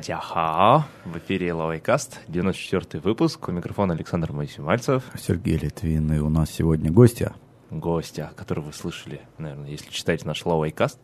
[0.00, 0.86] Тадяха.
[1.04, 3.48] В эфире Лавайкаст, 94 выпуск.
[3.48, 5.04] У микрофона Александр Моисей-Мальцев.
[5.18, 7.34] Сергей Литвин, и у нас сегодня гостья.
[7.70, 10.98] Гостя, которого вы слышали, наверное, если читаете наш Лавайкаст.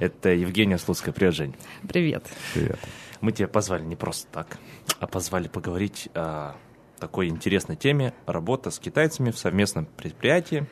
[0.00, 1.14] Это Евгения Слуцкая.
[1.14, 1.54] Привет, Жень.
[1.88, 2.26] Привет.
[2.52, 2.78] Привет.
[3.20, 4.58] Мы тебя позвали не просто так,
[4.98, 6.56] а позвали поговорить о
[6.98, 10.66] такой интересной теме работа с китайцами в совместном предприятии.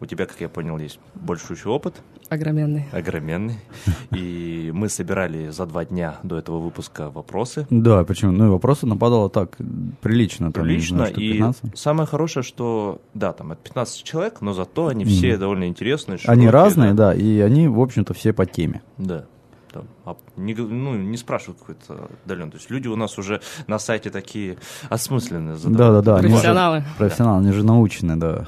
[0.00, 1.94] У тебя, как я понял, есть большущий опыт.
[2.28, 2.86] Огроменный.
[2.92, 3.58] Огроменный.
[4.10, 7.66] И мы собирали за два дня до этого выпуска вопросы.
[7.70, 8.32] Да, почему?
[8.32, 9.56] Ну и вопросы нападало так
[10.00, 10.52] прилично.
[10.52, 10.96] Там, Прилично.
[10.98, 11.78] знаю, и 15.
[11.78, 16.18] самое хорошее, что, да, там от 15 человек, но зато они все довольно интересные.
[16.26, 18.82] Они разные, да, и они, в общем-то, все по теме.
[18.98, 19.24] Да.
[19.72, 22.50] Там, а не, ну, не спрашивают какой-то отдален.
[22.50, 24.56] То есть люди у нас уже на сайте такие
[24.88, 25.78] осмысленные задают.
[25.78, 26.16] Да-да-да.
[26.16, 26.84] они же- Профессионалы.
[26.98, 28.46] Профессионалы, они же научены, да.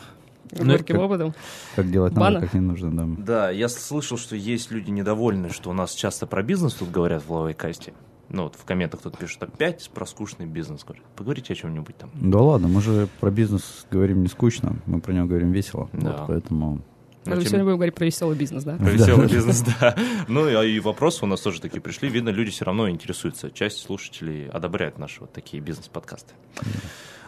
[0.53, 1.35] С горьким как- опытом.
[1.77, 2.41] Как делать надо, Бана?
[2.41, 3.07] как не нужно, да.
[3.19, 7.23] Да, я слышал, что есть люди недовольны, что у нас часто про бизнес тут говорят
[7.25, 7.93] в лавой касте.
[8.31, 10.85] Ну вот в комментах кто-то пишет, опять про скучный бизнес.
[10.85, 12.11] Говорят, Поговорите о чем-нибудь там.
[12.15, 15.89] Да ладно, мы же про бизнес говорим не скучно, мы про него говорим весело.
[15.95, 16.11] Да.
[16.19, 16.81] Вот, поэтому...
[17.25, 18.77] На Мы тем- сегодня будем говорить про веселый бизнес, да?
[18.77, 19.95] Про веселый бизнес, да.
[20.29, 22.09] Ну и- и вопросы у нас тоже такие пришли.
[22.09, 23.51] Видно, люди все равно интересуются.
[23.51, 26.33] Часть слушателей одобряет наши вот такие бизнес-подкасты.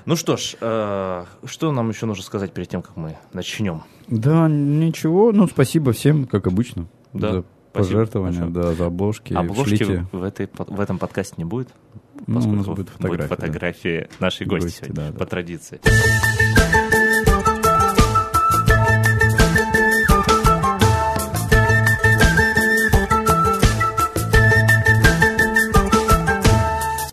[0.06, 3.82] Ну что ж, э, что нам еще нужно сказать перед тем, как мы начнем?
[4.08, 9.32] Да, ничего, ну спасибо всем, как обычно, Да, за пожертвования, да, за обложки.
[9.32, 10.06] Обложки Шлите.
[10.12, 11.68] в, этой, в этом подкасте не будет,
[12.26, 13.28] Ну, у нас поскольку будет фотография.
[13.28, 13.36] да.
[13.36, 15.18] фотографии нашей гости, Гости, сегодня, да, да.
[15.18, 15.80] по традиции.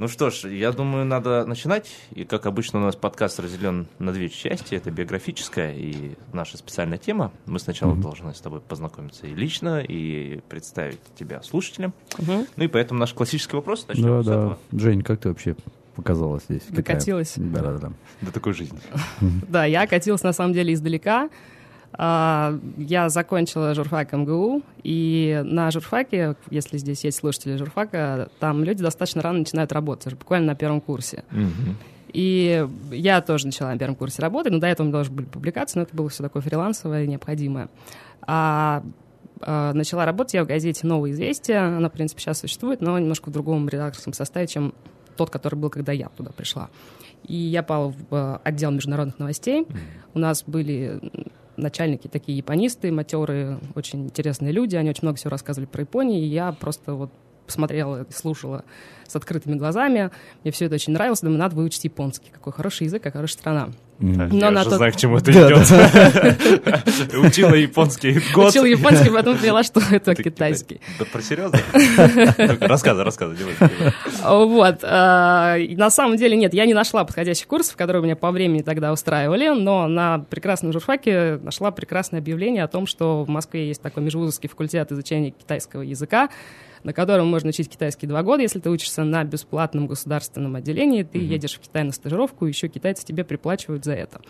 [0.08, 1.92] Ну что ж, я думаю, надо начинать.
[2.14, 4.74] И, как обычно, у нас подкаст разделен на две части.
[4.74, 7.34] Это биографическая и наша специальная тема.
[7.46, 8.04] Мы сначала Мгм.
[8.04, 11.94] должны с тобой познакомиться и лично, и представить тебя слушателям.
[12.20, 12.48] Мгм.
[12.56, 14.32] Ну и поэтому наш классический вопрос начнем Да, с да.
[14.32, 14.58] этого.
[14.72, 15.58] Жень, как ты вообще
[15.98, 16.62] показалась здесь?
[16.70, 17.34] Докатилась.
[17.36, 17.92] Да, да, да.
[18.22, 18.80] До такой жизни.
[19.50, 21.30] Да, я катилась на самом деле издалека.
[21.98, 28.84] А, Я закончила журфак МГУ, и на журфаке, если здесь есть слушатели журфака, там люди
[28.84, 31.24] достаточно рано начинают работать, буквально на первом курсе.
[32.14, 35.26] И я тоже начала на первом курсе работать, но до этого у меня тоже были
[35.26, 37.68] публикации, но это было все такое фрилансовое и необходимое.
[38.22, 38.82] А
[39.42, 41.60] а, начала работать я в газете «Новое известие».
[41.60, 44.74] Она, в принципе, сейчас существует, но немножко в другом редакторском составе, чем
[45.16, 46.70] тот, который был, когда я туда пришла.
[47.24, 49.68] И я попала в э, отдел международных новостей.
[50.14, 51.00] У нас были
[51.58, 54.76] начальники такие японисты, матерые, очень интересные люди.
[54.76, 57.12] Они очень много всего рассказывали про Японию, и я просто вот
[57.48, 58.64] посмотрела, и слушала
[59.08, 60.12] с открытыми глазами.
[60.44, 61.22] Мне все это очень нравилось.
[61.22, 62.30] Думаю, надо выучить японский.
[62.32, 63.70] Какой хороший язык, какая хорошая страна.
[64.00, 64.30] Мгм.
[64.30, 67.16] Но я на уже тот- знаю, к чему это Да, идет.
[67.26, 68.50] Учила японский год.
[68.50, 70.82] Учила японский, потом поняла, что это Ты китайский.
[71.00, 71.58] Да про серьезно?
[72.68, 73.54] Рассказывай, рассказывай.
[74.24, 74.80] Вот.
[74.84, 78.92] а, На самом деле нет, я не нашла подходящих курсов, которые меня по времени тогда
[78.92, 84.04] устраивали, но на прекрасном журфаке нашла прекрасное объявление о том, что в Москве есть такой
[84.04, 86.30] межвузовский факультет изучения китайского языка,
[86.84, 88.42] на котором можно учить китайский два года.
[88.42, 92.68] Если ты учишься на бесплатном государственном отделении, ты едешь в Китай на стажировку, и еще
[92.68, 94.22] китайцы тебе приплачивают за это.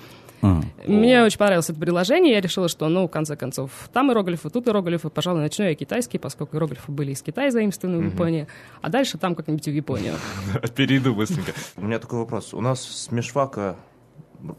[0.42, 4.50] А, Мне очень понравилось это приложение, я решила, что, ну, в конце концов, там иероглифы,
[4.50, 8.48] тут иероглифы, пожалуй, начну я китайский, поскольку иероглифы были из Китая заимствованы в Японии,
[8.82, 10.14] а дальше там как-нибудь в Японию.
[10.76, 11.54] Перейду быстренько.
[11.76, 12.54] У меня такой вопрос.
[12.54, 13.78] У нас с Мешвака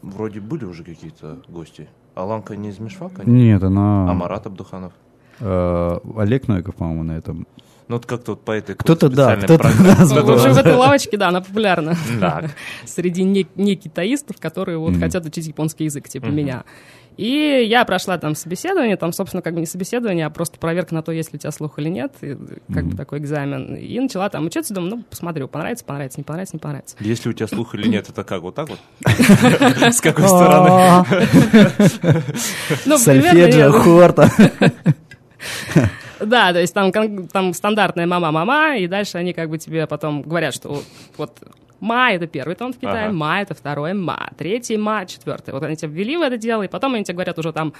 [0.01, 1.87] вроде были уже какие-то гости.
[2.15, 3.23] Аланка не из Мешвака?
[3.25, 4.09] Нет, она...
[4.09, 4.91] А Марат Абдуханов?
[5.39, 7.47] э, Олег Новиков, по-моему, на этом.
[7.89, 9.67] Ну, вот как-то вот по этой Кто-то, да, кто-то
[9.99, 10.23] Ну, был.
[10.25, 11.95] в общем, в этой лавочке, да, она популярна
[12.85, 14.99] среди не, не китаистов, которые вот Мгм.
[15.01, 16.35] хотят учить японский язык, типа Мгм.
[16.35, 16.63] меня.
[17.17, 21.01] И я прошла там собеседование, там, собственно, как бы не собеседование, а просто проверка на
[21.01, 22.35] то, есть ли у тебя слух или нет, и
[22.71, 22.97] как бы Мгм.
[22.97, 23.75] такой экзамен.
[23.75, 26.95] И начала там учиться, думаю, ну, посмотрю, понравится, понравится, не понравится, не понравится.
[26.99, 28.43] Если у тебя слух или нет, это как?
[28.43, 28.79] Вот так вот?
[29.91, 31.05] С какой стороны?
[32.85, 34.29] Ну, Сольфеджио, хорта.
[36.19, 36.91] Да, то есть там,
[37.27, 40.81] там стандартная мама-мама, и дальше они как бы тебе потом говорят, что
[41.17, 41.31] вот,
[41.79, 43.13] ма— это первый тон в Китае, Ага.
[43.13, 45.53] ма— это второй ма, третий ма, четвертый.
[45.53, 47.73] Вот они тебя ввели в это дело, и потом они тебе говорят уже там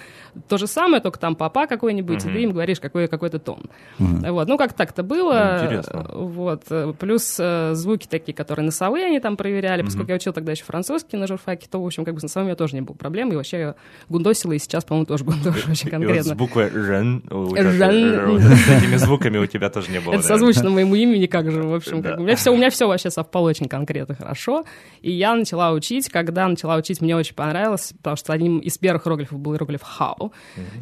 [0.47, 2.35] то же самое, только там папа какой-нибудь, и Мгм.
[2.35, 3.63] ты им говоришь какой, какой-то тон.
[3.97, 4.33] Мгм.
[4.33, 5.57] Вот, ну как так-то было.
[5.59, 6.05] Ну, интересно.
[6.13, 6.63] Вот,
[6.99, 11.17] плюс э, звуки такие, которые носовые они там проверяли, поскольку я учил тогда еще французский
[11.17, 13.31] на журфаке, то, в общем, как бы с носовым у меня тоже не было проблем,
[13.31, 13.75] и вообще я
[14.07, 16.35] гундосила, и сейчас, по-моему, тоже гундошу очень И вот с конкретно.
[16.35, 20.13] буквой «рен», с этими звуками у тебя тоже не было.
[20.13, 23.88] Это созвучно моему имени, как же, в общем, у меня все вообще совпало очень конкретно.
[23.89, 24.65] Конкретно хорошо.
[25.01, 26.09] И я начала учить.
[26.09, 30.31] Когда начала учить, мне очень понравилось, потому что одним из первых иероглифов был иероглиф «хау».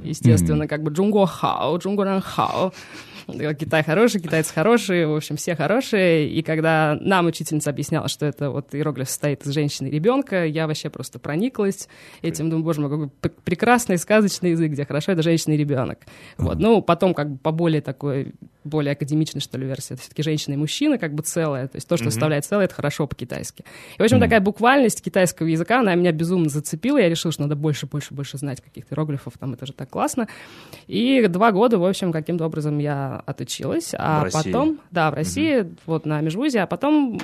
[0.04, 2.74] Естественно, как бы «джунго хау», «джунго ран хау».
[3.59, 6.30] Китай хороший, китайцы хорошие, в общем, все хорошие.
[6.30, 10.65] И когда нам учительница объясняла, что это вот иероглиф состоит из женщины и ребенка, я
[10.65, 11.89] вообще просто прониклась
[12.21, 12.50] этим.
[12.50, 16.00] Думаю, боже мой, какой прекрасный сказочный язык, где хорошо это женщина и ребенок.
[16.38, 16.59] Вот.
[16.59, 18.33] Ну, потом как бы по более такой
[18.68, 19.94] более академичной, что ли, версии.
[19.94, 21.68] Это все-таки женщина и мужчина как бы целое.
[21.68, 22.12] То есть то, что mm-hmm.
[22.12, 23.64] составляет целое, это хорошо по-китайски.
[23.98, 24.22] И, в общем, mm-hmm.
[24.22, 26.98] такая буквальность китайского языка, она меня безумно зацепила.
[26.98, 29.38] Я решила, что надо больше, больше, больше знать каких-то иероглифов.
[29.38, 30.28] Там это же так классно.
[30.88, 33.94] И два года, в общем, каким-то образом я отучилась.
[33.98, 34.81] А в потом, России.
[34.92, 35.78] да, в России, mm-hmm.
[35.86, 37.19] вот на межвузе, а потом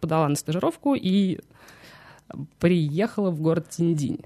[0.00, 1.38] подала на стажировку и
[2.58, 4.20] приехала в город Тиндинь.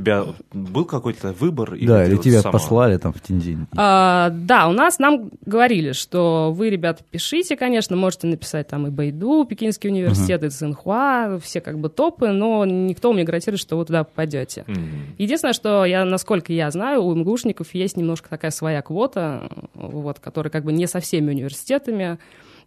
[0.00, 1.74] Тебя был какой-то выбор?
[1.74, 2.52] Или да, или вот тебя сама...
[2.52, 3.66] послали там в Тинзинь?
[3.76, 8.90] А, да, у нас нам говорили, что вы, ребята, пишите, конечно, можете написать там и
[8.90, 10.46] Байду, Пекинский университет, uh-huh.
[10.46, 14.64] и Цинхуа, все как бы топы, но никто мне гарантирует, что вы туда попадете.
[14.66, 14.78] Uh-huh.
[15.18, 20.50] Единственное, что я, насколько я знаю, у МГУшников есть немножко такая своя квота, вот, которая
[20.50, 22.18] как бы не со всеми университетами.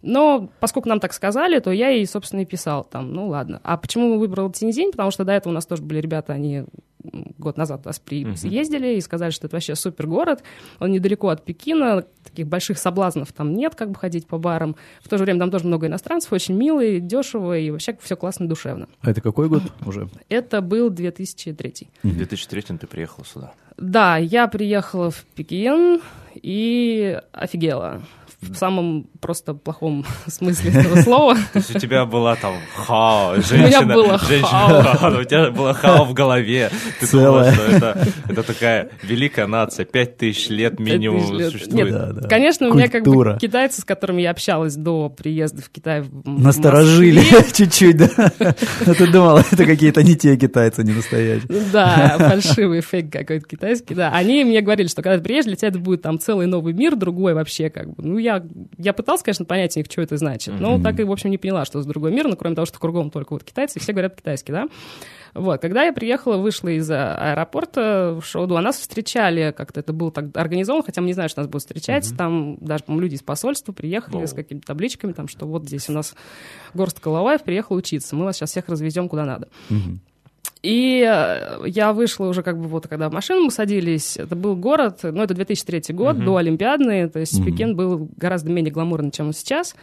[0.02, 3.60] Но поскольку нам так сказали, то я и, собственно, и писал там, ну ладно.
[3.62, 4.90] А почему выбрал Тинзинь?
[4.90, 6.64] Потому что до этого у нас тоже были ребята, они
[7.02, 8.96] год назад нас приездили uh-huh.
[8.96, 10.42] и сказали, что это вообще супер город,
[10.78, 14.76] он недалеко от Пекина, таких больших соблазнов там нет, как бы ходить по барам.
[15.02, 18.48] В то же время там тоже много иностранцев, очень милые, дешево и вообще все классно,
[18.48, 18.88] душевно.
[19.00, 20.08] А это какой год уже?
[20.28, 21.88] Это был 2003.
[22.02, 23.52] В 2003 ты приехал сюда?
[23.76, 26.00] Да, я приехала в Пекин
[26.34, 28.02] и офигела
[28.42, 31.34] в самом просто плохом смысле этого слова.
[31.52, 33.64] То есть у тебя была там хао, женщина.
[33.64, 35.20] У меня было хао.
[35.20, 36.70] У тебя было хао в голове.
[37.00, 41.72] Ты думала, что это, это такая великая нация, пять тысяч лет минимум существует.
[41.72, 42.28] Нет, да, да.
[42.28, 47.22] Конечно, у меня как бы китайцы, с которыми я общалась до приезда в Китай Насторожили
[47.52, 48.10] чуть-чуть, да?
[48.38, 51.48] А ты думала, это какие-то не те китайцы, не настоящие.
[51.72, 54.10] Да, фальшивый фейк какой-то китайский, да.
[54.10, 56.96] Они мне говорили, что когда ты приедешь, для тебя это будет там целый новый мир,
[56.96, 58.02] другой вообще как бы.
[58.02, 58.44] Ну, я я,
[58.78, 60.82] я пыталась, конечно, понять у них, что это значит, но mm-hmm.
[60.82, 63.10] так и, в общем, не поняла, что это другой мир, но кроме того, что кругом
[63.10, 64.68] только вот китайцы, все говорят по-китайски, да.
[65.34, 70.12] Вот, когда я приехала, вышла из аэропорта в Шоуду, а нас встречали, как-то это было
[70.12, 72.16] так организовано, хотя мы не знали, что нас будут встречать, mm-hmm.
[72.16, 74.26] там даже, по-моему, люди из посольства приехали oh.
[74.26, 76.14] с какими-то табличками, там, что вот здесь у нас
[76.74, 79.48] горстка Лаваев приехал учиться, мы вас сейчас всех развезем куда надо.
[79.70, 80.11] Mm-hmm.
[80.62, 84.54] И э, я вышла уже как бы вот, когда в машину мы садились, это был
[84.54, 86.24] город, ну, это 2003 год, uh-huh.
[86.24, 87.44] до Олимпиадный, то есть uh-huh.
[87.44, 89.74] Пекин был гораздо менее гламурный, чем он сейчас.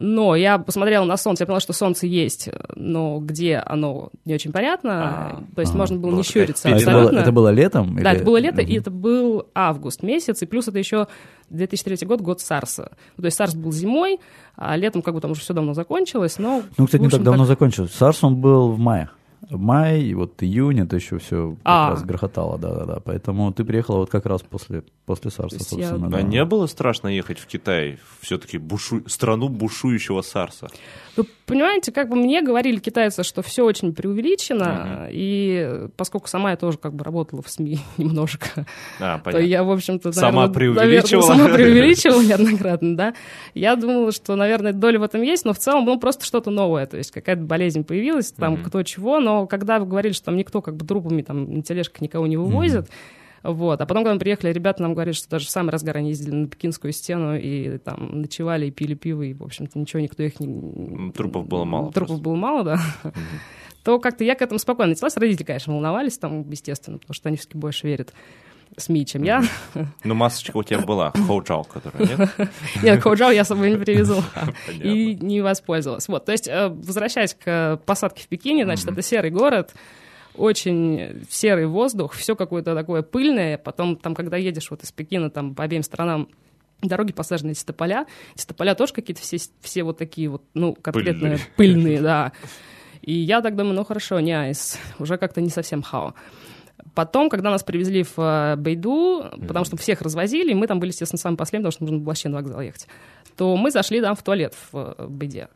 [0.00, 4.50] Но я посмотрела на солнце, я поняла, что солнце есть, но где оно, не очень
[4.50, 4.90] понятно.
[4.92, 7.00] А, то есть а, можно было не щуриться а абсолютно.
[7.00, 7.94] Это было, это было летом?
[7.96, 8.16] Да, или...
[8.16, 8.66] это было лето, mm-hmm.
[8.66, 11.06] и это был август месяц, и плюс это еще
[11.50, 12.92] 2003 год, год Сарса.
[13.16, 14.20] То есть Сарс был зимой,
[14.56, 16.62] а летом как бы там уже все давно закончилось, но...
[16.78, 17.48] Ну, кстати, не так давно так...
[17.48, 17.92] закончилось.
[17.92, 19.10] Сарс, он был в мае
[19.50, 21.90] май, и вот июнь, это еще все как а.
[21.90, 23.00] раз грохотало, да-да-да.
[23.04, 26.06] Поэтому ты приехала вот как раз после, после Сарса, собственно.
[26.06, 26.10] Я...
[26.10, 26.18] Да.
[26.18, 29.08] А не было страшно ехать в Китай, все-таки бушу...
[29.08, 30.68] страну бушующего Сарса?
[31.16, 35.08] Вы понимаете, как бы мне говорили китайцы, что все очень преувеличено, uh-huh.
[35.10, 38.66] и поскольку сама я тоже как бы работала в СМИ немножко,
[39.00, 41.26] а, то я, в общем-то, сама преувеличивала.
[41.26, 43.14] сама преувеличивала неоднократно, да.
[43.54, 46.86] Я думала, что, наверное, доля в этом есть, но в целом, ну, просто что-то новое,
[46.86, 48.64] то есть какая-то болезнь появилась, там, uh-huh.
[48.64, 52.00] кто чего, но когда вы говорили, что там никто как бы трупами там на тележках
[52.00, 52.88] никого не вывозит,
[53.42, 53.80] вот.
[53.80, 56.34] А потом, когда мы приехали, ребята нам говорят, что даже в самый разгар они ездили
[56.34, 60.40] на Пекинскую стену и там ночевали и пили пиво, и, в общем-то, ничего, никто их
[60.40, 61.10] не...
[61.12, 61.90] Трупов было мало.
[61.92, 62.24] Трупов просто.
[62.24, 62.80] было мало, да.
[63.02, 63.14] Mm-hmm.
[63.84, 65.16] То как-то я к этому спокойно отнеслась.
[65.16, 68.12] Родители, конечно, волновались там, естественно, потому что они все-таки больше верят
[68.76, 69.42] СМИ, чем я.
[70.04, 72.50] Ну, масочка у тебя была, хоуджао, которая, нет?
[72.82, 74.24] Нет, хоуджао я с собой не привезла
[74.68, 76.08] и не воспользовалась.
[76.08, 79.74] Вот, то есть, э, возвращаясь к посадке в Пекине, значит, это серый город,
[80.34, 83.58] очень серый воздух, все какое-то такое пыльное.
[83.58, 86.28] Потом, там, когда едешь вот из Пекина, там по обеим сторонам
[86.80, 88.06] дороги посажены эти тополя.
[88.34, 92.32] Эти тополя тоже какие-то все, все вот такие вот, ну, конкретно пыльные, пыльные да.
[93.02, 96.14] И я так думаю, ну хорошо, не айс, уже как-то не совсем хао.
[96.94, 99.46] Потом, когда нас привезли в э, Бейду, mm-hmm.
[99.46, 102.28] потому что всех развозили, мы там были, естественно, самые последние, потому что нужно было вообще
[102.28, 102.86] на вокзал ехать,
[103.36, 105.48] то мы зашли там в туалет в э, Бейде.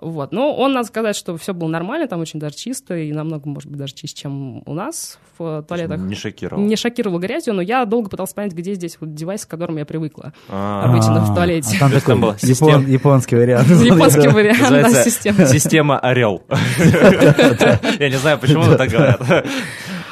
[0.00, 0.32] Вот.
[0.32, 3.68] Но он, надо сказать, что все было нормально, там очень даже чисто, и намного, может
[3.68, 5.98] быть, даже чище, чем у нас в туалетах.
[5.98, 6.62] Не шокировал.
[6.62, 9.84] Не шокировал грязью, но я долго пытался понять, где здесь вот девайс, к которому я
[9.84, 10.90] привыкла А-а-а.
[10.90, 11.76] обычно в туалете.
[11.76, 12.14] А там такой
[12.86, 13.68] японский вариант.
[13.68, 15.46] Японский вариант, да, система.
[15.46, 16.42] Система «Орел».
[17.98, 19.20] Я не знаю, почему так говорят.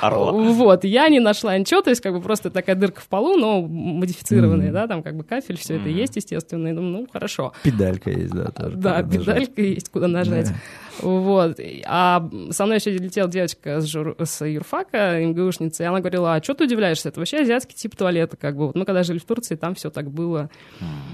[0.01, 0.33] Орла.
[0.33, 3.63] Вот, я не нашла ничего, то есть как бы просто такая дырка в полу, но
[3.63, 7.53] модифицированная, да, там как бы кафель, все это есть, естественно, и думаю, ну, хорошо.
[7.63, 8.77] Педалька есть, да, тоже.
[8.77, 10.53] Да, педалька есть, куда нажать.
[11.01, 11.59] Вот.
[11.85, 14.17] А со мной еще летела девочка с, жур...
[14.23, 17.09] с юрфака, МГУшница, и она говорила, а что ты удивляешься?
[17.09, 18.67] Это вообще азиатский тип туалета, как бы.
[18.67, 20.51] Вот мы когда жили в Турции, там все так было.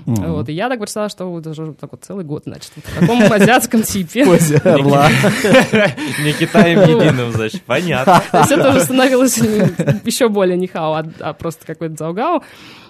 [0.07, 0.33] Mm-hmm.
[0.33, 0.49] Вот.
[0.49, 3.83] И я так представила, что вот уже так вот целый год, значит, в таком азиатском
[3.83, 4.25] типе.
[4.25, 8.23] Не Китаем единым, значит, понятно.
[8.31, 12.43] То есть это уже становилось еще более не хао, а, а просто какой-то заугау.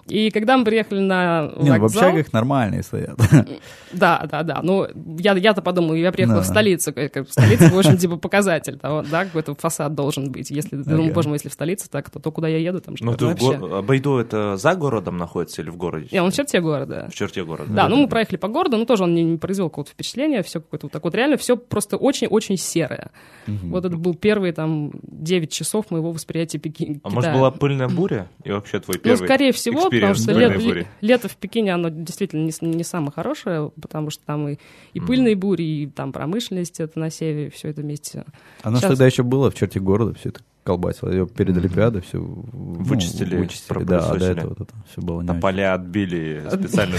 [0.08, 1.78] И когда мы приехали на Не, вокзал...
[1.78, 3.18] в общагах нормальные стоят.
[3.92, 4.60] Да, да, да.
[4.62, 4.86] Ну,
[5.18, 6.44] я, я-то подумала, я приехала да.
[6.44, 6.94] в столицу.
[6.94, 10.50] Как, в столице, в общем, типа показатель того, да, какой-то фасад должен быть.
[10.50, 10.84] Если, okay.
[10.84, 13.14] думаю, боже мой, если в столице, так, то, то куда я еду, там же Ну,
[13.14, 13.58] ты вообще...
[13.58, 13.76] Го...
[13.76, 16.08] А Байду это за городом находится или в городе?
[16.10, 17.06] Не, он в черте города.
[17.10, 17.68] В черте города.
[17.68, 20.42] Да, да ну мы проехали по городу, но тоже он не, не произвел какого-то впечатления,
[20.42, 23.10] все какое-то вот так вот реально, все просто очень-очень серое.
[23.46, 23.68] Угу.
[23.68, 27.00] Вот это был первый там 9 часов моего восприятия Пекина.
[27.02, 28.28] А может была пыльная буря?
[28.44, 32.44] И вообще твой первый Ну, скорее всего, потому что лет, лето в Пекине, оно действительно
[32.44, 34.58] не, не самое хорошее, потому что там и,
[34.94, 38.24] и пыльные бури, и там промышленность это на севере, все это вместе.
[38.62, 38.90] А нас Сейчас...
[38.90, 41.10] тогда еще было в черте города, все это колбасило.
[41.10, 43.34] Ее перед Олимпиадой все вычистили.
[43.34, 46.96] Ну, вычистили, да, а до этого это все было не поля отбили специально.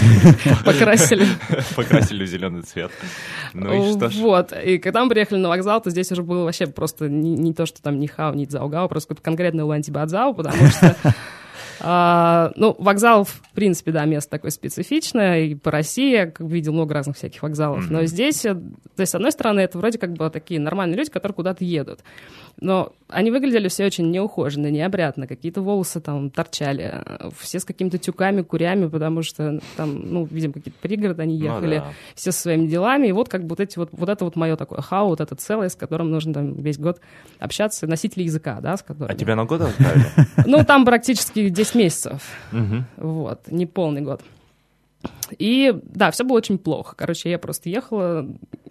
[0.64, 1.26] Покрасили.
[1.76, 2.90] Покрасили в зеленый цвет.
[3.54, 4.16] Ну и что ж.
[4.16, 7.66] Вот, и когда мы приехали на вокзал, то здесь уже было вообще просто не то,
[7.66, 10.96] что там ни хау, ни цзаугао, просто какой-то конкретный лантибадзау, потому что
[11.80, 16.94] а, ну, вокзал, в принципе, да, место такое специфичное, и по России я видел много
[16.94, 20.30] разных всяких вокзалов, но здесь, э, то есть, с одной стороны, это вроде как бы
[20.30, 22.00] такие нормальные люди, которые куда-то едут,
[22.60, 27.02] но они выглядели все очень неухоженно, необрядно, какие-то волосы там торчали,
[27.38, 31.78] все с какими-то тюками, курями, потому что там, ну, видимо, какие-то пригороды они ну ехали,
[31.78, 31.92] ну, да.
[32.14, 34.56] все со своими делами, и вот как бы вот эти вот, вот это вот мое
[34.56, 37.00] такое хау, вот это целое, с которым нужно там весь год
[37.38, 39.14] общаться, носители языка, да, с которым...
[39.14, 40.06] А тебя на год отправили?
[40.46, 42.22] Ну, там практически 10 месяцев,
[42.96, 44.20] вот, не полный год.
[45.38, 46.94] И да, все было очень плохо.
[46.96, 48.26] Короче, я просто ехала.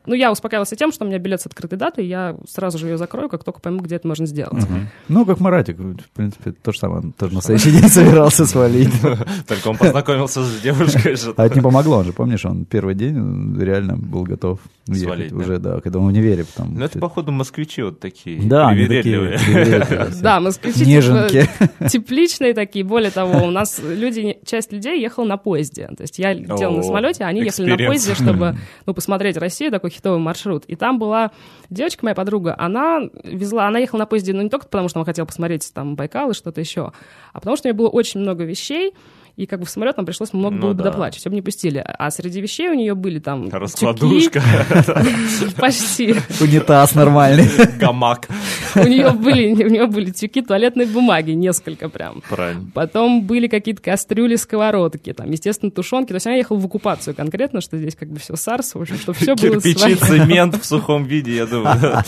[0.05, 2.97] Ну, я успокаивалась тем, что у меня билет с открытой датой, я сразу же ее
[2.97, 4.63] закрою, как только пойму, где это можно сделать.
[4.63, 4.73] Угу.
[5.07, 7.13] Ну, как Маратик, в принципе, то же самое.
[7.17, 8.93] Тоже на следующий день собирался свалить.
[9.47, 11.15] Только он познакомился с девушкой.
[11.37, 15.59] А это не помогло, он же, помнишь, он первый день реально был готов ехать уже,
[15.59, 16.45] да, когда он в универе.
[16.57, 18.41] Ну, это, походу, москвичи вот такие.
[18.41, 18.73] Да,
[20.21, 21.49] Да, москвичи Неженки.
[21.89, 22.83] тепличные такие.
[22.83, 25.87] Более того, у нас люди, часть людей ехала на поезде.
[25.95, 29.71] То есть я летела на самолете, а они ехали на поезде, чтобы ну, посмотреть Россию,
[29.71, 30.65] такой хитовый маршрут.
[30.65, 31.31] И там была
[31.69, 35.05] девочка, моя подруга, она везла, она ехала на поезде, ну, не только потому, что она
[35.05, 36.91] хотела посмотреть там Байкал и что-то еще,
[37.31, 38.93] а потому что у нее было очень много вещей,
[39.35, 40.83] и как бы в самолет нам пришлось много ну, было да.
[40.85, 41.83] доплачивать, чтобы не пустили.
[41.83, 44.43] А среди вещей у нее были там Раскладушка.
[45.57, 46.15] Почти.
[46.39, 47.49] Унитаз нормальный.
[47.79, 48.27] Гамак.
[48.75, 52.21] У нее были, у нее были тюки туалетной бумаги, несколько прям.
[52.29, 52.69] Правильно.
[52.75, 56.09] Потом были какие-то кастрюли, сковородки, там, естественно, тушенки.
[56.09, 58.97] То есть она ехала в оккупацию конкретно, что здесь как бы все сарс, в общем,
[58.97, 62.03] что все было Кирпичи, цемент в сухом виде, я думаю.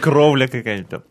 [0.00, 1.02] Кровля какая-то.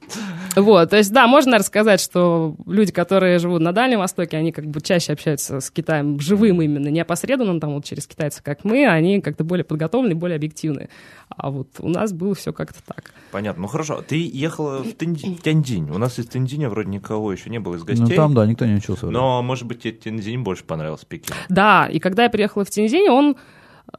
[0.55, 4.65] Вот, то есть, да, можно рассказать, что люди, которые живут на Дальнем Востоке, они как
[4.65, 8.88] бы чаще общаются с Китаем живым именно, не опосредованно там вот через китайцев, как мы,
[8.88, 10.89] они как-то более подготовлены, более объективны.
[11.29, 13.13] А вот у нас было все как-то так.
[13.31, 13.62] Понятно.
[13.62, 15.89] Ну хорошо, ты ехала в Тяньдинь.
[15.89, 18.05] У нас из Тяньдиня вроде никого еще не было из гостей.
[18.10, 19.08] Ну там, да, никто не учился.
[19.08, 21.34] Но, может быть, тебе Тяньдинь больше понравился Пекин.
[21.50, 23.38] Да, и когда я приехала в Тяньдинь, он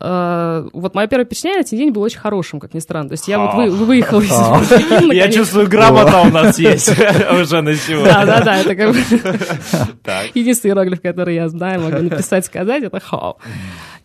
[0.00, 3.10] вот мое первое впечатление на день было очень хорошим, как ни странно.
[3.10, 5.12] То есть я вот вы, выехала из Пекина.
[5.12, 6.88] Я чувствую, грамота у нас есть
[7.40, 8.12] уже на сегодня.
[8.12, 8.98] Да-да-да, это как бы
[10.34, 13.38] единственный иероглиф, который я знаю, могу написать, сказать, это хау.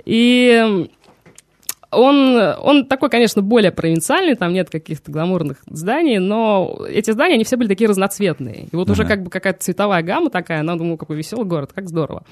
[0.06, 0.88] И
[1.92, 7.44] он, он такой, конечно, более провинциальный, там нет каких-то гламурных зданий, но эти здания, они
[7.44, 8.68] все были такие разноцветные.
[8.72, 8.92] И вот uh-huh.
[8.92, 12.24] уже как бы какая-то цветовая гамма такая, она думала, какой веселый город, как здорово.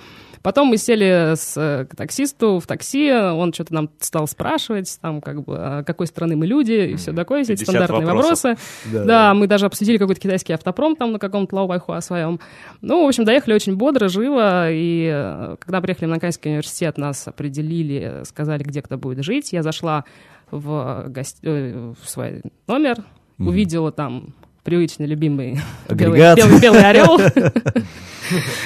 [0.41, 5.21] Потом мы сели с, э, к таксисту в такси, он что-то нам стал спрашивать, там,
[5.21, 8.43] как бы, а какой страны мы люди, и все такое, эти стандартные вопросов.
[8.43, 8.57] вопросы.
[8.85, 12.39] Да, да, да, мы даже обсудили какой-то китайский автопром там на каком-то лаувайхуа своем.
[12.81, 17.27] Ну, в общем, доехали очень бодро, живо, и э, когда приехали в Нанкайский университет, нас
[17.27, 19.53] определили, сказали, где кто будет жить.
[19.53, 20.05] Я зашла
[20.51, 21.39] в, гости...
[21.43, 23.47] Э, в свой номер, mm-hmm.
[23.47, 24.33] увидела там
[24.65, 27.17] привычный, любимый белый, белый, белый орел.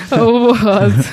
[0.10, 0.58] Вот.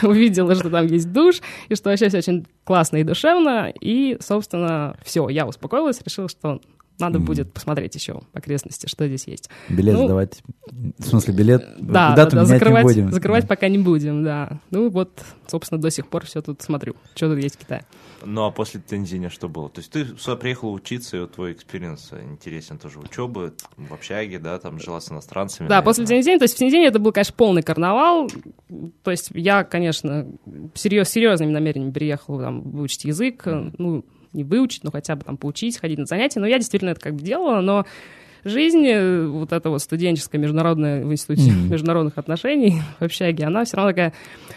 [0.02, 3.72] Увидела, что там есть душ, и что вообще все очень классно и душевно.
[3.80, 6.60] И, собственно, все, я успокоилась, решила, что
[6.98, 7.22] надо мм.
[7.22, 9.50] будет посмотреть еще окрестности, что здесь есть.
[9.68, 10.42] Билет ну, сдавать,
[10.98, 13.12] в смысле билет, да, дату да, менять закрывать, не будем.
[13.12, 13.48] Закрывать да.
[13.48, 14.60] пока не будем, да.
[14.70, 17.84] Ну вот, собственно, до сих пор все тут смотрю, что тут есть в Китае.
[18.24, 19.68] Ну а после Тяньцзиня что было?
[19.68, 24.58] То есть ты сюда приехал учиться, и твой experience интересен тоже учебы в общаге, да,
[24.58, 25.68] там жила с иностранцами.
[25.68, 25.84] Да, наверное.
[25.84, 28.30] после Тензиня, то есть в Тензине это был, конечно, полный карнавал.
[29.02, 30.26] То есть я, конечно,
[30.74, 33.74] серьез, серьезными намерениями приехал там, выучить язык, mm-hmm.
[33.78, 34.04] ну,
[34.36, 36.40] не выучить, но хотя бы там поучить, ходить на занятия.
[36.40, 37.86] Но я действительно это как бы делала, но
[38.46, 41.68] жизнь, э, вот эта вот студенческая, международная в институте mm-hmm.
[41.68, 44.12] международных отношений в общаге, она все равно такая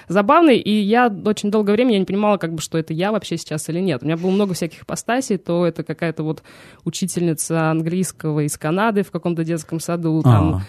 [0.08, 3.38] забавная, и я очень долгое время я не понимала, как бы, что это я вообще
[3.38, 4.02] сейчас или нет.
[4.04, 6.44] У меня было много всяких постасей, то это какая-то вот
[6.86, 10.62] учительница английского из Канады в каком-то детском саду, там, а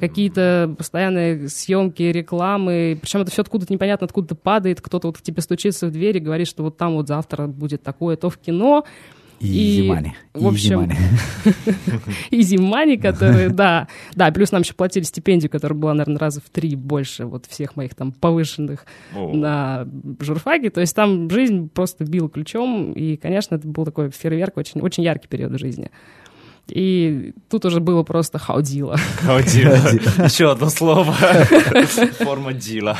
[0.00, 2.98] какие-то постоянные съемки, рекламы.
[3.00, 4.80] Причем это все откуда-то непонятно, откуда-то падает.
[4.80, 7.82] Кто-то вот к тебе стучится в дверь и говорит, что вот там вот завтра будет
[7.82, 8.84] такое, то в кино.
[9.40, 10.10] И, и money.
[10.34, 10.90] В общем,
[12.30, 13.86] изи money, которые, да.
[14.14, 17.76] Да, плюс нам еще платили стипендию, которая была, наверное, раза в три больше вот всех
[17.76, 19.86] моих там повышенных на
[20.20, 20.70] журфаге.
[20.70, 25.04] То есть там жизнь просто била ключом, и, конечно, это был такой фейерверк, очень, очень
[25.04, 25.90] яркий период жизни.
[26.70, 28.96] И тут уже было просто хаудила.
[29.20, 29.74] Хаудила.
[30.24, 31.12] Еще одно слово.
[32.18, 32.96] Форма дила.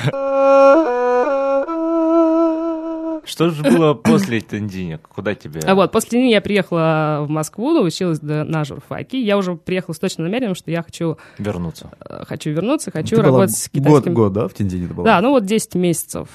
[3.25, 4.99] Что же было после Тендиня?
[4.99, 5.61] Куда тебе?
[5.67, 9.21] А вот, после Тендиня я приехала в Москву, училась на журфаке.
[9.23, 11.19] Я уже приехала с точным намерением, что я хочу...
[11.37, 11.91] Вернуться.
[12.01, 14.15] Э, хочу вернуться, хочу Ты работать с китайским...
[14.15, 15.05] Год, год, да, в Тендине это было?
[15.05, 16.29] Да, ну вот 10 месяцев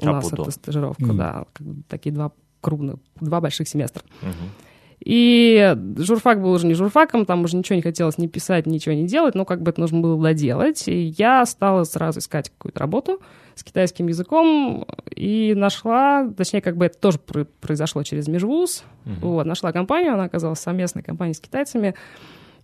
[0.00, 1.14] у а нас эта стажировка, mm.
[1.14, 1.44] да.
[1.88, 2.30] Такие два
[2.60, 4.02] крупных, два больших семестра.
[4.22, 4.67] Uh-huh.
[5.04, 9.06] И журфак был уже не журфаком, там уже ничего не хотелось ни писать, ничего не
[9.06, 10.88] делать, но как бы это нужно было доделать.
[10.88, 13.20] И я стала сразу искать какую-то работу
[13.54, 17.18] с китайским языком и нашла, точнее, как бы это тоже
[17.60, 18.84] произошло через Межвуз.
[19.04, 19.20] Uh-huh.
[19.20, 21.94] Вот, нашла компанию, она оказалась совместной компанией с китайцами.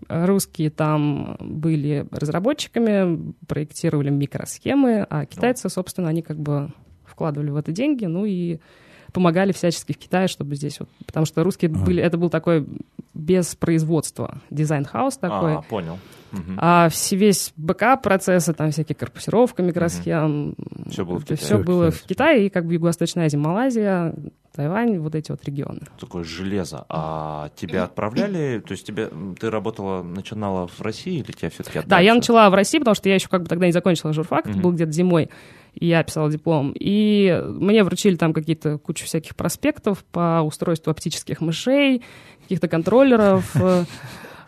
[0.09, 6.70] Русские там были разработчиками, проектировали микросхемы, а китайцы, собственно, они как бы
[7.05, 8.59] вкладывали в это деньги, ну и
[9.14, 10.90] помогали всячески в Китае, чтобы здесь вот...
[11.07, 11.83] Потому что русские ага.
[11.85, 12.03] были...
[12.03, 12.66] Это был такой
[13.14, 15.55] без производства design house такой.
[15.55, 15.98] А, понял.
[16.59, 20.57] А все, весь back-end процессы, там всякие корпусировка микросхем...
[20.59, 20.90] Угу.
[20.90, 21.37] Все было в Китае.
[21.38, 24.14] Все было в Китае, и как бы Юго-Восточная Азия, Малайзия,
[24.53, 25.83] Тайвань, вот эти вот регионы.
[26.00, 26.85] Такое железо.
[26.88, 32.00] А тебя отправляли, то есть тебе, ты работала, начинала в России или тебя все-таки Да,
[32.00, 34.59] я начала в России, потому что я еще как бы тогда не закончила журфак, это
[34.59, 35.31] был где-то зимой
[35.75, 36.73] и я писала диплом.
[36.79, 42.03] И мне вручили там какие-то кучу всяких проспектов по устройству оптических мышей,
[42.43, 43.85] каких-то контроллеров, э,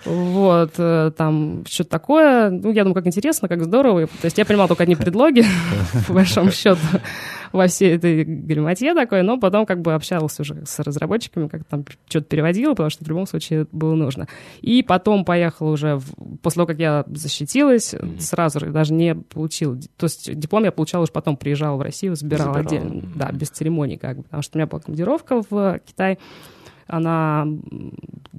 [0.07, 2.51] вот, э, там что-то такое.
[2.51, 4.07] Ну, я думаю, как интересно, как здорово.
[4.07, 5.45] То есть я понимала только одни предлоги,
[6.07, 6.79] по большому счету,
[7.53, 11.85] во всей этой галиматье такой, но потом как бы общалась уже с разработчиками, как там
[12.09, 14.29] что-то переводила, потому что в любом случае было нужно.
[14.61, 16.37] И потом поехала уже, в...
[16.43, 18.21] после того, как я защитилась, mm-hmm.
[18.21, 19.77] сразу же даже не получила.
[19.97, 22.81] То есть диплом я получала уже потом, приезжала в Россию, забирала Забирала.
[22.81, 23.03] отдельно.
[23.17, 26.19] Да, без церемоний как бы, потому что у меня была командировка в Китай.
[26.87, 27.47] Она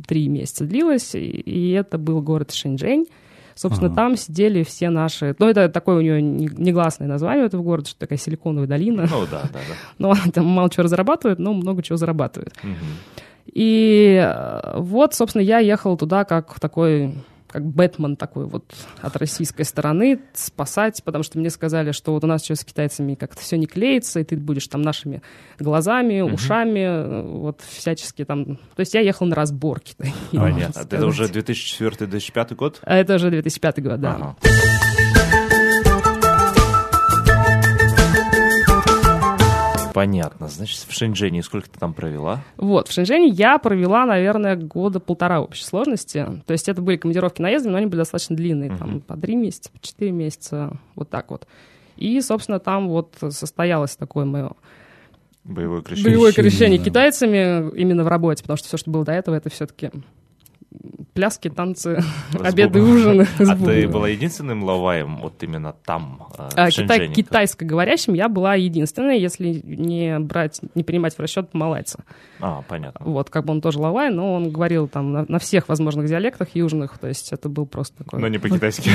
[0.07, 3.05] три месяца длилась, и это был город Шэньчжэнь.
[3.55, 3.95] Собственно, ага.
[3.95, 5.35] там сидели все наши...
[5.39, 9.07] Ну, это такое у нее негласное название этого города, что такая силиконовая долина.
[9.09, 9.75] Ну, да, да, да.
[9.97, 12.53] Но там мало чего разрабатывают, но много чего зарабатывают.
[12.63, 12.75] Угу.
[13.53, 17.15] И э, вот, собственно, я ехала туда как такой
[17.47, 18.65] как Бэтмен такой вот
[19.01, 23.15] от российской стороны спасать, потому что мне сказали, что вот у нас сейчас с китайцами
[23.15, 25.21] как-то все не клеится, и ты будешь там нашими
[25.59, 26.35] глазами, угу.
[26.35, 28.57] ушами, вот всячески там...
[28.75, 29.95] То есть я ехал на разборки.
[30.31, 30.79] Понятно.
[30.79, 32.79] Это уже 2004-2005 год?
[32.83, 34.15] Это уже 2005 год, да.
[34.15, 34.86] Ага.
[39.97, 40.47] Понятно.
[40.47, 42.43] Значит, в Шэньчжэне сколько ты там провела?
[42.57, 46.23] Вот, в Шэньчжэне я провела, наверное, года полтора в общей сложности.
[46.45, 49.71] То есть это были командировки наездами, но они были достаточно длинные, там по три месяца,
[49.71, 51.47] по четыре месяца, вот так вот.
[51.95, 54.51] И, собственно, там вот состоялось такое мое
[55.43, 56.11] Боевое крещение.
[56.11, 59.89] Боевое крещение китайцами именно в работе, потому что все, что было до этого, это все-таки
[61.13, 62.03] пляски, танцы,
[62.39, 63.27] обеды, ужины.
[63.39, 69.19] А ты была единственным лаваем вот именно там, э, а, Китай, Китайско-говорящим я была единственной,
[69.19, 72.03] если не брать, не принимать в расчет малайца.
[72.39, 73.03] А, понятно.
[73.03, 76.49] Вот, как бы он тоже лавай, но он говорил там на, на всех возможных диалектах
[76.53, 78.19] южных, то есть это был просто такой...
[78.19, 78.89] Но не по-китайски.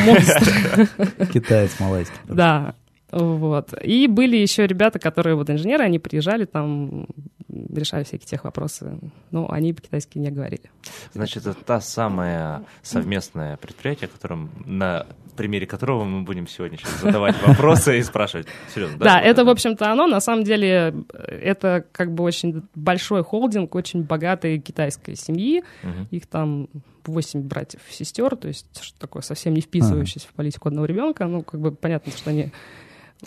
[1.32, 2.16] Китаец малайский.
[2.32, 2.74] Да,
[3.12, 3.74] вот.
[3.82, 7.06] И были еще ребята, которые вот инженеры, они приезжали там
[7.48, 8.98] решали всякие тех вопросы.
[9.30, 10.70] Но они по-китайски не говорили.
[11.12, 17.34] Значит, это та самая совместное предприятие, которым, на примере которого мы будем сегодня сейчас задавать
[17.46, 18.46] вопросы и спрашивать.
[18.74, 19.04] Серьезно, да?
[19.04, 20.06] Да, это, в общем-то, оно.
[20.06, 25.62] На самом деле, это как бы очень большой холдинг, очень богатой китайской семьи.
[26.10, 26.68] Их там
[27.04, 31.26] восемь братьев и сестер, то есть что такое совсем не вписывающееся в политику одного ребенка.
[31.26, 32.52] Ну, как бы понятно, что они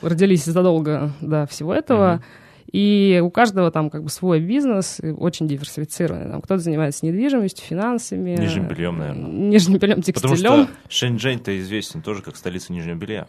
[0.01, 2.21] родились задолго до всего этого.
[2.71, 6.29] И у каждого там как бы свой бизнес, очень диверсифицированный.
[6.29, 8.31] Там кто-то занимается недвижимостью, финансами.
[8.31, 9.29] Нижним бельем, наверное.
[9.29, 10.36] Нижним бельем, текстилем.
[10.36, 13.27] Потому что Шэньчжэнь-то известен тоже как столица нижнего белья.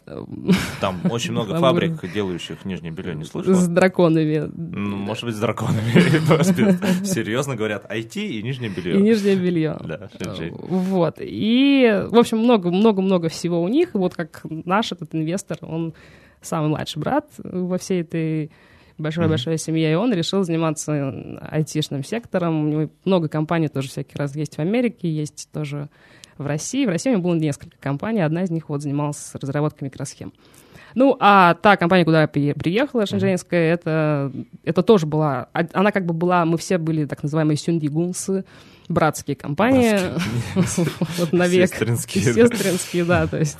[0.81, 3.55] Там очень много фабрик, делающих нижнее белье, не слышал?
[3.55, 4.50] С драконами.
[4.57, 5.92] Ну, может быть, с драконами.
[7.05, 8.98] Серьезно говорят, IT и нижнее белье.
[8.98, 9.76] И нижнее белье.
[9.87, 10.55] Да, Шэньчжэнь.
[10.55, 11.18] Вот.
[11.20, 13.90] И, в общем, много-много-много всего у них.
[13.92, 15.94] Вот как наш этот инвестор, он
[16.46, 18.50] самый младший брат во всей этой
[18.98, 22.64] большая-большая семья, и он решил заниматься айтишным сектором.
[22.64, 25.88] У него много компаний тоже всяких раз есть в Америке, есть тоже
[26.38, 26.87] в России.
[26.87, 30.32] В России у него было несколько компаний, одна из них вот занималась разработкой микросхем.
[30.94, 33.74] Ну, а та компания, куда я приехала, шэньчжэньская, mm-hmm.
[33.74, 34.32] это,
[34.64, 35.48] это тоже была...
[35.52, 36.46] Она как бы была...
[36.46, 38.46] Мы все были так называемые сюндигунсы,
[38.88, 39.98] братские компании.
[41.18, 41.68] Вот навек.
[41.68, 42.24] Сестринские.
[42.24, 43.59] Сестринские, да, то есть...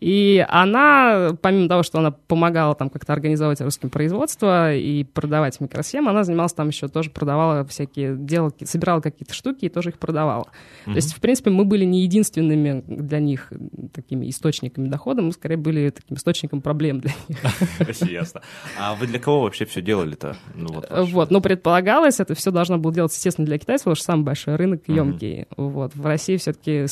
[0.00, 6.10] И она, помимо того, что она помогала там как-то организовать русским производство и продавать микросхемы,
[6.10, 10.44] она занималась там еще тоже, продавала всякие, делала, собирала какие-то штуки и тоже их продавала.
[10.86, 10.92] Mm-hmm.
[10.92, 13.52] То есть, в принципе, мы были не единственными для них
[13.92, 18.10] такими источниками дохода, мы скорее были таким источником проблем для них.
[18.10, 18.40] Ясно.
[18.78, 20.36] А вы для кого вообще все делали-то?
[20.54, 24.04] Ну, вот, вот, ну, предполагалось, это все должно было делаться, естественно, для китайцев, потому что
[24.04, 25.46] самый большой рынок емкий.
[25.56, 25.94] Вот.
[25.94, 26.86] В России все-таки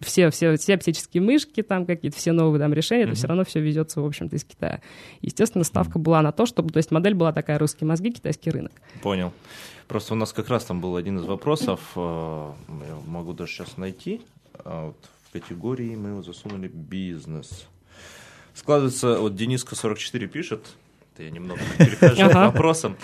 [0.00, 3.10] все, все, все оптические мышки там какие-то, все новые там решения, mm-hmm.
[3.10, 4.80] то все равно все везется, в общем-то, из Китая.
[5.20, 6.02] Естественно, ставка mm-hmm.
[6.02, 8.72] была на то, чтобы, то есть модель была такая, русские мозги, китайский рынок.
[9.02, 9.32] Понял.
[9.86, 13.78] Просто у нас как раз там был один из вопросов, э, я могу даже сейчас
[13.78, 14.20] найти,
[14.52, 14.96] а вот
[15.28, 17.66] в категории мы его засунули бизнес.
[18.54, 20.66] Складывается, вот Дениска 44 пишет,
[21.18, 22.96] это я немного перехожу к вопросам.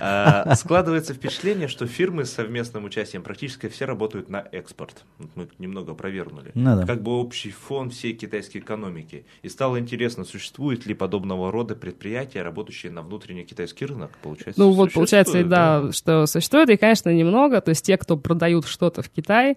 [0.00, 5.04] А, складывается впечатление, что фирмы с совместным участием практически все работают на экспорт.
[5.34, 6.50] Мы немного провернули.
[6.54, 9.26] Ну как бы общий фон всей китайской экономики.
[9.42, 14.10] И стало интересно, существует ли подобного рода предприятия, работающие на внутренний китайский рынок?
[14.22, 17.60] Получается, ну вот получается, да, что существует, и, конечно, немного.
[17.60, 19.56] То есть те, кто продают что-то в Китай,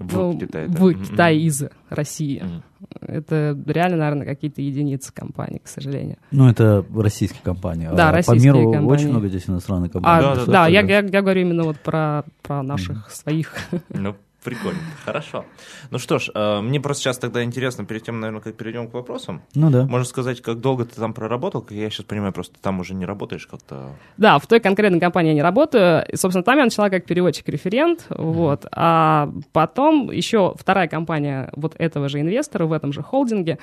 [0.00, 0.82] в ну, Китае, да.
[0.82, 2.42] В Китае из России.
[2.42, 3.06] Mm-hmm.
[3.06, 6.16] Это реально, наверное, какие-то единицы компаний, к сожалению.
[6.30, 7.88] Ну, это российские компании.
[7.94, 8.90] Да, а российские по миру компании.
[8.90, 10.26] очень много здесь иностранных компаний.
[10.26, 13.14] А, да, да, да, я, я, я говорю именно вот про, про наших mm-hmm.
[13.14, 13.54] своих.
[13.90, 15.44] Ну, Прикольно, хорошо.
[15.90, 18.94] Ну что ж, э, мне просто сейчас тогда интересно, перед тем, наверное, как перейдем к
[18.94, 19.42] вопросам.
[19.54, 19.84] Ну да.
[19.84, 21.60] Можно сказать, как долго ты там проработал?
[21.60, 23.90] Как я сейчас понимаю, просто там уже не работаешь как-то.
[24.16, 26.06] Да, в той конкретной компании я не работаю.
[26.08, 28.06] И, собственно, там я начала как переводчик-референт.
[28.08, 28.32] Mm-hmm.
[28.32, 28.66] Вот.
[28.72, 33.58] А потом еще вторая компания вот этого же инвестора в этом же холдинге,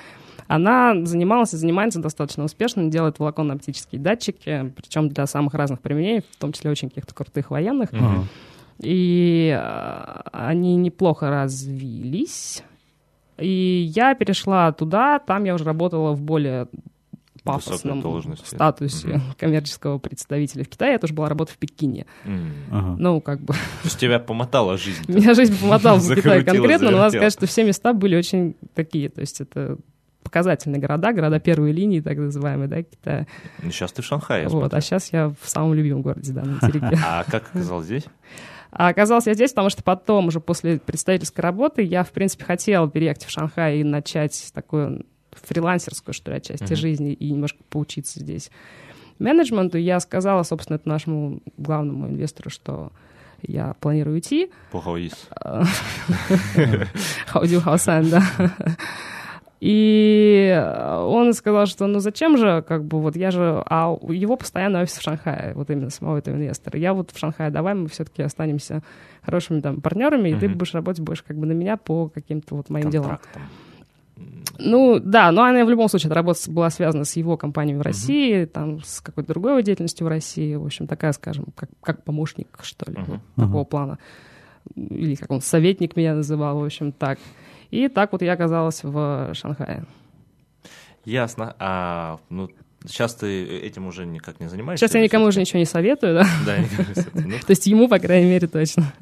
[0.46, 6.36] она занималась и занимается достаточно успешно, делает волоконно-оптические датчики, причем для самых разных применений, в
[6.36, 7.92] том числе очень каких-то крутых военных.
[7.92, 8.24] Mm-hmm.
[8.80, 12.62] И э, они неплохо развились.
[13.38, 16.68] И я перешла туда, там я уже работала в более
[17.44, 19.20] пафосном статусе угу.
[19.38, 20.92] коммерческого представителя в Китае.
[20.92, 22.06] Я тоже была работа в Пекине.
[22.24, 22.50] Mm.
[22.70, 22.96] Ага.
[22.98, 23.54] Ну, как бы...
[23.54, 25.04] То есть тебя помотала жизнь?
[25.08, 29.08] Меня жизнь помотала в Китае конкретно, но надо сказать, что все места были очень такие.
[29.08, 29.78] То есть это
[30.22, 33.26] показательные города, города первой линии, так называемые, да, Китая.
[33.62, 34.48] Сейчас ты в Шанхае.
[34.48, 36.98] Вот, а сейчас я в самом любимом городе, да, на материке.
[37.02, 38.04] А как оказалось здесь?
[38.70, 42.88] А оказался я здесь, потому что потом, уже после представительской работы, я, в принципе, хотела
[42.90, 46.76] переехать в Шанхай и начать такую фрилансерскую, что ли, часть uh-huh.
[46.76, 48.50] жизни и немножко поучиться здесь
[49.18, 49.78] менеджменту.
[49.78, 52.92] Я сказала, собственно, это нашему главному инвестору, что
[53.42, 54.50] я планирую уйти.
[54.72, 55.28] Похауис.
[57.26, 58.22] Хаудю Хаусан, да.
[59.60, 60.56] И
[61.00, 64.98] он сказал, что ну зачем же, как бы вот я же, а его постоянный офис
[64.98, 66.78] в Шанхае, вот именно самого этого инвестора.
[66.78, 68.82] Я вот в Шанхае, давай мы все-таки останемся
[69.22, 70.40] хорошими там партнерами, и uh-huh.
[70.40, 73.42] ты будешь работать больше как бы на меня по каким-то вот моим Контрактам.
[74.16, 74.28] делам.
[74.60, 78.42] Ну, да, но она в любом случае, работа была связана с его компанией в России,
[78.42, 78.46] uh-huh.
[78.46, 82.90] там, с какой-то другой деятельностью в России, в общем, такая, скажем, как, как помощник, что
[82.90, 83.20] ли, uh-huh.
[83.36, 83.98] такого плана.
[84.74, 87.18] Или как он, советник меня называл, в общем, так.
[87.70, 89.84] И так вот я оказалась в Шанхае.
[91.04, 91.54] Ясно.
[91.58, 92.48] А, ну,
[92.86, 94.86] Сейчас ты этим уже никак не занимаешься?
[94.86, 96.26] Сейчас я никому уже ничего не советую, да?
[96.46, 96.56] Да,
[97.14, 97.38] ну.
[97.46, 98.92] То есть ему, по крайней мере, точно.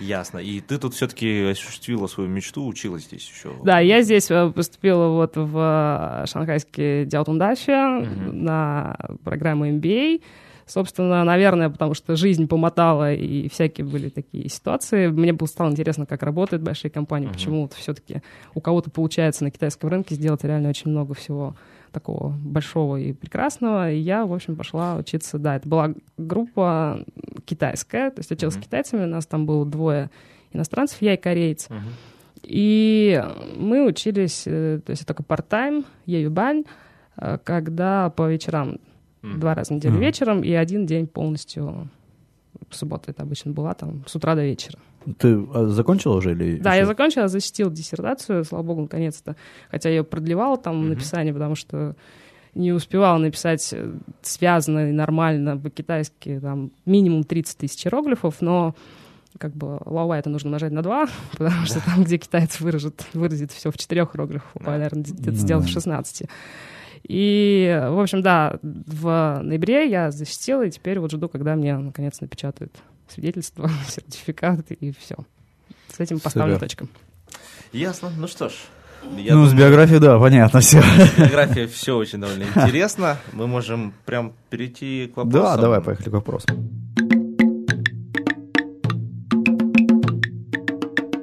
[0.00, 0.38] Ясно.
[0.38, 3.52] И ты тут все-таки осуществила свою мечту, училась здесь еще?
[3.62, 10.22] Да, я здесь э, поступила вот в э, шанхайский Дяотундафе на программу MBA
[10.66, 15.08] Собственно, наверное, потому что жизнь помотала, и всякие были такие ситуации.
[15.08, 17.34] Мне было стало интересно, как работают большие компании, uh-huh.
[17.34, 18.22] почему все-таки
[18.54, 21.54] у кого-то получается на китайском рынке сделать реально очень много всего
[21.92, 23.92] такого большого и прекрасного.
[23.92, 25.38] И я, в общем, пошла учиться.
[25.38, 27.04] Да, это была группа
[27.44, 28.60] китайская, то есть училась uh-huh.
[28.60, 30.10] с китайцами, у нас там было двое
[30.52, 31.68] иностранцев, я и кореец.
[31.68, 31.76] Uh-huh.
[32.42, 33.22] И
[33.56, 35.84] мы учились, э, то есть это такой part-time,
[36.30, 36.64] бань,
[37.16, 38.78] э, когда по вечерам
[39.24, 39.38] mm.
[39.38, 40.00] два раза в неделю mm.
[40.00, 41.88] вечером и один день полностью
[42.70, 44.78] суббота это обычно была там с утра до вечера.
[45.18, 46.58] Ты а, закончила уже или?
[46.58, 46.80] Да, еще?
[46.80, 49.36] я закончила, защитила диссертацию, слава богу, наконец-то.
[49.70, 50.88] Хотя я ее продлевала там mm-hmm.
[50.88, 51.94] написание, потому что
[52.54, 58.74] не успевала написать э, связанно и нормально по-китайски там минимум 30 тысяч иероглифов, но
[59.38, 63.50] как бы лава это нужно нажать на два, потому что там, где китаец выразит, выразит
[63.50, 66.28] все в четырех иероглифах, наверное, это сделать в 16.
[67.06, 72.20] И, в общем, да, в ноябре я защитила, и теперь вот жду, когда мне, наконец,
[72.20, 72.74] напечатают
[73.08, 75.16] свидетельство, сертификат, и все.
[75.92, 76.88] С этим поставлю точку.
[77.72, 78.10] Ясно.
[78.16, 78.52] Ну что ж,
[79.16, 80.82] я ну, думаю, с биографией, да, понятно все.
[81.16, 83.18] Биография все очень довольно интересно.
[83.32, 85.42] Мы можем прям перейти к вопросам.
[85.42, 86.84] Да, давай, поехали к вопросам.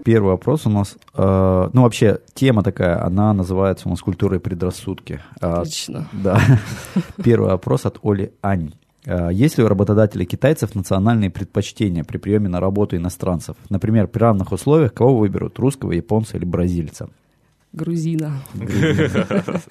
[0.04, 4.40] Первый вопрос у нас, э, ну вообще тема такая, она называется у нас культура и
[4.40, 5.22] предрассудки.
[5.40, 6.08] А, Отлично.
[6.12, 6.42] Э, да.
[7.24, 8.74] Первый вопрос от Оли Ань.
[9.06, 13.56] Э, есть ли у работодателей китайцев национальные предпочтения при приеме на работу иностранцев?
[13.70, 17.10] Например, при равных условиях кого выберут, русского, японца или бразильца?
[17.74, 18.34] Грузина.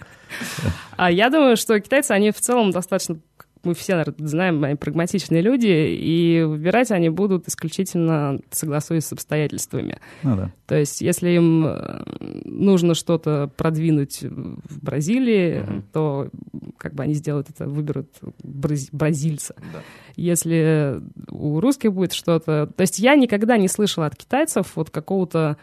[0.97, 3.16] А я думаю, что китайцы, они в целом достаточно
[3.62, 9.99] мы все, знаем, они прагматичные люди, и выбирать они будут исключительно согласуясь с обстоятельствами.
[10.23, 10.53] Ну, да.
[10.66, 12.03] То есть, если им э,
[12.44, 15.83] нужно что-то продвинуть в Бразилии, угу.
[15.92, 16.29] то
[16.79, 18.09] как бы они сделают это, выберут
[18.42, 18.88] браз...
[18.92, 19.55] бразильца.
[19.73, 19.81] Да.
[20.16, 22.66] Если у русских будет что-то...
[22.66, 25.57] То есть я никогда не слышала от китайцев вот какого-то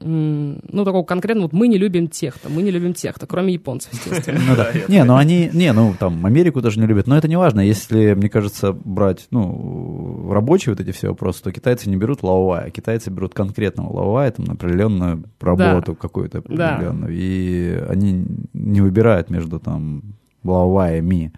[0.00, 4.40] ну, такого конкретно, вот мы не любим техта, мы не любим техта, кроме японцев, естественно.
[4.48, 4.72] Ну да.
[4.88, 8.14] Не, ну они, не, ну там Америку даже не любят, но это не важно, если,
[8.14, 12.70] мне кажется, брать, ну, рабочие вот эти все вопросы, то китайцы не берут лаовая, а
[12.70, 20.02] китайцы берут конкретного лаовая, там, определенную работу какую-то определенную, и они не выбирают между там
[20.44, 21.32] лаоваями.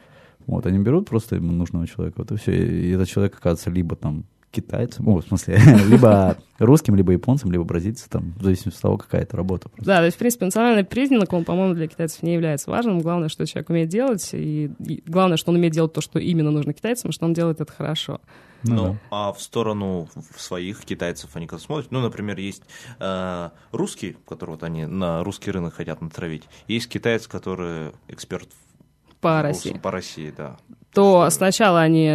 [0.46, 2.52] Вот, они берут просто ему нужного человека, вот и все.
[2.52, 7.64] И этот человек оказывается либо там китайцам, о, в смысле, либо русским, либо японцам, либо
[7.64, 9.68] бразильцам, там, в зависимости от того, какая это работа.
[9.68, 9.84] Просто.
[9.84, 13.00] Да, то есть, в принципе, национальный признак, он, по-моему, для китайцев не является важным.
[13.00, 16.50] Главное, что человек умеет делать, и, и главное, что он умеет делать то, что именно
[16.50, 18.20] нужно китайцам, что он делает это хорошо.
[18.62, 18.98] Ну, ну да.
[19.10, 22.62] а в сторону своих китайцев они когда смотрят, ну, например, есть
[22.98, 28.48] э, русские, которые вот они на русский рынок хотят натравить, есть китаец, который эксперт
[29.22, 29.78] по России.
[29.78, 30.58] По России, да
[30.92, 32.10] то сначала они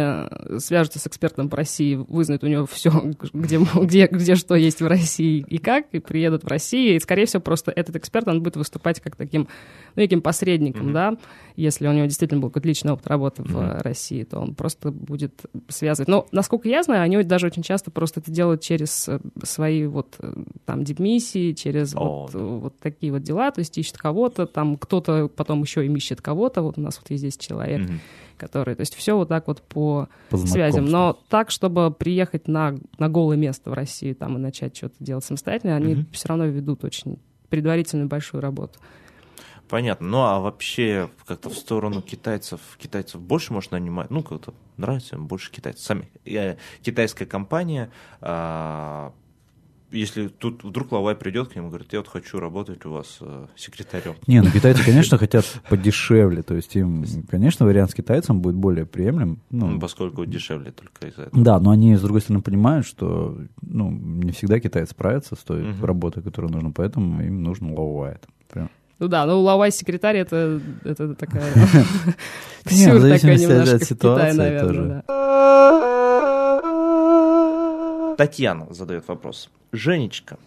[0.58, 2.90] свяжутся с экспертом по России, вызнают у него все,
[3.32, 7.24] где, где, где что есть в России и как, и приедут в Россию, и, скорее
[7.24, 9.48] всего, просто этот эксперт, он будет выступать как таким,
[9.94, 10.92] ну, неким посредником, mm-hmm.
[10.92, 11.16] да,
[11.56, 13.82] если у него действительно был какой-то личный опыт работы в mm-hmm.
[13.82, 15.32] России, то он просто будет
[15.68, 16.08] связывать.
[16.08, 20.16] Но, насколько я знаю, они даже очень часто просто это делают через э, свои вот
[20.18, 20.34] э,
[20.66, 22.28] там дипмиссии, через oh.
[22.32, 26.20] вот, вот такие вот дела, то есть ищет кого-то, там кто-то потом еще им ищет
[26.20, 27.98] кого-то, вот у нас вот есть здесь человек, mm-hmm
[28.36, 28.76] которые...
[28.76, 30.86] То есть все вот так вот по, по связям.
[30.86, 35.24] Но так, чтобы приехать на, на голое место в России там и начать что-то делать
[35.24, 36.04] самостоятельно, они угу.
[36.12, 37.18] все равно ведут очень
[37.48, 38.78] предварительную большую работу.
[39.68, 40.06] Понятно.
[40.06, 45.26] Ну а вообще как-то в сторону китайцев, китайцев больше можно нанимать, ну как-то нравится им
[45.26, 45.84] больше китайцев.
[45.84, 46.08] Сами
[46.82, 49.12] китайская компания а,
[49.90, 53.18] если тут вдруг Лавай придет к нему и говорит, я вот хочу работать у вас
[53.20, 54.14] э, секретарем.
[54.26, 58.86] Не, ну китайцы, конечно, хотят подешевле, то есть им, конечно, вариант с китайцем будет более
[58.86, 59.40] приемлем.
[59.50, 61.44] Ну, ну поскольку дешевле только из-за этого.
[61.44, 65.70] Да, но они, с другой стороны, понимают, что ну, не всегда китайцы справятся с той
[65.70, 65.86] угу.
[65.86, 68.16] работой, которую нужно, поэтому им нужен Лавай.
[68.48, 68.70] Прям.
[68.98, 71.52] Ну да, ну Лавай секретарь это, это такая...
[72.70, 75.02] Нет, в зависимости от ситуации тоже.
[78.16, 79.50] Татьяна задает вопрос.
[79.76, 80.38] Женечка,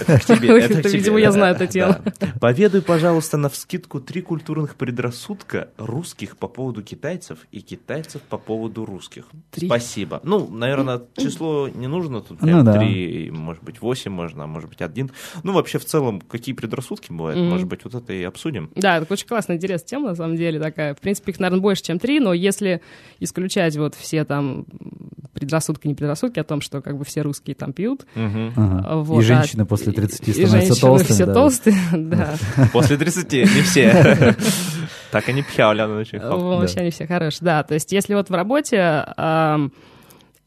[0.00, 0.48] это к тебе.
[0.58, 2.00] Это, это видимо, я знаю это тело.
[2.40, 8.84] Поведуй, пожалуйста, на вскидку три культурных предрассудка русских по поводу китайцев и китайцев по поводу
[8.84, 9.26] русских.
[9.50, 9.66] Три?
[9.66, 10.20] Спасибо.
[10.24, 13.36] Ну, наверное, число не нужно, тут прям ну, три, да.
[13.36, 15.10] может быть, восемь можно, а может быть, один.
[15.42, 17.48] Ну, вообще, в целом, какие предрассудки бывают, mm-hmm.
[17.48, 18.70] может быть, вот это и обсудим.
[18.74, 20.94] Да, это очень классная, интересная тема, на самом деле, такая.
[20.94, 22.82] В принципе, их, наверное, больше, чем три, но если
[23.20, 24.66] исключать вот все там
[25.38, 28.06] предрассудки, не предрассудки о том, что как бы все русские там пьют.
[28.14, 28.96] Ага.
[29.02, 31.14] Вот, женщины после 30 становятся толстыми.
[31.14, 31.34] все да.
[31.34, 32.34] толстые, да.
[32.72, 34.36] После 30 не все.
[35.10, 37.62] Так они пьяли, очень Вообще они все хорошие, да.
[37.62, 39.06] То есть если вот в работе...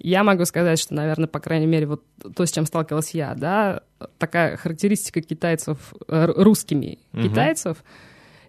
[0.03, 2.03] Я могу сказать, что, наверное, по крайней мере, вот
[2.35, 3.81] то, с чем сталкивалась я, да,
[4.17, 7.21] такая характеристика китайцев, э, русскими угу.
[7.21, 7.83] китайцев,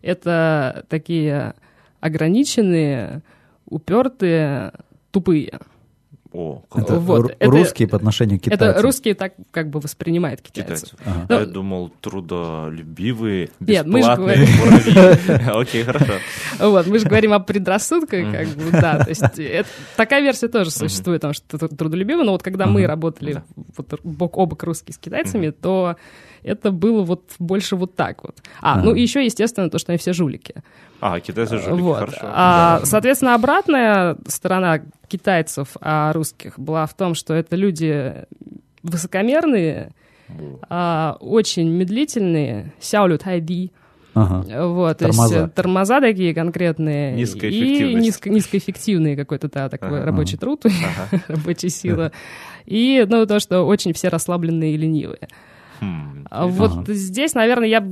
[0.00, 1.54] это такие
[2.00, 3.22] ограниченные,
[3.66, 4.72] упертые,
[5.10, 5.60] тупые.
[6.32, 8.68] О, это вот, русские это, по отношению к китайцам.
[8.68, 10.90] Это русские так как бы воспринимают китайцев.
[10.90, 10.98] китайцев.
[11.04, 11.26] Ага.
[11.28, 14.48] Но, Я думал, трудолюбивые, Нет, мы же говорим...
[15.58, 16.14] Окей, хорошо.
[16.58, 19.04] Вот, мы же говорим о предрассудках, как бы, да.
[19.04, 19.22] То есть
[19.96, 23.42] такая версия тоже существует, потому что трудолюбивые, но вот когда мы работали
[24.02, 25.96] бок о бок русские с китайцами, то
[26.42, 28.36] это было вот больше вот так вот.
[28.60, 30.54] А, ну и еще, естественно, то, что они все жулики.
[31.00, 31.98] А, китайцы жулики, вот.
[31.98, 32.20] хорошо.
[32.22, 32.86] А, да.
[32.86, 38.14] Соответственно, обратная сторона китайцев, а русских была в том, что это люди
[38.82, 39.92] высокомерные,
[40.68, 43.72] а, очень медлительные, сяолю тайди,
[44.14, 44.66] Ага.
[44.68, 45.34] Вот, тормоза.
[45.34, 47.14] то есть тормоза такие конкретные.
[47.14, 50.04] И низко, низкоэффективный какой-то да, такой ага.
[50.04, 51.22] рабочий труд, ага.
[51.28, 52.12] рабочая сила.
[52.66, 55.28] И ну, то, что очень все расслабленные и ленивые.
[55.82, 56.94] Хм, а вот ага.
[56.94, 57.86] здесь, наверное, я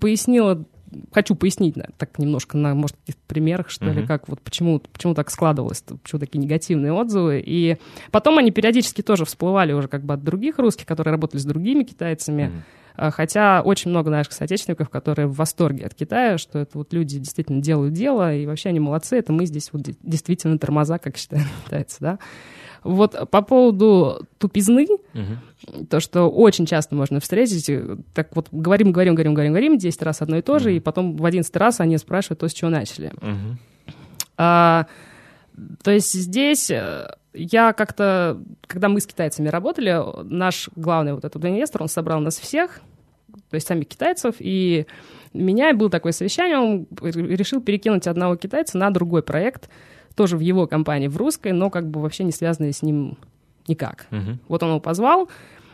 [0.00, 0.64] пояснила
[1.12, 4.00] хочу пояснить так немножко на, может, каких-то примерах, что uh-huh.
[4.00, 7.42] ли, как вот почему, почему так складывалось, почему такие негативные отзывы.
[7.44, 7.76] И
[8.12, 11.82] потом они периодически тоже всплывали уже как бы от других русских, которые работали с другими
[11.82, 12.52] китайцами.
[12.96, 13.10] Uh-huh.
[13.10, 17.60] Хотя очень много наших соотечественников, которые в восторге от Китая, что это вот люди действительно
[17.60, 21.96] делают дело, и вообще они молодцы, это мы здесь вот действительно тормоза, как считают китайцы,
[22.00, 22.18] да.
[22.86, 25.84] Вот по поводу тупизны, угу.
[25.90, 27.70] то, что очень часто можно встретить,
[28.14, 30.76] так вот говорим, говорим, говорим, говорим, говорим, 10 раз одно и то же, угу.
[30.76, 33.08] и потом в 11 раз они спрашивают то, с чего начали.
[33.08, 33.92] Угу.
[34.38, 34.86] А,
[35.82, 41.44] то есть здесь э, я как-то, когда мы с китайцами работали, наш главный вот этот
[41.44, 42.80] инвестор, он собрал нас всех,
[43.50, 44.86] то есть самих китайцев, и
[45.32, 49.68] меня был такое совещание, он решил перекинуть одного китайца на другой проект–
[50.16, 53.16] тоже в его компании, в русской, но как бы вообще не связанные с ним
[53.68, 54.06] никак.
[54.10, 54.38] Uh-huh.
[54.48, 55.28] Вот он его позвал,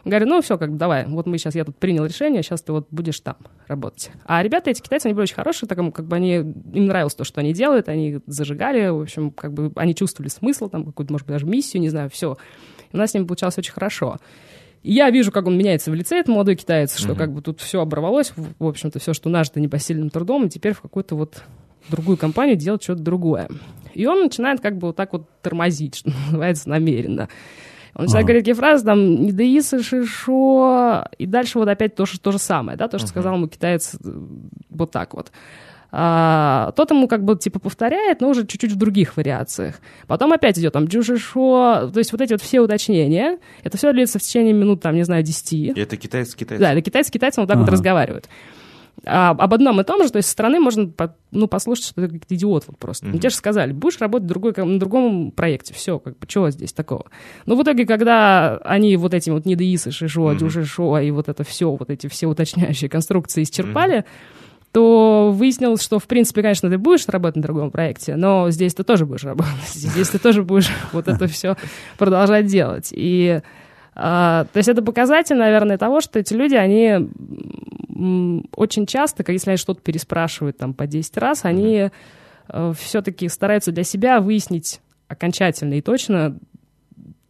[0.05, 2.73] говорю, ну все, как бы давай, вот мы сейчас, я тут принял решение, сейчас ты
[2.73, 3.37] вот будешь там
[3.69, 4.11] работать.
[4.25, 7.25] А ребята, эти китайцы, они были очень хорошие, так как бы они, им нравилось то,
[7.25, 11.27] что они делают, они зажигали, в общем, как бы они чувствовали смысл, там какую-то, может
[11.27, 12.37] быть, даже миссию, не знаю, все.
[12.93, 14.19] у нас с ним получалось очень хорошо.
[14.83, 17.17] И я вижу, как он меняется в лице, этот молодой китаец, что mm-hmm.
[17.17, 20.73] как бы тут все оборвалось, в, в общем-то, все, что нажито непосильным трудом, и теперь
[20.73, 21.45] в какую-то вот
[21.89, 23.49] другую компанию делать что-то другое.
[23.95, 27.29] И он начинает как бы вот так вот тормозить, что называется, намеренно.
[27.95, 28.29] Он начинает ага.
[28.29, 32.79] говорить такие фразы, там, не даисы, шишо, и дальше вот опять то, то же самое,
[32.79, 33.11] да, то, что ага.
[33.11, 33.99] сказал ему китаец э,
[34.71, 35.31] вот так вот.
[35.95, 39.75] А, тот ему как бы типа повторяет, но уже чуть-чуть в других вариациях.
[40.07, 44.19] Потом опять идет там джушишо, то есть вот эти вот все уточнения, это все длится
[44.19, 45.67] в течение минут, там, не знаю, десяти.
[45.67, 46.65] И это китайец с китайцем?
[46.65, 47.67] Да, это китайец с китайцем вот так ага.
[47.67, 48.27] вот разговаривают
[49.05, 50.91] а, об одном и том же, то есть со стороны можно
[51.33, 53.07] ну, послушать, что ты как идиот вот просто.
[53.07, 53.11] Mm-hmm.
[53.13, 56.73] Ну, тебе же сказали, будешь работать другой, на другом проекте, все, как бы, чего здесь
[56.73, 57.07] такого?
[57.45, 60.39] Но в итоге, когда они вот этим вот недоисы, шишо, mm-hmm.
[60.39, 64.67] дюшишо и вот это все, вот эти все уточняющие конструкции исчерпали, mm-hmm.
[64.71, 68.85] то выяснилось, что, в принципе, конечно, ты будешь работать на другом проекте, но здесь ты
[68.85, 71.57] тоже будешь работать, здесь ты тоже будешь вот это все
[71.99, 72.91] продолжать делать.
[72.93, 73.41] И
[73.95, 77.11] то есть это показатель, наверное, того, что эти люди, они
[78.57, 81.91] очень часто, если они что-то переспрашивают там по 10 раз, они
[82.49, 86.39] э, все-таки стараются для себя выяснить окончательно и точно,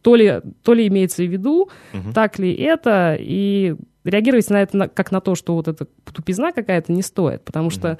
[0.01, 4.87] то ли, то ли имеется в виду, uh так ли это, и реагировать на это
[4.87, 7.97] как на то, что вот эта тупизна какая-то не стоит, потому uh что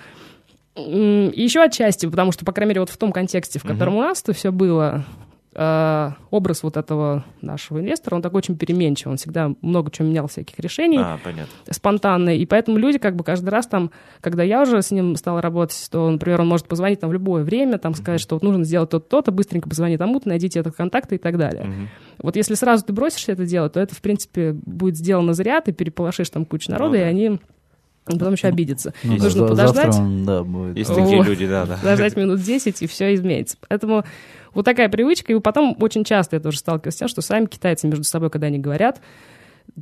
[0.76, 4.02] еще отчасти, потому что, по крайней мере, вот в том контексте, в котором uh у
[4.02, 5.06] нас это все было,
[5.56, 10.58] образ вот этого нашего инвестора, он такой очень переменчивый, он всегда много чего менял, всяких
[10.60, 11.20] решений а,
[11.70, 15.42] спонтанно, и поэтому люди как бы каждый раз там, когда я уже с ним стала
[15.42, 18.24] работать, то, например, он может позвонить там в любое время, там сказать, mm-hmm.
[18.24, 21.66] что вот нужно сделать то-то, то-то, быстренько позвони тому-то, найдите этот контакт и так далее.
[21.66, 21.88] Mm-hmm.
[22.24, 25.72] Вот если сразу ты бросишься это делать, то это, в принципе, будет сделано зря, ты
[25.72, 27.00] переполошишь там кучу народа, ну, да.
[27.02, 27.40] и они
[28.06, 28.94] потом еще обидятся.
[29.04, 29.96] Ну, Нужно за, подождать.
[29.96, 30.78] Он, да, будет.
[30.78, 31.78] Есть такие люди, да, да.
[31.78, 33.58] Подождать минут 10, и все изменится.
[33.68, 34.04] Поэтому
[34.54, 37.88] вот такая привычка, и потом очень часто я тоже сталкиваюсь с тем, что сами китайцы
[37.88, 39.02] между собой, когда они говорят,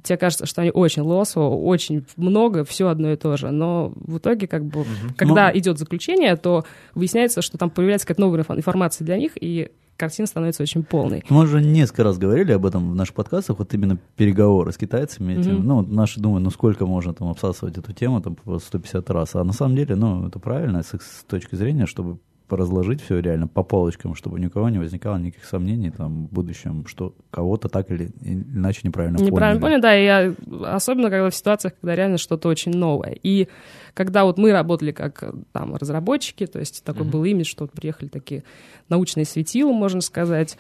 [0.03, 3.51] тебе кажется, что они очень лосо, очень много, все одно и то же.
[3.51, 4.89] Но в итоге, как бы, угу.
[5.17, 5.57] когда Но...
[5.57, 10.63] идет заключение, то выясняется, что там появляется какая-то новая информация для них, и картина становится
[10.63, 11.23] очень полной.
[11.29, 15.33] Мы уже несколько раз говорили об этом в наших подкастах, вот именно переговоры с китайцами.
[15.33, 19.09] Этим, mm Ну, наши думают, ну сколько можно там обсасывать эту тему, там по 150
[19.11, 19.35] раз.
[19.35, 22.17] А на самом деле, ну, это правильно с их точки зрения, чтобы
[22.57, 26.85] разложить все реально по полочкам, чтобы у никого не возникало никаких сомнений там, в будущем,
[26.87, 29.79] что кого-то так или иначе неправильно, неправильно поняли.
[29.79, 29.81] поняли.
[29.81, 33.17] да, и я, особенно когда в ситуациях, когда реально что-то очень новое.
[33.23, 33.47] И
[33.93, 37.11] когда вот мы работали как там разработчики, то есть такой mm-hmm.
[37.11, 38.43] был имидж, что вот приехали такие
[38.89, 40.57] научные светила, можно сказать,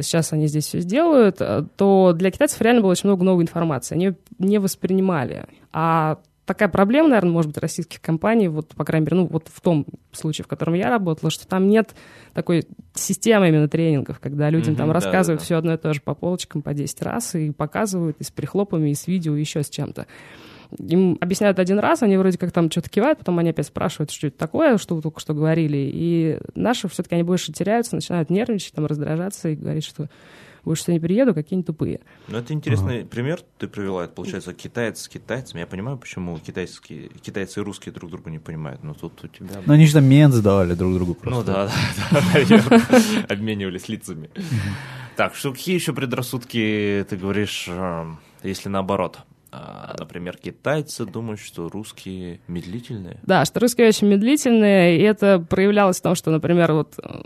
[0.00, 1.40] сейчас они здесь все сделают,
[1.76, 3.94] то для китайцев реально было очень много новой информации.
[3.94, 5.44] Они не воспринимали.
[5.72, 9.60] А такая проблема, наверное, может быть, российских компаний, вот, по крайней мере, ну, вот в
[9.60, 11.94] том случае, в котором я работала, что там нет
[12.32, 15.92] такой системы именно тренингов, когда людям mm-hmm, там рассказывают да, да, все одно и то
[15.94, 19.40] же по полочкам по 10 раз и показывают и с прихлопами, и с видео, и
[19.40, 20.06] еще с чем-то.
[20.78, 24.26] Им объясняют один раз, они вроде как там что-то кивают, потом они опять спрашивают, что
[24.26, 25.90] это такое, что вы только что говорили.
[25.92, 30.08] И наши все-таки они больше теряются, начинают нервничать, там, раздражаться и говорить, что
[30.64, 32.00] больше что не приеду, какие нибудь тупые.
[32.28, 33.08] Ну, это интересный ага.
[33.08, 34.04] пример ты привела.
[34.04, 35.60] Это, получается, китаец с китайцами.
[35.60, 39.62] Я понимаю, почему китайские, китайцы и русские друг друга не понимают, но тут у тебя...
[39.64, 41.40] Ну, они же там мен задавали друг другу просто.
[41.40, 41.70] Ну, да,
[42.10, 44.30] да, да, обменивались лицами.
[45.16, 49.18] Так, что какие еще предрассудки, ты говоришь, эм, если наоборот?
[49.56, 53.20] А, например, китайцы думают, что русские медлительные.
[53.22, 57.20] Да, что русские очень медлительные, и это проявлялось в том, что, например, вот э,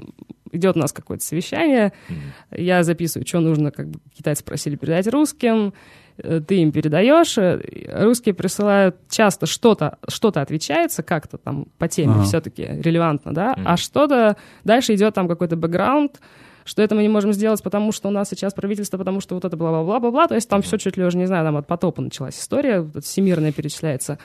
[0.52, 2.60] идет у нас какое-то совещание, mm-hmm.
[2.60, 5.74] я записываю, что нужно, как бы китайцы просили передать русским,
[6.18, 7.60] э, ты им передаешь, э,
[8.04, 12.24] русские присылают часто что-то, что-то отвечается как-то там по теме uh-huh.
[12.24, 13.62] все-таки релевантно, да, mm-hmm.
[13.64, 16.20] а что-то дальше идет там какой-то бэкграунд,
[16.64, 19.44] что это мы не можем сделать, потому что у нас сейчас правительство, потому что вот
[19.44, 22.38] это бла-бла-бла-бла-бла, то есть там все чуть ли уже, не знаю, там от потопа началась
[22.38, 24.18] история, вот всемирная перечисляется.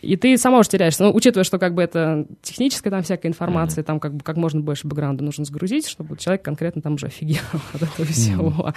[0.00, 1.04] И ты сама уже теряешься.
[1.04, 3.86] Ну, учитывая, что как бы это техническая там всякая информация, mm-hmm.
[3.86, 7.42] там как бы как можно больше бэкграунда нужно сгрузить, чтобы человек конкретно там уже офигел
[7.74, 8.50] от этого всего.
[8.50, 8.74] Mm-hmm.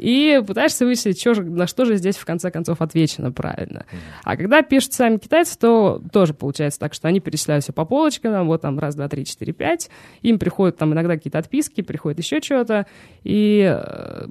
[0.00, 3.84] И пытаешься выяснить, что же, на что же здесь в конце концов отвечено правильно.
[4.24, 8.32] А когда пишут сами китайцы, то тоже получается так, что они перечисляют все по полочкам,
[8.32, 9.90] там, вот там раз, два, три, четыре, пять.
[10.22, 12.86] Им приходят там иногда какие-то отписки, приходит еще что-то.
[13.24, 14.26] И э,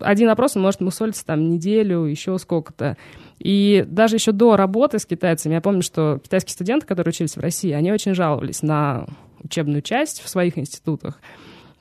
[0.00, 2.96] один опрос, он может мусолиться там неделю, еще сколько-то.
[3.38, 7.40] И даже еще до работы с китайцами, я помню, что китайские студенты, которые учились в
[7.40, 9.06] России, они очень жаловались на
[9.42, 11.20] учебную часть в своих институтах.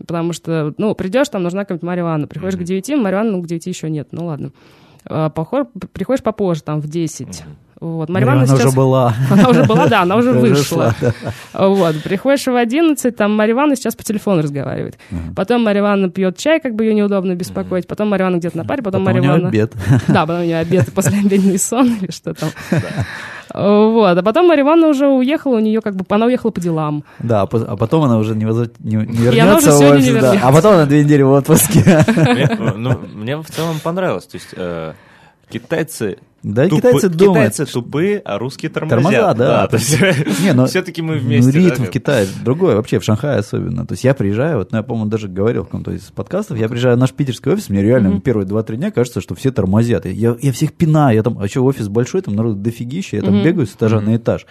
[0.05, 2.27] Потому что, ну, придешь, там нужна какая-нибудь Марья Ивановна.
[2.27, 2.63] Приходишь mm-hmm.
[2.63, 4.51] к 9, Марья Ивановна, ну, к 9 еще нет, ну ладно.
[5.05, 7.27] А, похож, приходишь попозже, там, в 10.
[7.27, 7.43] Mm-hmm.
[7.83, 8.07] Вот.
[8.07, 8.67] Марья Ивановна сейчас...
[8.67, 9.13] уже была.
[9.29, 10.95] Она уже была, да, она уже вышла.
[11.53, 12.01] Вот.
[12.01, 14.97] Приходишь в 11, там Марья Ивановна сейчас по телефону разговаривает.
[15.35, 17.85] Потом Марья Ивановна пьет чай, как бы ее неудобно беспокоить.
[17.85, 19.49] Потом Марья Ивановна где-то на паре, потом, Марья Ивановна...
[19.49, 19.73] обед.
[20.07, 22.49] Да, потом у нее обед, после обеденный сон или что там.
[23.53, 24.17] Вот.
[24.17, 27.03] А потом Марья Ивановна уже уехала, у нее как бы, она уехала по делам.
[27.19, 28.79] Да, а, а потом она уже не, возврат...
[28.79, 29.35] не, не вернется.
[29.35, 30.39] И она уже сегодня не вернется.
[30.41, 32.05] А потом она две недели в отпуске.
[32.77, 34.25] Ну, мне в целом понравилось.
[34.25, 34.93] То есть э,
[35.49, 37.53] китайцы да, Тупы, китайцы думают.
[37.53, 39.01] Китайцы тупые, а русские тормозят.
[39.01, 39.67] Тормоза, да.
[39.67, 41.57] да есть, не, но, все-таки мы вместе.
[41.57, 43.87] Ну, ритм да, в Китае другой, вообще в Шанхае особенно.
[43.87, 46.67] То есть я приезжаю, вот, ну, я, по-моему, даже говорил в каком-то из подкастов, я
[46.67, 48.21] приезжаю в наш питерский офис, мне реально mm-hmm.
[48.21, 50.05] первые два-три дня кажется, что все тормозят.
[50.05, 53.35] Я, я всех пинаю, я там, а что, офис большой, там народ дофигища, я там
[53.35, 53.43] mm-hmm.
[53.43, 54.05] бегаю с этажа mm-hmm.
[54.05, 54.45] на этаж.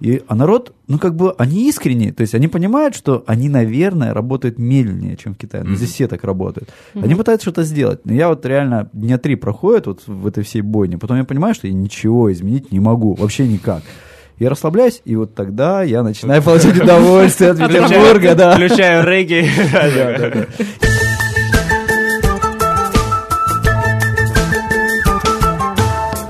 [0.00, 4.12] И, а народ, ну, как бы, они искренние, то есть они понимают, что они, наверное,
[4.12, 5.64] работают медленнее, чем в Китае.
[5.64, 5.76] Но mm-hmm.
[5.76, 6.68] здесь все так работают.
[6.94, 7.04] Mm-hmm.
[7.04, 8.00] Они пытаются что-то сделать.
[8.04, 11.54] Но я вот реально дня три проходит вот в этой всей бойне, потом я понимаю,
[11.54, 13.82] что я ничего изменить не могу, вообще никак.
[14.38, 18.54] Я расслабляюсь, и вот тогда я начинаю получать удовольствие от Петербурга, да.
[18.54, 19.48] Включаю регги.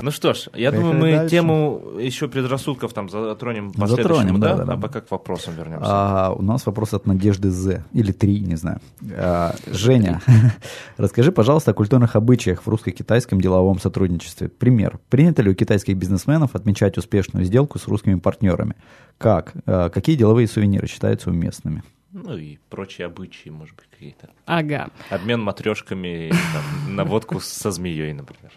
[0.07, 1.35] Ну что ж, я Поехали думаю, мы дальше.
[1.35, 5.85] тему еще предрассудков там затронем по затронем, да, да, да, А пока к вопросам вернемся.
[5.85, 7.83] А, у нас вопрос от Надежды З.
[7.91, 8.79] Или три, не знаю.
[9.11, 10.21] А, Женя,
[10.97, 14.47] расскажи, пожалуйста, о культурных обычаях в русско-китайском деловом сотрудничестве.
[14.47, 14.97] Пример.
[15.09, 18.75] Принято ли у китайских бизнесменов отмечать успешную сделку с русскими партнерами?
[19.17, 19.55] Как?
[19.65, 21.83] А, какие деловые сувениры считаются уместными?
[22.13, 24.29] Ну и прочие обычаи, может быть, какие-то.
[24.45, 24.89] Ага.
[25.09, 28.53] Обмен матрешками там, на водку со змеей, например.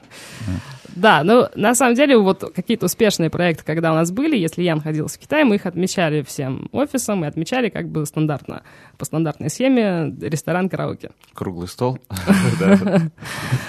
[0.95, 4.77] Да, ну, на самом деле, вот какие-то успешные проекты, когда у нас были, если я
[4.77, 8.63] находился в Китае, мы их отмечали всем офисом и отмечали как бы стандартно,
[8.99, 11.11] по стандартной схеме ресторан-караоке.
[11.35, 11.99] Круглый стол.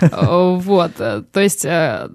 [0.02, 2.10] Вот, то есть э,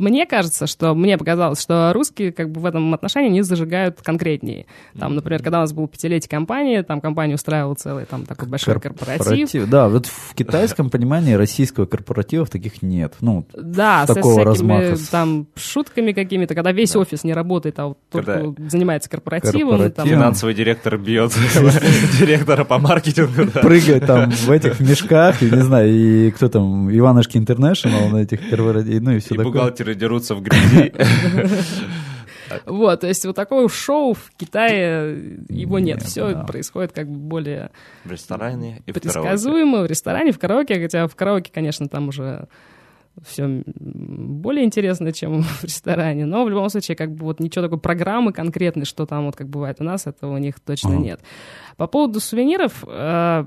[0.00, 4.66] мне кажется, что мне показалось, что русские как бы в этом отношении не зажигают конкретнее.
[4.98, 8.78] Там, например, когда у нас был пятилетие компании, там компания устраивала целый там такой большой
[8.80, 9.68] корпоратив.
[9.68, 13.14] Да, вот в китайском понимании российского корпоратива таких нет.
[13.20, 14.96] Ну, да, такого размаха.
[15.10, 17.00] там шутками какими-то, когда весь да.
[17.00, 19.70] офис не работает, а вот когда только занимается корпоративом.
[19.70, 19.96] Корпоратив.
[19.96, 20.08] Там...
[20.08, 21.32] Финансовый директор бьет
[22.18, 23.50] директора по маркетингу.
[23.60, 28.48] Прыгает там в этих мешках, и не знаю, и кто там, Иванушки Интернешнл на этих
[28.48, 29.46] корпоративах, ну и все такое.
[29.46, 30.92] бухгалтеры дерутся в грязи.
[32.66, 36.02] Вот, то есть вот такого шоу в Китае его нет.
[36.02, 37.70] Все происходит как бы более
[38.04, 42.48] В ресторане и в предсказуемо в ресторане, в караоке, хотя в караоке, конечно, там уже
[43.22, 47.78] все более интересно, чем в ресторане, но в любом случае, как бы вот ничего такой
[47.78, 51.20] программы конкретной, что там вот как бывает у нас, этого у них точно нет.
[51.76, 53.44] По поводу сувениров, э,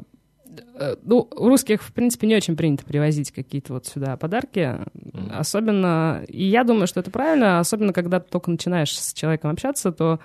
[1.04, 5.32] ну, у русских, в принципе, не очень принято привозить какие-то вот сюда подарки, Мгм.
[5.34, 9.92] особенно, и я думаю, что это правильно, особенно когда ты только начинаешь с человеком общаться,
[9.92, 10.20] то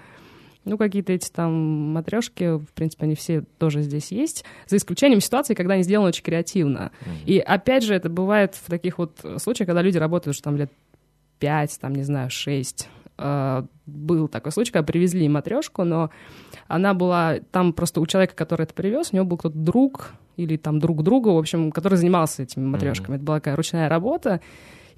[0.64, 1.52] ну, какие-то эти там
[1.92, 6.22] матрешки, в принципе, они все тоже здесь есть, за исключением ситуации, когда они сделаны очень
[6.24, 6.90] креативно.
[7.00, 7.12] Мгм.
[7.26, 10.70] И опять же, это бывает в таких вот случаях, когда люди работают уже там лет
[11.38, 12.88] 5, там, не знаю, 6.
[13.18, 16.10] Э, Был такой случай, когда привезли матрешку, но
[16.68, 20.56] она была там просто у человека, который это привез, у него был кто-то друг или
[20.56, 23.16] там друг друга, в общем, который занимался этими матрешками.
[23.16, 24.40] Это была такая ручная работа.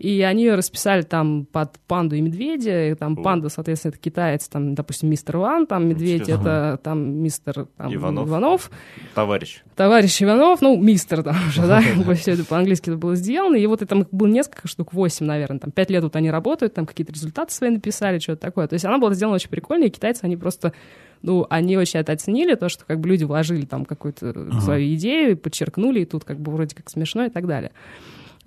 [0.01, 2.89] И они ее расписали там под панду и медведя.
[2.89, 3.23] И там О.
[3.23, 6.41] панда, соответственно, это китаец, там, допустим, мистер Ван, там медведь Интересно.
[6.41, 8.27] это там мистер там, Иванов.
[8.27, 8.71] Иванов
[9.15, 9.63] Товарищ.
[9.77, 11.83] товарищ Иванов, ну, мистер там уже, да,
[12.15, 15.71] все это по-английски это было сделано, и вот там было несколько штук, восемь, наверное, там
[15.71, 18.69] пять лет вот они работают, там какие-то результаты свои написали, что-то такое.
[18.69, 20.73] То есть она была сделана очень прикольно, и китайцы, они просто,
[21.21, 25.37] ну, они очень это оценили, то, что как бы люди вложили там какую-то свою идею,
[25.37, 27.73] подчеркнули, и тут как бы вроде как смешно и так далее.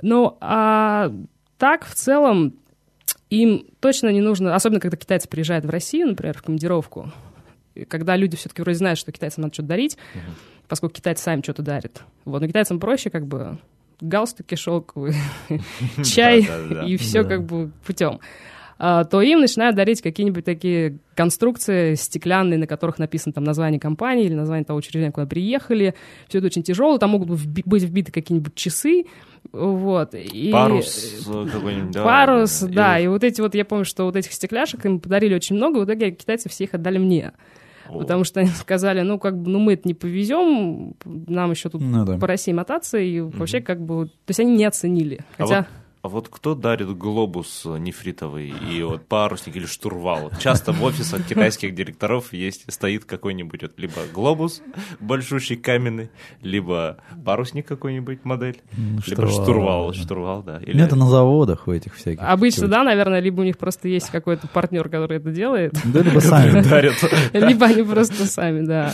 [0.02, 1.12] Ну, а
[1.64, 2.56] так, в целом,
[3.30, 7.14] им точно не нужно, особенно когда китайцы приезжают в Россию, например, в командировку,
[7.88, 9.98] когда люди все-таки вроде знают, что китайцам надо что-то дарить,
[10.68, 12.04] поскольку китайцы сами что-то дарят.
[12.26, 13.60] Вот, но китайцам проще как бы
[14.02, 15.16] галстуки шелковые,
[16.04, 16.46] чай
[16.86, 18.20] и все как бы путем.
[18.86, 24.26] А, то им начинают дарить какие-нибудь такие конструкции стеклянные, на которых написано там название компании
[24.26, 25.96] или название того учреждения, куда приехали.
[26.28, 26.98] Все это очень тяжело.
[26.98, 29.06] Там могут быть вбиты какие-нибудь часы.
[29.54, 30.14] Вот.
[30.16, 30.50] И...
[30.52, 31.92] Парус э, какой-нибудь.
[31.92, 33.00] да, Парус, да.
[33.00, 35.78] И И вот эти вот, я помню, что вот этих стекляшек им подарили очень много.
[35.78, 37.32] В итоге китайцы все их отдали мне.
[37.88, 41.70] вот- Потому что они сказали, ну, как бы, ну, мы это не повезем, нам еще
[41.70, 42.18] тут Ну да.
[42.18, 45.20] по России мотаться, и вообще, как бы, то есть они не оценили.
[45.38, 45.68] А Хотя, вот,
[46.04, 50.32] а вот кто дарит глобус нефритовый и вот парусник или штурвал?
[50.38, 54.62] Часто в офисах китайских директоров есть стоит какой-нибудь вот либо глобус
[55.00, 56.10] большущий каменный,
[56.42, 59.94] либо парусник какой-нибудь модель, либо штурвал, штурвал, да.
[59.94, 60.58] штурвал, да.
[60.66, 62.22] Или Ну, это на заводах у этих всяких.
[62.22, 66.20] обычно, да, наверное, либо у них просто есть какой-то партнер, который это делает, Да, либо
[66.20, 66.62] сами.
[66.64, 66.96] дарят.
[67.32, 68.92] либо они просто сами, да.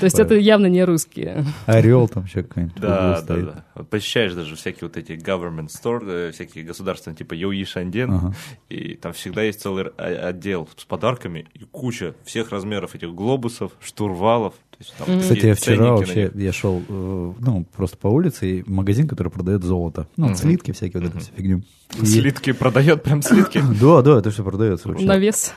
[0.00, 1.44] То есть это явно не русские.
[1.66, 2.80] Орел там еще какой-нибудь.
[2.80, 3.36] Да, да,
[3.74, 3.82] да.
[3.90, 8.34] Посещаешь даже всякие вот эти government store, э, всякие государственные, типа Йои Шанден, Ага.
[8.68, 13.72] и там всегда есть целый о- отдел с подарками и куча всех размеров этих глобусов,
[13.80, 14.54] штурвалов.
[14.70, 18.58] То есть, там Кстати, такие я вчера вообще, я шел, э, ну, просто по улице,
[18.58, 20.06] и магазин, который продает золото.
[20.18, 20.34] Ну, Мгм.
[20.34, 21.62] слитки всякие, вот эту всю фигню.
[22.02, 23.58] И- Слитки продает, прям слитки.
[23.80, 25.06] Да, да, это все продается вообще.
[25.06, 25.54] На вес.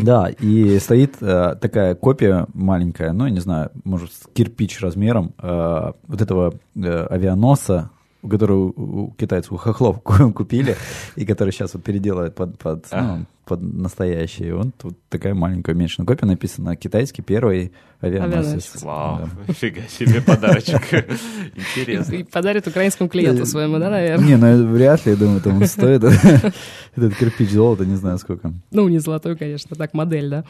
[0.00, 5.92] Да, и стоит э, такая копия маленькая, ну, я не знаю, может, кирпич размером э,
[6.06, 7.90] вот этого э, авианосца,
[8.24, 10.02] у которого у китайцев, у хохлов
[10.34, 10.76] купили,
[11.14, 13.26] и который сейчас вот переделывает под, под, ну.
[13.44, 14.52] Под настоящий.
[14.52, 18.82] Он тут такая маленькая уменьшенная копия, написано китайский первый авианосец.
[18.82, 19.28] Вау, Да.
[19.48, 20.82] нифига себе подарочек.
[21.54, 22.14] Интересно.
[22.14, 24.26] И подарит украинскому клиенту Э, своему, да, наверное?
[24.26, 26.02] Не, ну вряд ли, я думаю, там он стоит
[26.96, 28.52] этот кирпич золота, не знаю сколько.
[28.70, 30.44] Ну, не золотой, конечно, так, модель, да.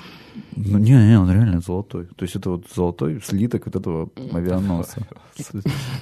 [0.57, 2.07] Ну, не, не, он реально золотой.
[2.17, 5.07] То есть это вот золотой слиток вот этого авианосца.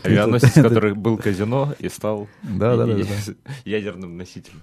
[0.04, 3.04] Авианосец, который был казино и стал Да, да, да, да.
[3.64, 4.60] ядерным носителем.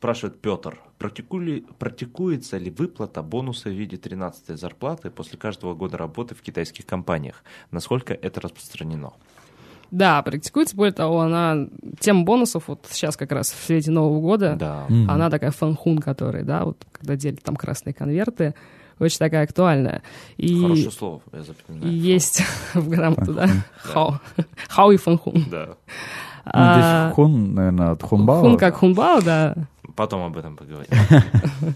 [0.00, 6.34] Спрашивает Петр, практикули- практикуется ли выплата бонуса в виде 13 зарплаты после каждого года работы
[6.34, 7.44] в китайских компаниях?
[7.70, 9.12] Насколько это распространено?
[9.90, 10.74] Да, практикуется.
[10.74, 11.66] Более того, она
[11.98, 14.86] тема бонусов вот сейчас как раз в свете Нового года, Да.
[14.88, 15.10] Мгм.
[15.10, 18.54] она такая фанхун, который, да, вот когда делят там красные конверты,
[18.98, 20.00] очень такая актуальная.
[20.38, 21.92] И, Хорошее слово, я и запоминаю.
[21.94, 22.42] есть
[22.72, 23.50] в грамоту, да,
[23.82, 24.18] хао,
[24.66, 25.44] хао и фанхун.
[25.50, 25.74] Да.
[26.46, 28.40] Ну, А, здесь хун, наверное, от хунбао.
[28.40, 29.54] Хун как хунбао, да.
[29.96, 30.90] Потом об этом поговорим.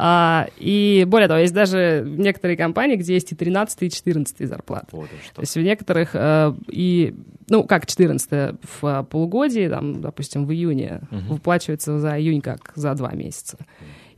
[0.00, 4.86] А, и более того, есть даже некоторые компании, где есть и 13 и 14 зарплаты.
[4.92, 7.16] Вот То есть в некоторых э, и,
[7.48, 8.30] ну, как 14
[8.62, 11.28] в э, полугодии, там, допустим, в июне Мгм.
[11.28, 13.58] выплачивается за июнь как за два месяца.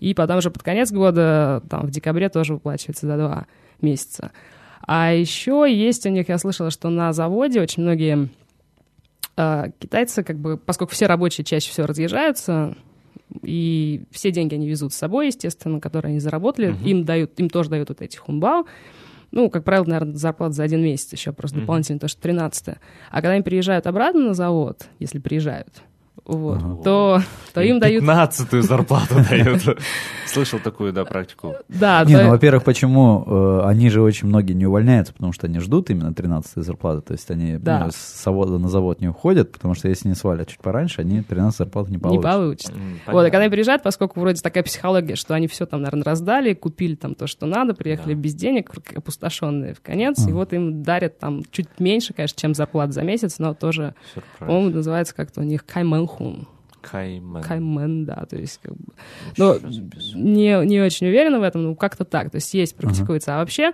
[0.01, 3.47] И потом уже под конец года, там, в декабре тоже выплачивается за два
[3.81, 4.33] месяца.
[4.87, 8.29] А еще есть у них, я слышала, что на заводе очень многие
[9.37, 12.76] китайцы, как бы, поскольку все рабочие чаще всего разъезжаются,
[13.43, 16.85] и все деньги они везут с собой, естественно, которые они заработали, Мгм.
[16.85, 18.66] им дают, им тоже дают вот эти хунбао.
[19.31, 21.64] Ну, как правило, наверное, зарплата за один месяц еще, просто Мгм.
[21.66, 22.78] дополнительно, то, что 13
[23.11, 25.83] А когда они приезжают обратно на завод, если приезжают,
[26.27, 26.83] вот, Ага.
[26.83, 27.21] то,
[27.55, 28.01] то им дают...
[28.03, 29.62] 15 зарплату дают.
[30.27, 31.55] Слышал такую, да, практику.
[31.68, 35.47] Да, Не, то- ну, во-первых, почему э, они же очень многие не увольняются, потому что
[35.49, 37.87] они ждут именно 13 зарплаты, то есть они Да.
[37.87, 41.23] ну, с завода на завод не уходят, потому что если не свалят чуть пораньше, они
[41.23, 42.71] 13 зарплаты не не получат.
[42.71, 43.31] М, Вот, и понятно.
[43.31, 47.14] когда они приезжают, поскольку вроде такая психология, что они все там, наверное, раздали, купили там
[47.14, 48.21] то, что надо, приехали Да.
[48.21, 50.35] без денег, опустошенные в конец, и Ага.
[50.35, 54.39] вот им дарят там чуть меньше, конечно, чем зарплата за месяц, но тоже, Сюрприз.
[54.39, 55.64] по-моему, называется как-то у них
[56.17, 56.47] каймэнхун.
[56.81, 57.43] Каймен.
[57.43, 58.93] Каймен, да, то есть как бы...
[59.37, 59.57] Но
[60.15, 63.35] не, не очень уверена в этом, но как-то так, то есть есть, практикуется.
[63.35, 63.73] А вообще,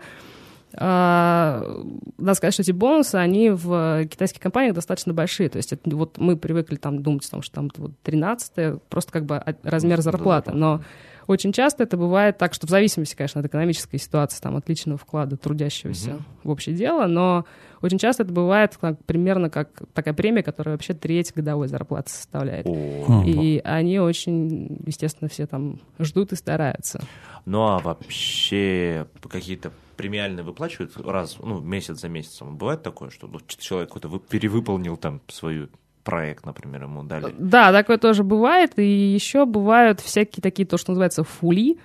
[0.75, 1.85] а,
[2.19, 5.49] надо сказать, что эти бонусы, они в китайских компаниях достаточно большие.
[5.49, 9.25] То есть это, вот мы привыкли там думать, там, что там вот 13 просто как
[9.25, 10.53] бы размер зарплаты.
[10.53, 10.83] Но
[11.27, 14.99] очень часто это бывает так, что в зависимости, конечно, от экономической ситуации, там, от личного
[14.99, 16.25] вклада трудящегося Мгм.
[16.45, 17.45] в общее дело, но
[17.83, 22.67] очень часто это бывает как- примерно как такая премия, которая вообще треть годовой зарплаты составляет.
[22.67, 27.03] О, И они очень, естественно, все там ждут и стараются.
[27.45, 32.57] Ну а вообще какие-то премиальные выплачивают раз, ну, месяц за месяцем?
[32.57, 35.69] Бывает такое, что ну, человек какой-то вы- перевыполнил там свой
[36.07, 37.35] проект, например, ему дали?
[37.37, 38.79] Да, такое тоже бывает.
[38.79, 41.77] И еще бывают всякие такие, то, что называется фули.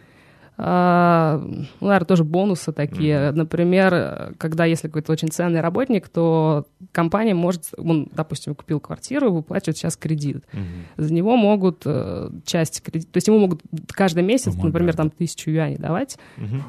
[0.64, 3.30] А, ну, наверное, тоже бонусы такие.
[3.30, 3.38] Мгм.
[3.40, 9.78] Например, когда если какой-то очень ценный работник, то компания может, он, допустим, купил квартиру, выплачивает
[9.78, 10.44] сейчас кредит.
[10.54, 10.66] Мгм.
[10.98, 15.08] За него могут э, часть кредита, то есть ему могут каждый месяц, Помогают, например, там
[15.10, 15.16] да.
[15.18, 16.62] тысячу юаней давать, Мгм.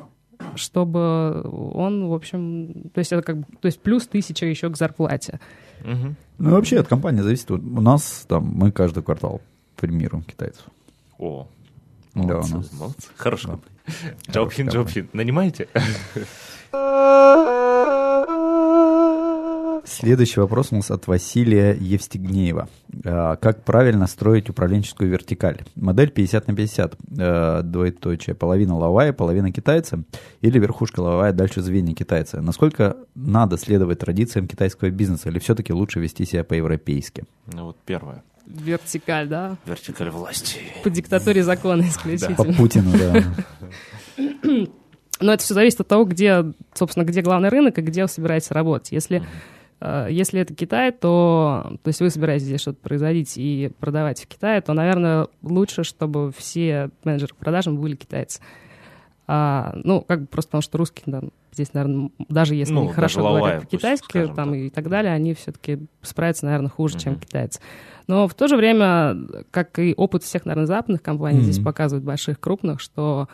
[0.55, 1.43] чтобы
[1.75, 5.39] он, в общем, то есть это как бы, то есть плюс тысяча еще к зарплате.
[5.85, 7.51] Ну, и вообще от компании зависит.
[7.51, 9.41] Вот у нас там, мы каждый квартал
[9.77, 10.65] премируем китайцев.
[11.19, 11.47] О,
[12.15, 12.73] Да, у молодцы, нас.
[12.73, 13.09] молодцы.
[13.17, 13.59] Хороший Да.
[14.33, 14.69] Джобхин.
[14.69, 15.09] Джобхин.
[15.13, 15.69] Нанимаете?
[19.85, 22.69] Следующий вопрос у нас от Василия Евстигнеева.
[23.05, 25.59] А, Как правильно строить управленческую вертикаль?
[25.75, 26.97] Модель 50 на 50.
[27.19, 28.35] э, Двоеточие.
[28.37, 30.05] Половина лавая, половина китайца.
[30.41, 32.41] Или верхушка лавая, дальше звенья китайца.
[32.41, 35.29] Насколько надо следовать традициям китайского бизнеса?
[35.31, 37.25] Или все-таки лучше вести себя по-европейски?
[37.53, 38.23] Ну вот первое.
[38.47, 39.57] Вертикаль, да?
[39.67, 40.59] Вертикаль власти.
[40.85, 42.55] По диктатуре закона По исключительно.
[42.55, 43.25] Путину, да.
[45.21, 48.51] Но это все зависит от того, где, собственно, где главный рынок и где вы собираетесь
[48.51, 48.91] работать.
[48.91, 49.23] Если,
[50.09, 54.61] если это Китай, то, то есть вы собираетесь здесь что-то производить и продавать в Китае,
[54.61, 58.41] то, наверное, лучше, чтобы все менеджеры по продажам были китайцы.
[59.27, 62.93] А, ну, как бы просто потому, что русские там, здесь, наверное, даже если Ну, они
[62.93, 64.55] хорошо лавая, говорят по-китайски там, так.
[64.55, 67.21] и так далее, они все-таки справятся, наверное, хуже, чем Мгм.
[67.21, 67.61] китайцы.
[68.09, 69.17] Но в то же время,
[69.51, 71.65] как и опыт всех, наверное, западных компаний, здесь Мгм.
[71.65, 73.29] показывает больших, крупных, что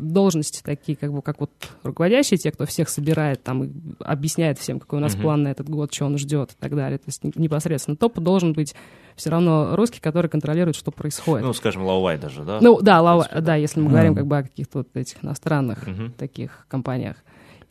[0.00, 1.50] должности такие, как бы, как вот
[1.82, 3.70] руководящие, те, кто всех собирает, там, и
[4.00, 5.22] объясняет всем, какой у нас Мгм.
[5.22, 6.98] план на этот год, что он ждет и так далее.
[6.98, 8.74] То есть не- непосредственно топ должен быть
[9.16, 11.46] все равно русский, который контролирует, что происходит.
[11.46, 12.58] Ну, скажем, Лауай даже, да?
[12.60, 13.92] Ну, да, лава- В принципе, да, если мы Да.
[13.92, 16.12] говорим как бы о каких-то вот этих иностранных Мгм.
[16.12, 17.16] таких компаниях.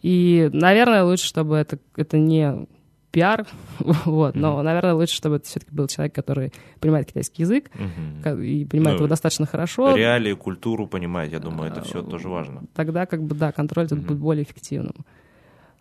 [0.02, 2.68] И, наверное, лучше, чтобы это, это не
[3.12, 3.46] пиар,
[3.80, 8.96] вот, но, наверное, лучше, чтобы это все-таки был человек, который понимает китайский язык и понимает
[8.98, 9.96] Ну, его достаточно хорошо.
[9.96, 12.64] Реалии, культуру понимать, я думаю, это все тоже важно.
[12.74, 14.96] Тогда, как бы, да, контроль тут будет более эффективным.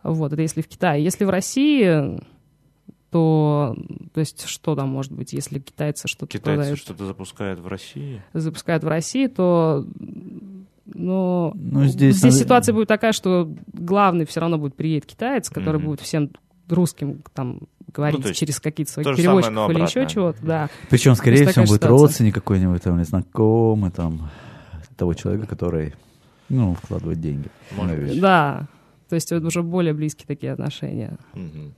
[0.02, 1.04] Вот, это если в Китае.
[1.04, 2.20] Если в России,
[3.10, 3.76] то,
[4.14, 8.22] то есть, что там может быть, если китайцы что-то Китайцы продают, что-то запускают в России.
[8.32, 9.84] запускают в России, то
[10.92, 15.48] ну, Ну, здесь здесь надо- ситуация будет такая, что главный все равно будет приедет китаец,
[15.50, 15.86] который Мгм.
[15.86, 16.30] будет всем
[16.72, 17.60] русским там
[17.92, 20.70] говорить Ну, через какие-то своих самое, переводчиков или еще чего-то, да.
[20.88, 21.88] Причем, скорее всего, будет ситуация.
[21.88, 24.30] родственник какой-нибудь там, или знакомый там
[24.96, 25.94] того человека, который,
[26.48, 27.48] ну, вкладывает деньги.
[27.72, 28.20] Может быть.
[28.20, 28.68] Да,
[29.08, 31.16] то есть это уже более близкие такие отношения.
[31.34, 31.74] Мгм.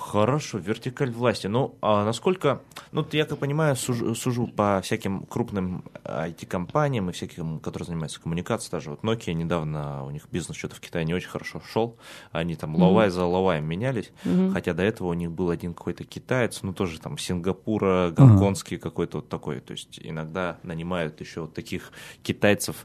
[0.00, 1.46] Хорошо, вертикаль власти.
[1.46, 7.58] Ну, а насколько, ну, я как понимаю, сужу, сужу по всяким крупным IT-компаниям и всяким,
[7.60, 11.28] которые занимаются коммуникацией, даже вот Nokia недавно, у них бизнес что-то в Китае не очень
[11.28, 11.96] хорошо шел,
[12.32, 12.82] они там Мгм.
[12.82, 14.52] лавай за лаваем менялись, Мгм.
[14.54, 19.18] хотя до этого у них был один какой-то китаец, ну, тоже там Сингапура, гонконгский какой-то
[19.18, 21.92] вот такой, то есть иногда нанимают еще вот таких
[22.22, 22.76] китайцев,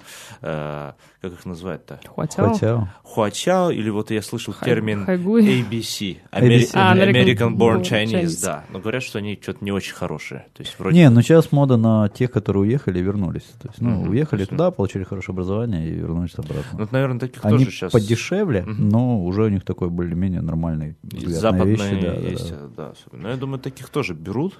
[0.41, 0.91] э,
[1.21, 2.01] как их называют-то?
[2.07, 2.51] Хуатяо.
[2.53, 5.43] Хотя, Хуачао, или вот я слышал Хай- термин хайгуй.
[5.63, 6.71] ABC, ABC.
[6.73, 8.41] А, American American Born Chinese, Chinese.
[8.45, 8.63] да.
[8.71, 10.45] Но говорят, что они что-то не очень хорошие.
[10.53, 10.97] То есть вроде...
[10.97, 13.43] Не, ну сейчас мода на тех, которые уехали и вернулись.
[13.61, 14.57] То есть, ну, Мгм, уехали точно.
[14.57, 16.63] туда, получили хорошее образование и вернулись обратно.
[16.79, 17.91] Ну, наверное, таких Они тоже сейчас...
[17.91, 18.89] подешевле, Мгм.
[18.89, 22.01] но уже у них такой более-менее нормальный взгляд на западные вещи.
[22.01, 22.57] Да, да, есть, да.
[22.77, 23.23] да, особенно.
[23.23, 24.53] Но я думаю, таких тоже берут.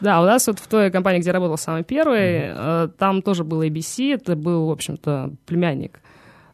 [0.00, 3.44] Да, у нас вот в той компании, где я работал самый первый, э, там тоже
[3.44, 6.00] был ABC, это был, в общем-то, племянник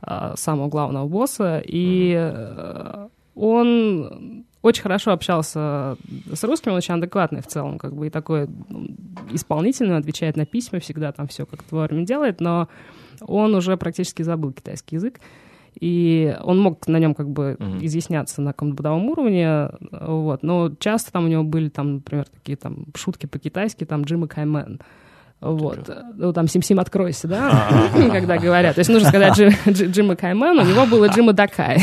[0.06, 5.96] э, самого главного босса, и э, он очень хорошо общался
[6.32, 8.88] с русским, он очень адекватный в целом, как бы и такой ну,
[9.30, 12.68] исполнительный, отвечает на письма всегда, там все как-то вовремя делает, но
[13.20, 15.20] он уже практически забыл китайский язык.
[15.78, 17.84] И он мог на нем как бы uh-huh.
[17.84, 22.56] изъясняться на каком-то бытовом уровне, вот, но часто там у него были там, например, такие
[22.56, 24.80] там шутки по-китайски, там Джима Каймен.
[25.40, 25.90] Вот.
[26.14, 28.74] Ну, там «Сим-Сим, откройся», да, когда говорят.
[28.76, 31.82] То есть нужно сказать Джи, Джи, Джима Каймен, у него было Джима Дакай.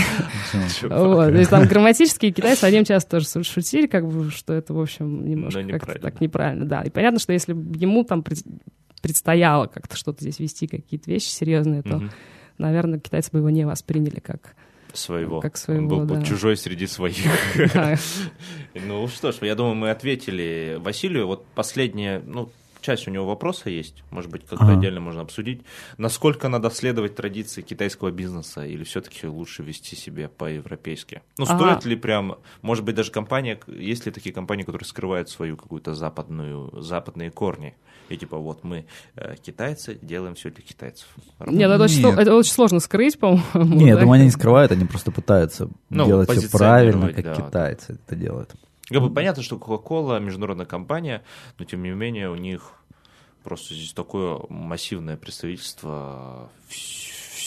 [0.81, 1.29] вот.
[1.29, 5.27] То есть там грамматические китайцы, они часто тоже шутили, как бы, что это, в общем,
[5.27, 6.65] немножко так неправильно.
[6.65, 8.23] Да, и понятно, что если ему там
[9.01, 12.01] предстояло как-то что-то здесь вести, какие-то вещи серьезные, то,
[12.57, 14.55] наверное, китайцы бы его не восприняли как
[14.93, 15.41] своего.
[15.41, 16.23] Как своего, Он был да.
[16.23, 17.17] чужой среди своих.
[18.73, 21.27] Ну что ж, я думаю, мы ответили Василию.
[21.27, 22.51] Вот последнее, ну,
[22.83, 24.77] часть у него вопроса есть, может быть, как-то ага.
[24.77, 25.61] отдельно можно обсудить.
[25.97, 31.21] Насколько надо следовать традиции китайского бизнеса или все-таки лучше вести себя по-европейски?
[31.37, 31.57] Ну, ага.
[31.57, 35.95] стоит ли прям, может быть, даже компания, есть ли такие компании, которые скрывают свою какую-то
[35.95, 37.75] западную, западные корни?
[38.09, 41.07] И типа, вот мы, э, китайцы, делаем все для китайцев.
[41.45, 43.75] Нет, это очень, это очень сложно скрыть, по-моему.
[43.75, 47.35] Нет, я думаю, они не скрывают, они просто пытаются ну, делать все правильно, как да,
[47.35, 48.51] китайцы это делают.
[48.89, 51.23] Как бы понятно, что Coca-Cola международная компания,
[51.57, 52.73] но тем не менее у них
[53.43, 56.49] просто здесь такое массивное представительство,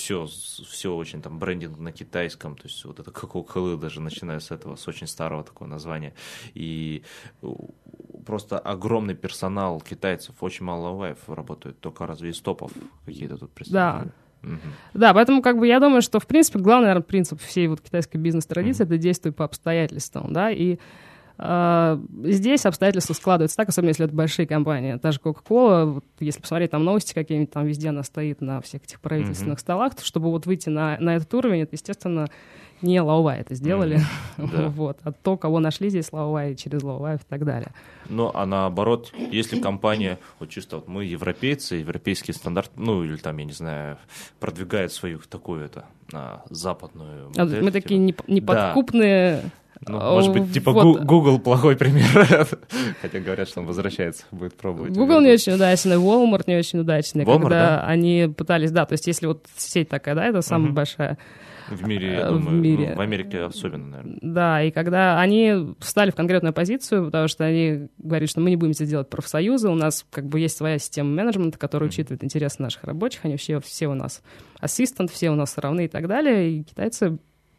[0.06, 4.50] все, все очень там брендинг на китайском, то есть вот это Coca-Cola даже начиная с
[4.50, 6.14] этого, с очень старого такого названия,
[6.54, 7.02] и
[8.24, 12.72] просто огромный персонал китайцев, очень мало лайф работает, только разве из топов
[13.04, 14.08] какие-то тут представители.
[14.08, 14.48] Да.
[14.48, 14.60] Угу.
[14.94, 18.18] Да, поэтому как бы я думаю, что в принципе главный, наверное, принцип всей вот китайской
[18.18, 18.92] бизнес-традиции угу.
[18.92, 20.78] это действуй по обстоятельствам, да, и
[21.38, 24.96] здесь обстоятельства складываются так, особенно если это большие компании.
[24.96, 28.84] Та же Coca-Cola, вот, если посмотреть там новости какие-нибудь, там везде она стоит на всех
[28.84, 29.60] этих правительственных mm-hmm.
[29.60, 32.28] столах, то чтобы вот выйти на, на этот уровень, это, естественно,
[32.80, 34.00] не Лаувай это сделали,
[34.38, 34.68] mm-hmm.
[34.70, 37.72] вот, а то, кого нашли здесь Лаувай, через Лаувай и так далее.
[38.08, 43.36] Ну, а наоборот, если компания, вот чисто вот мы европейцы, европейский стандарт, ну, или там,
[43.36, 43.98] я не знаю,
[44.40, 45.84] продвигает свою такую это
[46.14, 49.40] а, западную модель, Мы такие неподкупные...
[49.42, 51.04] Да ну, может быть, типа вот.
[51.04, 52.48] Google плохой пример.
[53.02, 54.92] Хотя говорят, что он возвращается, будет пробовать.
[54.94, 57.24] Google не очень удачный, Walmart не очень удачный.
[57.24, 57.86] Walmart, когда да?
[57.86, 60.76] они пытались, да, то есть если вот сеть такая, да, это самая угу.
[60.76, 61.18] большая.
[61.68, 62.90] В мире, я думаю, в, мире.
[62.90, 64.18] Ну, в Америке особенно, наверное.
[64.22, 68.56] Да, и когда они встали в конкретную позицию, потому что они говорят, что мы не
[68.56, 71.92] будем здесь делать профсоюзы, у нас как бы есть своя система менеджмента, которая mm-hmm.
[71.92, 74.22] учитывает интересы наших рабочих, они все, все у нас
[74.60, 77.18] ассистент, все у нас равны и так далее, и китайцы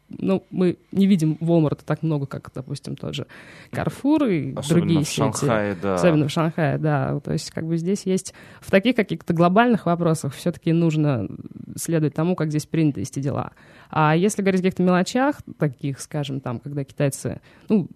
[0.10, 3.28] ну, мы не видим Walmart так много, как, допустим, тот же
[3.72, 5.82] Carrefour и Особенно другие в Шанхае, сети.
[5.82, 5.95] да.
[5.95, 7.20] Особенно в Шанхае, да.
[7.20, 8.34] То есть, как бы здесь есть...
[8.62, 11.28] В таких каких-то глобальных вопросах все-таки нужно
[11.76, 13.51] следовать тому, как здесь принято вести дела.
[13.89, 17.41] А если говорить о каких-то мелочах, таких, скажем, там, когда китайцы...
[17.70, 17.89] Ну,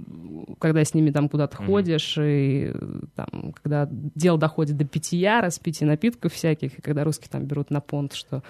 [0.59, 1.65] когда с ними там куда-то mm-hmm.
[1.65, 2.73] ходишь, и
[3.15, 7.79] там, когда дело доходит до питья, распития напитков всяких, и когда русские там берут на
[7.81, 8.43] понт, что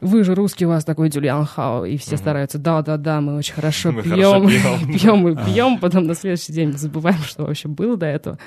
[0.00, 2.18] вы же русский, у вас такой Джулиан Хао, и все угу.
[2.18, 4.48] стараются, да-да-да, мы очень хорошо мы пьем,
[4.92, 8.38] пьем и пьем, потом на следующий день забываем, что вообще было до этого.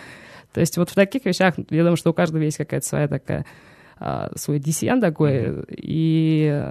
[0.53, 3.45] То есть вот в таких вещах, я думаю, что у каждого есть какая-то своя такая
[3.99, 5.75] а, свой диссиен такой, mm-hmm.
[5.77, 6.67] и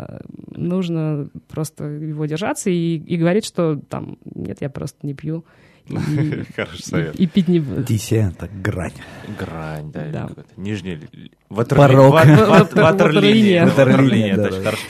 [0.51, 5.45] нужно просто его держаться и, и говорить, что там, нет, я просто не пью.
[6.57, 7.17] Хороший совет.
[7.17, 7.83] И, пить не буду.
[7.83, 8.93] Десент, так грань.
[9.39, 10.11] Грань, да.
[10.11, 10.29] да.
[10.57, 11.01] Нижняя...
[11.49, 12.15] Порог.
[12.73, 13.67] Ватерлиния.
[13.67, 14.37] Ватерлиния,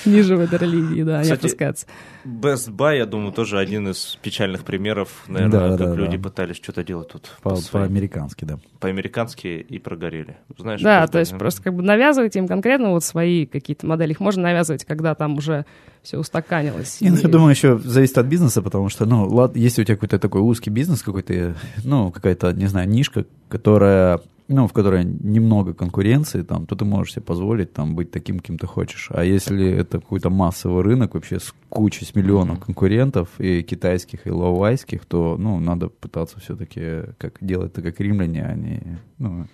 [0.05, 1.87] Ниже ватерлинии, да, не опускаться.
[2.25, 7.09] Best Buy, я думаю, тоже один из печальных примеров, наверное, как люди пытались что-то делать
[7.09, 7.31] тут.
[7.43, 8.59] По-американски, да.
[8.81, 10.37] По-американски и прогорели.
[10.59, 14.13] Знаешь, да, то есть просто как бы навязывать им конкретно вот свои какие-то модели.
[14.13, 15.65] Их можно навязывать, когда там уже
[16.03, 17.01] все устаканилось.
[17.01, 19.97] Не, ну, я думаю, еще зависит от бизнеса, потому что, ну, ладно, если у тебя
[19.97, 21.55] какой-то такой узкий бизнес, какой-то,
[21.85, 24.21] ну, какая-то, не знаю, нишка, которая,
[24.53, 28.59] ну, в которой немного конкуренции, там, то ты можешь себе позволить там быть таким, кем
[28.59, 29.09] ты хочешь.
[29.11, 32.65] А если это какой-то массовый рынок вообще с кучей, с миллионом mm-hmm.
[32.65, 38.45] конкурентов, и китайских, и лаовайских, то, ну, надо пытаться все-таки как делать это как римляне,
[38.45, 39.47] а не, ну...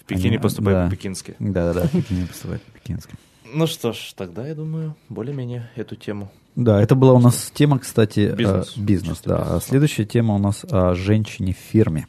[0.00, 1.34] В Пекине они, поступают да, по-пекински.
[1.38, 3.14] Да-да-да, в Пекине поступают по-пекински.
[3.54, 6.30] Ну что ж, тогда, я думаю, более-менее эту тему.
[6.56, 8.74] Да, это была у нас тема, кстати, бизнес.
[8.76, 9.38] Э, бизнес, да.
[9.38, 9.62] Бизнес.
[9.62, 12.06] А следующая тема у нас о женщине в фирме.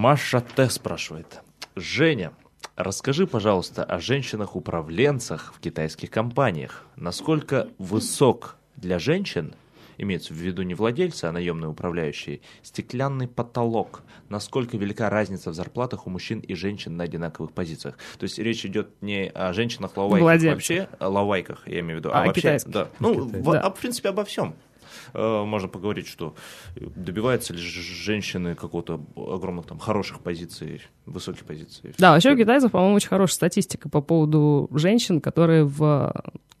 [0.00, 0.70] Маша Т.
[0.70, 1.42] спрашивает.
[1.76, 2.32] Женя,
[2.74, 6.86] расскажи, пожалуйста, о женщинах-управленцах в китайских компаниях.
[6.96, 9.52] Насколько высок для женщин
[9.98, 14.00] имеется в виду не владельцы, а наемные управляющие, стеклянный потолок.
[14.30, 17.98] Насколько велика разница в зарплатах у мужчин и женщин на одинаковых позициях.
[18.18, 20.54] То есть речь идет не о женщинах-лавайках Владельцы.
[20.54, 22.70] вообще, о лавайках, я имею в виду, А, а, вообще, китайских.
[22.72, 22.88] да.
[23.00, 23.60] Ну, в- Да.
[23.60, 24.54] а, в принципе, обо всем.
[25.14, 26.34] Э, Можно поговорить, что
[26.76, 31.94] добиваются ли женщины какого-то огромных там хороших позиций, высоких позиций.
[31.98, 36.12] Да, вообще у китайцев, по-моему, очень хорошая статистика по поводу женщин, которые в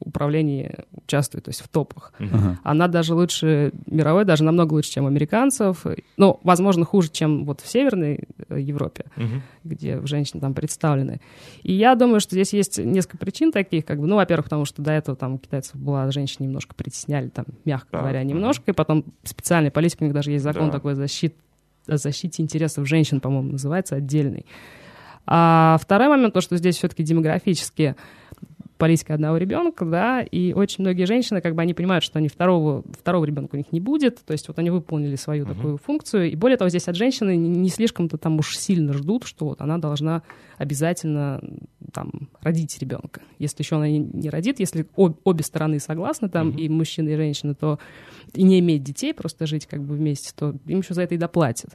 [0.02, 2.12] управлении участвуют, то есть в топах.
[2.18, 2.58] Ага.
[2.64, 5.84] Она даже лучше мировой, даже намного лучше, чем американцев.
[6.16, 9.42] Ну, возможно, хуже, чем вот в Северной э, Европе, Мгм.
[9.62, 11.20] где женщины там представлены.
[11.62, 14.80] И я думаю, что здесь есть несколько причин таких, как бы, ну, во-первых, потому что
[14.80, 18.34] до этого там у китайцев была женщина немножко притесняли, там, мягко Да, говоря, мгм.
[18.34, 20.72] немножко, и потом специальная политика, у них даже есть закон Да.
[20.72, 21.34] такой защит,
[21.86, 24.44] о защите интересов женщин, по-моему, называется отдельный.
[25.26, 27.94] А второй момент, то, что здесь все-таки демографически
[28.78, 32.82] политика одного ребенка, да, и очень многие женщины, как бы они понимают, что они второго,
[32.98, 35.54] второго ребенка у них не будет, то есть вот они выполнили свою Мгм.
[35.54, 39.44] такую функцию, и более того, здесь от женщины не, слишком-то там уж сильно ждут, что
[39.44, 40.22] вот она должна
[40.56, 41.42] обязательно
[41.92, 43.20] там родить ребенка.
[43.38, 46.58] Если еще она не, родит, если об- обе стороны согласны, там Мгм.
[46.58, 47.78] и мужчина, и женщина, то
[48.34, 51.18] и не иметь детей, просто жить как бы вместе, то им еще за это и
[51.18, 51.70] доплатят.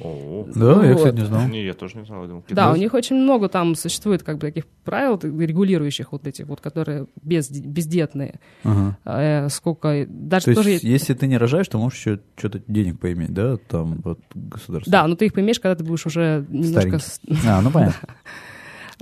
[0.00, 0.96] О, Да, я, Вот.
[0.96, 1.46] кстати, не знал.
[1.48, 2.22] Не, я тоже не знал.
[2.22, 6.26] я думал, Да, у них очень много там существует как бы таких правил, регулирующих вот
[6.26, 8.40] этих вот, которые без, бездетные.
[8.64, 8.98] Ага.
[9.04, 10.70] Э, сколько, даже То тоже...
[10.70, 14.90] есть, если ты не рожаешь, то можешь еще что-то денег поиметь, да, там, вот, государство.
[14.90, 16.98] Да, но ты их поймешь, когда ты будешь уже немножко...
[16.98, 18.08] с- А, ну понятно.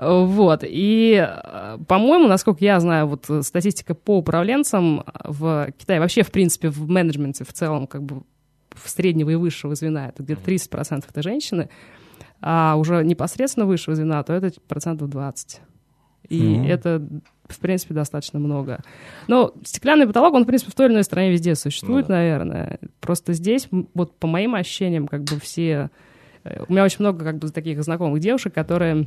[0.04, 6.22] Вот, и, э, по-моему, насколько я знаю, вот э, статистика по управленцам в Китае, вообще,
[6.22, 8.22] в принципе, в менеджменте в целом, как бы
[8.74, 11.68] в среднего и высшего звена, это где-то 30% это женщины,
[12.40, 15.60] а уже непосредственно высшего звена, то это процентов 20.
[16.28, 16.66] И Ну.
[16.66, 17.06] это,
[17.48, 18.80] в принципе, достаточно много.
[19.28, 22.14] Но стеклянный потолок, он, в принципе, в той или иной стране везде существует, да.
[22.14, 22.78] наверное.
[23.00, 25.90] Просто здесь, вот по моим ощущениям, как бы все...
[26.44, 29.06] э, У меня очень много как бы таких знакомых девушек, которые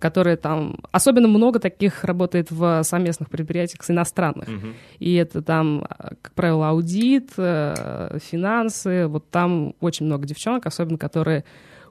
[0.00, 0.76] которые там...
[0.92, 4.48] Особенно много таких работает в совместных предприятиях с иностранных.
[4.48, 4.74] Мгм.
[4.98, 5.86] И это там,
[6.22, 9.06] как правило, аудит, э, финансы.
[9.06, 11.44] Вот там очень много девчонок, особенно которые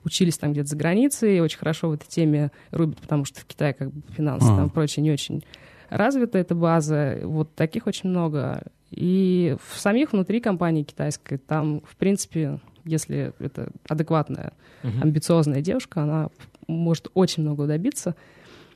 [0.04, 3.46] учились там где-то за границей и очень хорошо в этой теме рубят, потому что в
[3.46, 4.58] Китае как бы финансы Ага.
[4.58, 5.44] там прочее не очень
[5.90, 7.18] развита эта база.
[7.24, 8.62] Вот таких очень много.
[8.92, 14.54] И в самих внутри компании китайской там, в принципе, если это адекватная,
[14.84, 15.02] Мгм.
[15.04, 16.30] амбициозная девушка, она
[16.68, 18.16] может очень много добиться.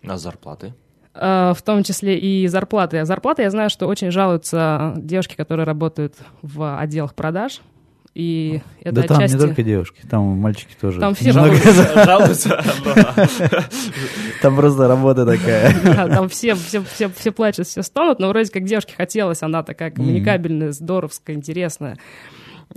[0.06, 0.74] А зарплаты?
[1.14, 2.98] Э, в том числе и зарплаты.
[3.00, 7.62] А зарплаты, я знаю, что очень жалуются девушки, которые работают в отделах продаж.
[8.14, 9.36] И это да там отчасти...
[9.36, 11.00] не только девушки, там мальчики тоже.
[11.00, 11.56] Там все Немного-
[12.06, 12.62] Жалуются?
[14.42, 15.74] Там просто работа такая.
[16.10, 19.92] Там все, все, все, все плачут, все стонут, но вроде как девушке хотелось, она такая
[19.92, 21.98] коммуникабельная, здоровская, интересная.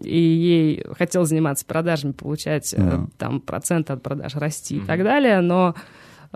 [0.02, 3.06] И ей хотелось заниматься продажами, получать Да.
[3.18, 4.86] там проценты от продаж расти и Мгм.
[4.86, 5.74] так далее, но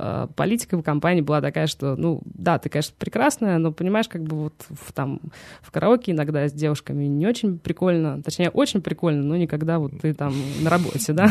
[0.01, 4.23] э, политика в компании была такая, что, ну, да, ты, конечно, прекрасная, но, понимаешь, как
[4.23, 5.19] бы вот в, там
[5.61, 10.15] в караоке иногда с девушками не очень прикольно, точнее, очень прикольно, но никогда вот ты
[10.15, 10.33] там
[10.63, 11.29] на работе, да?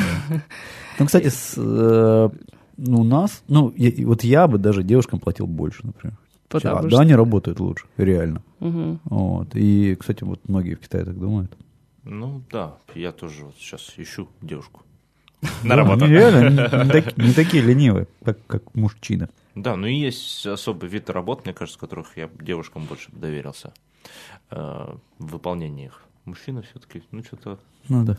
[1.00, 2.30] Ну, кстати, с, э,
[2.78, 6.18] ну, у нас, ну, я- и вот я бы даже девушкам платил больше, например.
[6.50, 8.42] Потому да, что- они работают лучше, реально.
[8.60, 9.00] Мгм.
[9.06, 9.48] Вот.
[9.54, 11.52] И, кстати, вот многие в Китае так думают.
[12.10, 14.82] Ну да, я тоже вот сейчас ищу девушку.
[15.64, 16.06] На работу.
[16.06, 18.08] они реально не, не так- не такие ленивые,
[18.48, 19.30] как мужчина.
[19.56, 23.74] Да, ну и есть особый вид работ, мне кажется, которых я девушкам больше доверился
[24.52, 24.56] э,
[25.20, 26.02] в выполнении их.
[26.26, 27.60] Мужчины все-таки, ну что-то...
[27.90, 28.18] Ну да.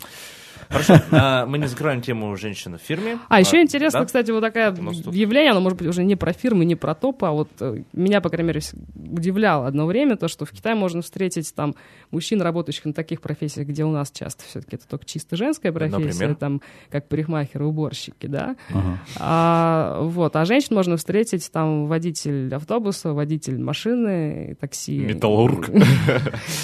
[0.69, 3.19] Хорошо, а, мы не закроем тему женщины в фирме.
[3.29, 4.07] А, еще интересно, да?
[4.07, 4.75] кстати, вот такое
[5.12, 8.21] явление, оно может быть уже не про фирмы, не про топ, а вот э, меня,
[8.21, 8.61] по крайней мере,
[8.95, 11.75] удивляло одно время то, что в Китае можно встретить там
[12.11, 15.99] мужчин, работающих на таких профессиях, где у нас часто все-таки это только чисто женская профессия,
[15.99, 16.35] Например?
[16.35, 16.61] там
[16.91, 18.57] как парикмахеры, уборщики, да.
[18.71, 18.99] Ага.
[19.19, 24.99] А, вот, а женщин можно встретить там водитель автобуса, водитель машины, такси.
[24.99, 25.71] Металлург.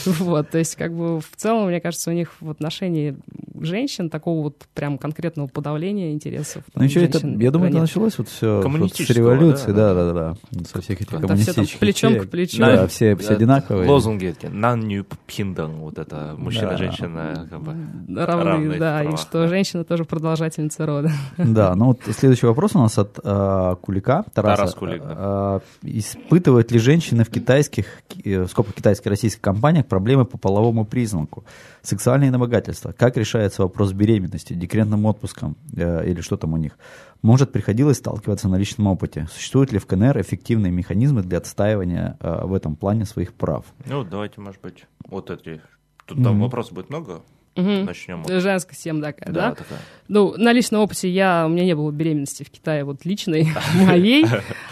[0.04, 3.16] Вот, то есть, как бы, в целом, мне кажется, у них в отношении они
[3.64, 6.64] женщин такого вот прям конкретного подавления интересов.
[6.72, 9.94] там, Ну, еще это, я думаю, это началось вот все с Коммунистического, революции, да, да,
[9.94, 12.58] да, да, да, со всех этих Да все коммунистических плечом к плечу.
[12.58, 13.88] Да, все, все Да, одинаковые.
[13.88, 14.46] Лозунги эти.
[14.46, 14.84] Нан
[15.26, 16.34] пиндан, вот это Да.
[16.36, 17.72] мужчина, женщина, как бы.
[18.08, 19.48] Равны, равны да, и что да.
[19.48, 21.10] женщина тоже продолжательница рода.
[21.38, 24.56] Да, ну вот следующий вопрос у нас от э, Кулика, Тараса.
[24.56, 25.60] Тарас Кулик, да.
[25.82, 27.86] Э, испытывают ли женщины в китайских,
[28.24, 31.44] э, в скобках китайских российских компаниях проблемы по половому признаку?
[31.82, 32.92] Сексуальные домогательства?
[32.96, 36.78] Как решается вопрос беременности, декретным отпуском э, или что там у них?
[37.22, 39.28] Может, приходилось сталкиваться на личном опыте?
[39.32, 43.64] Существуют ли в КНР эффективные механизмы для отстаивания э, в этом плане своих прав?
[43.86, 45.60] Ну, давайте, может быть, вот эти
[46.06, 46.42] Тут там Мгм.
[46.42, 47.22] вопросов будет много.
[47.56, 47.84] Мгм.
[47.84, 48.22] Начнем.
[48.22, 48.32] вот.
[48.42, 49.50] Женская тема такая, да?
[49.50, 49.78] Да, такая.
[50.08, 54.26] Ну, на личном опыте я, у меня не было беременности в Китае, вот личной, моей.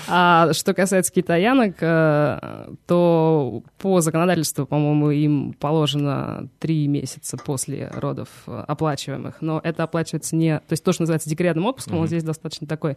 [0.09, 8.29] А что касается китаянок, э, то по законодательству, по-моему, им положено три месяца после родов
[8.47, 9.37] э, оплачиваемых.
[9.41, 10.59] Но это оплачивается не...
[10.59, 12.97] То есть то, что называется декретным отпуском, он здесь достаточно такой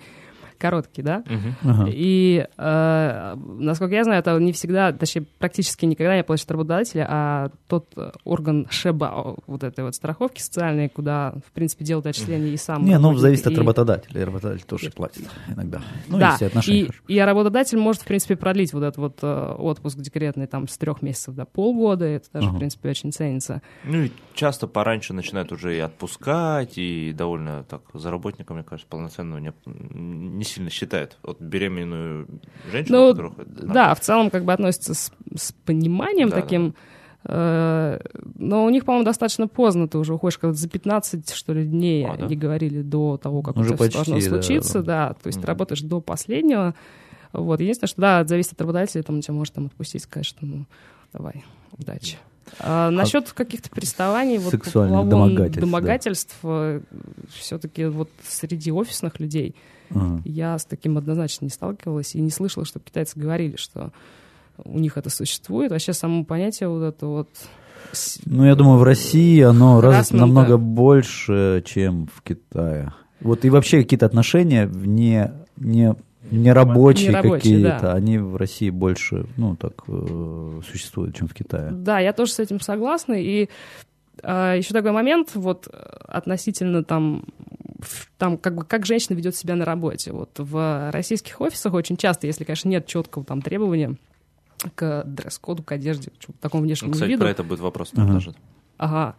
[0.58, 1.24] короткий, да?
[1.28, 1.56] Мгм.
[1.64, 1.90] Ага.
[1.92, 7.50] И, э, насколько я знаю, это не всегда, точнее, практически никогда не платят работодатели, а
[7.68, 12.58] тот э, орган ШЕБА, вот этой вот страховки социальной, куда, в принципе, делают отчисления и
[12.58, 14.22] сам Не, ну, зависит от и- работодателя.
[14.22, 15.82] И работодатель тоже платит иногда.
[16.08, 17.04] Ну, да, если отношения и, хорошие.
[17.08, 21.02] и работодатель может, в принципе, продлить вот этот вот э, отпуск декретный там с трех
[21.02, 22.56] месяцев до полгода, это даже, Ага.
[22.56, 23.62] в принципе, очень ценится.
[23.84, 28.88] Ну и часто пораньше начинают уже и отпускать, и довольно так за работника, мне кажется,
[28.90, 31.18] полноценного не, не сильно считают.
[31.24, 32.28] Вот беременную
[32.72, 33.66] женщину, Ну, которых это.
[33.68, 36.76] Да, в целом как бы относится с, с пониманием Да, таким,
[37.26, 38.00] э,
[38.38, 42.06] но у них, по-моему, достаточно поздно ты уже уходишь, когда за 15, что ли, дней
[42.06, 42.26] А, да?
[42.26, 45.08] они говорили до того, как Уже у тебя всё должно почти, да, случиться, да.
[45.10, 45.48] да, то есть ты Мгм.
[45.48, 46.76] работаешь до последнего,
[47.34, 50.66] вот, единственное, что, да, зависит от работодателя, там, тебя может там отпустить, сказать, что, ну,
[51.12, 51.44] давай,
[51.78, 52.18] удачи.
[52.60, 55.62] А, насчет каких-то приставаний, вот, половым домогательств, да.
[55.62, 56.38] домогательств
[57.34, 59.56] все-таки вот среди офисных людей
[60.24, 63.92] Я с таким однозначно не сталкивалась и не слышала, чтобы китайцы говорили, что
[64.64, 65.72] у них это существует.
[65.72, 67.30] Вообще само понятие вот это вот...
[68.26, 70.26] Ну, я думаю, в России оно раз Харассмента.
[70.26, 72.94] намного больше, чем в Китае.
[73.22, 75.96] Вот и вообще какие-то отношения не, не,
[76.32, 77.94] не рабочие какие-то, да.
[77.94, 81.72] они в России больше, ну, так, э, существуют, чем в Китае.
[81.72, 83.14] Да, я тоже с этим согласна.
[83.14, 83.50] И
[84.24, 85.78] еще такой момент вот э,
[86.08, 87.26] относительно там,
[88.18, 90.12] там как бы как женщина ведет себя на работе.
[90.12, 93.96] Вот в российских офисах очень часто, если, конечно, нет четкого там требования
[94.76, 98.14] к дресс-коду, к одежде, к такому внешнему Кстати, виду, про это будет вопрос там Ага.
[98.14, 98.36] даже.
[98.78, 99.16] Ага.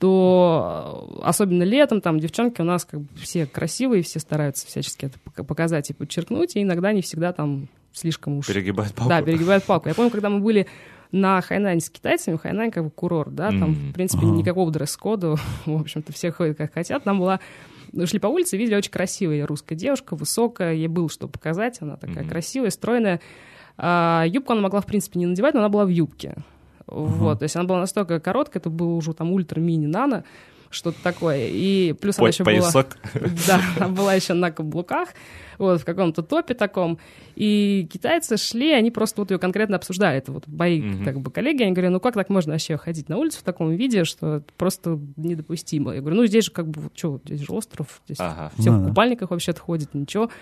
[0.00, 5.18] То особенно летом там девчонки у нас как бы все красивые, все стараются всячески это
[5.20, 8.46] пока- показать и подчеркнуть, и иногда не всегда там слишком уж...
[8.46, 9.08] Перегибает палку.
[9.08, 9.88] Да, перегибают палку.
[9.88, 10.66] Я помню, когда мы были
[11.10, 13.90] на Хайнане с китайцами, Хайнань как бы курорт, да, там, Мгм.
[13.90, 14.36] в принципе, Ага.
[14.36, 15.36] никакого дресс-кода,
[15.66, 17.04] в общем-то, все ходят как хотят.
[17.06, 17.40] Нам была...
[18.06, 22.22] Шли по улице, видели очень красивая русская девушка, высокая, ей было что показать, она такая
[22.22, 22.28] Мгм.
[22.30, 23.20] красивая, стройная.
[23.76, 26.36] А, юбку она могла, в принципе, не надевать, но она была в юбке.
[26.86, 30.24] Вот, то есть она была настолько короткая, это было уже там ультра-мини-нано,
[30.70, 31.48] что-то такое.
[31.50, 32.54] И плюс она Ой, еще была...
[32.54, 32.96] поясок.
[33.46, 35.10] Да, она была еще на каблуках,
[35.58, 36.98] вот, в каком-то топе таком.
[37.34, 40.18] И китайцы шли, они просто вот ее конкретно обсуждали.
[40.18, 41.04] Это вот мои, Мгм.
[41.04, 43.70] как бы, коллеги, они говорят, ну как так можно вообще ходить на улицу в таком
[43.70, 45.92] виде, что это просто недопустимо.
[45.94, 48.50] Я говорю, ну здесь же как бы, что, здесь же остров, здесь Ага.
[48.58, 48.88] все Ну в да.
[48.88, 50.26] купальниках вообще-то ходят, ничего.
[50.26, 50.32] То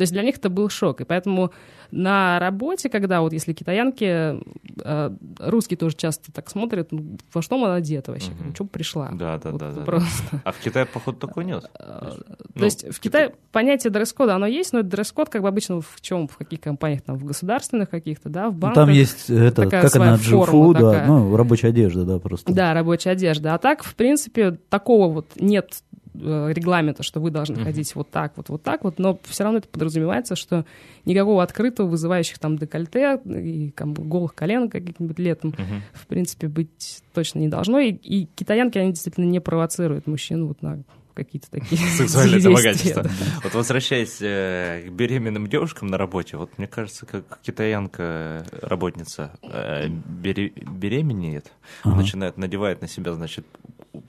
[0.00, 1.00] есть для них это был шок.
[1.00, 1.52] И поэтому
[1.90, 4.40] на работе, когда вот если китаянки,
[4.84, 8.54] э, русские тоже часто так смотрят, ну, во что она одета вообще, Мгм.
[8.54, 9.10] что пришла.
[9.12, 9.84] Да, да, Вот да, да, да.
[9.84, 10.40] Просто.
[10.44, 11.64] А в Китае, походу, такой нет.
[11.78, 12.12] Э,
[12.54, 16.00] Ну, То есть в Китае понятие дресс-кода, оно есть, но дресс-код как бы обычно в
[16.00, 18.84] чем, в каких компаниях, там, в государственных каких-то, да, в Ну, банках.
[18.86, 21.06] Там есть это, такая как она, своя форма джифу, да, такая.
[21.08, 22.52] ну, рабочая одежда, да, просто.
[22.52, 23.54] Да, рабочая одежда.
[23.54, 25.82] А так, в принципе, такого вот нет
[26.18, 27.64] э, регламента, что вы должны Мгм.
[27.64, 30.64] ходить вот так вот, вот так вот, но все равно это подразумевается, что
[31.04, 35.82] никакого открытого, вызывающих там декольте и там, голых колен каких-нибудь летом, Мгм.
[35.92, 37.78] в принципе, быть точно не должно.
[37.80, 40.82] И, и китаянки, они действительно не провоцируют мужчин вот на
[41.16, 42.50] какие-то такие Сексуальное действия,
[42.94, 43.02] домогательство.
[43.02, 43.10] да.
[43.42, 49.88] Вот возвращаясь э, к беременным девушкам на работе, вот мне кажется, как китаянка, работница, э,
[49.88, 51.50] бере- беременеет,
[51.82, 51.96] Ага.
[51.96, 53.44] начинает, надевает на себя, значит,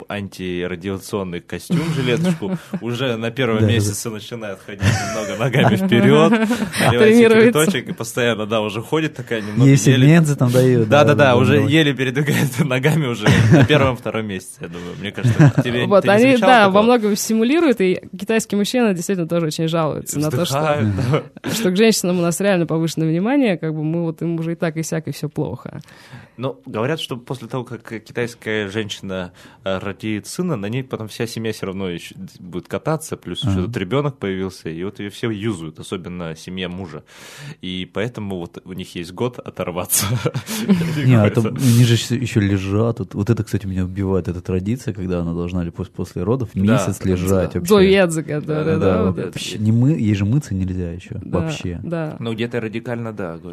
[0.10, 3.72] антирадиационный костюм, жилеточку, уже на первом Да, да.
[3.72, 6.50] месяце начинает ходить немного ногами вперед,
[6.90, 7.46] Тренируется.
[7.62, 10.90] кипяточек и постоянно, да, уже ходит такая немного Есть еле- мензы там дают.
[10.90, 11.68] Да-да-да, уже да.
[11.70, 14.96] еле передвигает ногами уже на первом-втором месяце, я думаю.
[15.00, 19.48] Мне кажется, тебе не они, замечала да, во многом симулируют, и китайские мужчины действительно тоже
[19.48, 23.84] очень жалуются на то, что, что к женщинам у нас реально повышенное внимание, как бы
[23.84, 25.80] мы вот им уже и так, и сяк, и все плохо.
[26.38, 29.34] Ну, говорят, что после того, как китайская женщина
[29.64, 33.52] э, родит сына, на ней потом вся семья все равно еще будет кататься, плюс еще
[33.54, 33.64] Ага.
[33.66, 37.04] тут ребенок появился, и вот ее все юзают, особенно семья мужа.
[37.62, 40.06] И поэтому вот у них есть год оторваться.
[41.06, 43.00] Не, а это, они же еще лежат.
[43.00, 46.54] Вот, вот это, кстати, меня убивает, эта традиция, когда она должна ли пос- после родов
[46.56, 47.74] месяц лежать вообще.
[47.74, 51.80] Доедзе, которые, Да, да, не мы, ей же мыться нельзя еще вообще.
[51.84, 52.16] Да.
[52.20, 53.12] Ну, где-то радикально,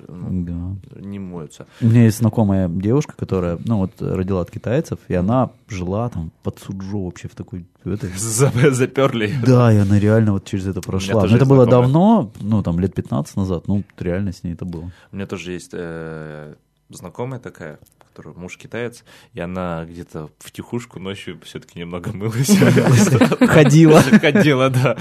[0.09, 1.01] ну, Да.
[1.01, 1.67] не моются.
[1.81, 6.31] У меня есть знакомая девушка, которая, ну вот, родила от китайцев, и она жила там
[6.43, 7.67] под Суджо вообще в такой...
[7.85, 9.33] в этой- Заперли.
[9.47, 11.21] Да, и она реально вот через это прошла.
[11.21, 14.65] Но это есть было давно, ну там лет 15 назад, ну реально с ней это
[14.65, 14.91] было.
[15.13, 16.55] У меня тоже есть э,
[16.91, 17.79] знакомая такая,
[18.15, 22.57] которую муж китаец, и она где-то в тихушку ночью все-таки немного мылась.
[23.41, 24.01] Ходила.
[24.01, 24.97] Ходила, да.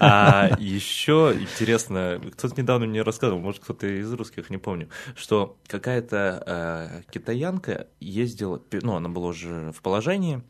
[0.00, 6.42] А еще интересно, кто-то недавно мне рассказывал, может, кто-то из русских, не помню, что какая-то
[6.44, 10.42] э, китаянка ездила, ну, она была уже в положении,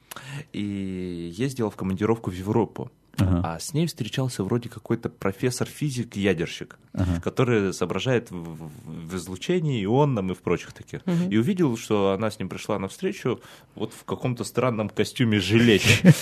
[0.55, 2.90] и ездила в командировку в Европу.
[3.18, 3.40] Ага.
[3.44, 7.20] А с ней встречался вроде какой-то профессор-физик-ядерщик, ага.
[7.20, 11.02] который соображает в, в излучении, ионном и в прочих таких.
[11.06, 11.30] Угу.
[11.30, 13.40] И увидел, что она с ним пришла навстречу
[13.74, 16.14] вот в каком-то странном костюме жилете.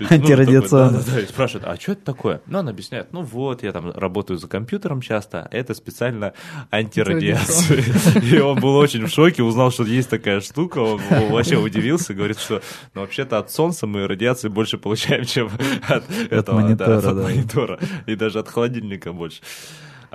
[0.08, 1.22] Антирадиационный.
[1.22, 2.40] И спрашивает, а что это такое?
[2.46, 6.32] Ну, он объясняет, ну вот, я там работаю за компьютером часто, это специально
[6.70, 7.82] антирадиация.
[8.22, 11.00] И он был очень в шоке, узнал, что есть такая штука, он
[11.30, 12.62] вообще удивился, говорит, что
[12.94, 15.50] ну, вообще-то от солнца мы радиации больше получаем, чем
[15.88, 17.22] от, этого, монитора, да, от да.
[17.22, 19.40] монитора и даже от холодильника больше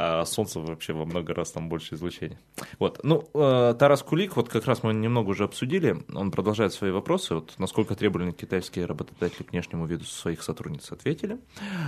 [0.02, 2.40] а солнце вообще во много раз там больше излучения.
[2.80, 6.92] Вот, ну, э, Тарас Кулик, вот как раз мы немного уже обсудили, он продолжает свои
[6.92, 11.38] вопросы, вот насколько требовательны китайские работодатели к внешнему виду своих сотрудниц ответили.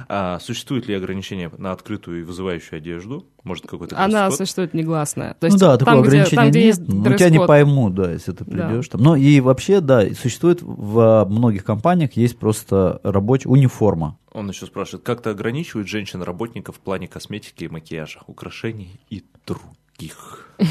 [0.09, 3.25] А, существует ли ограничение на открытую и вызывающую одежду?
[3.45, 5.35] Может, какой-то Она существует негласная.
[5.35, 7.89] То есть, ну да, такого там, ограничения где, там, где нет, ну, тебя не пойму,
[7.89, 8.97] да, если ты придешь да.
[8.97, 9.03] там.
[9.03, 14.17] Ну и вообще, да, существует в многих компаниях есть просто рабочая униформа.
[14.31, 20.49] Он еще спрашивает, как то ограничивают женщин-работников в плане косметики и макияжа, украшений и других?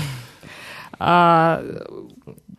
[1.02, 1.62] А,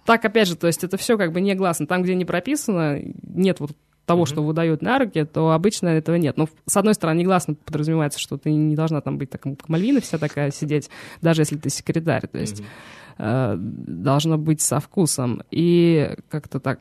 [0.03, 1.85] так, опять же, то есть это все как бы негласно.
[1.85, 3.73] Там, где не прописано, нет вот
[4.05, 4.27] того, mm-hmm.
[4.27, 6.37] что выдают на руки, то обычно этого нет.
[6.37, 10.01] Но, с одной стороны, негласно подразумевается, что ты не должна там быть так, как Мальвина
[10.01, 10.89] вся такая сидеть,
[11.21, 12.27] даже если ты секретарь.
[12.27, 13.53] То есть mm-hmm.
[13.53, 16.79] э, должно быть со вкусом и как-то так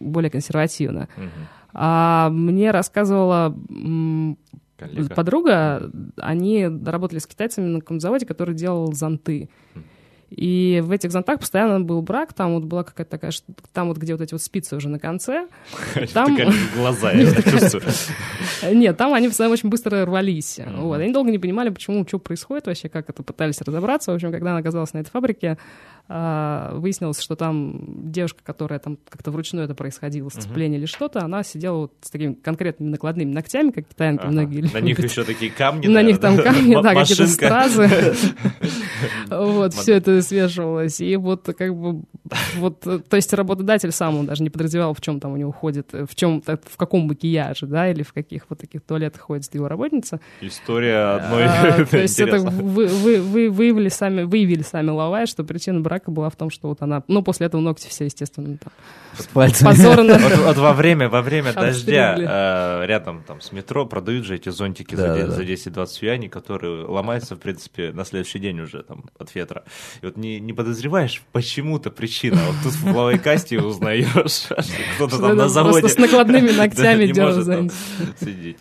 [0.00, 1.08] более консервативно.
[1.16, 1.30] Mm-hmm.
[1.78, 3.54] А мне рассказывала
[4.78, 5.14] Коллега.
[5.14, 9.50] подруга, они работали с китайцами на каком заводе, который делал зонты.
[10.30, 13.32] И в этих зонтах постоянно был брак, там вот была какая-то такая,
[13.72, 15.46] там вот где вот эти вот спицы уже на конце.
[16.12, 16.36] Там...
[16.74, 17.84] глаза, я чувствую.
[18.72, 20.58] Нет, там они постоянно очень быстро рвались.
[20.66, 20.98] Вот.
[20.98, 24.10] Они долго не понимали, почему, что происходит вообще, как это, пытались разобраться.
[24.10, 25.58] В общем, когда она оказалась на этой фабрике,
[26.08, 31.42] а, выяснилось, что там девушка, которая там как-то вручную это происходило, сцепление или что-то, она
[31.42, 35.88] сидела вот с такими конкретными накладными ногтями, как китаянки многие На них еще такие камни,
[35.88, 37.88] На них там камни, да, какие-то стразы.
[39.28, 41.00] Вот, все это свешивалось.
[41.00, 42.02] И вот как бы,
[42.56, 45.92] вот, то есть работодатель сам, он даже не подразумевал, в чем там у него ходит,
[45.92, 50.20] в чем, в каком макияже, да, или в каких вот таких туалетах ходит его работница.
[50.40, 56.10] История одной а, То есть это вы выявили сами, выявили сами Лавай, что причина брака
[56.10, 58.72] была в том, что вот она, ну, после этого ногти все, естественно, там.
[59.32, 60.18] Позорно.
[60.18, 64.50] Вот, вот во время, во время дождя э, рядом там с метро продают же эти
[64.50, 68.82] зонтики да, за, да, за 10-20 юаней, которые ломаются, в принципе, на следующий день уже
[68.82, 69.64] там от ветра.
[70.02, 72.40] И вот не, не подозреваешь почему-то причина.
[72.46, 74.48] Вот тут в лавой касте узнаешь,
[74.96, 75.80] кто-то там на заводе.
[75.80, 77.72] Просто с накладными ногтями держит
[78.20, 78.58] сидеть.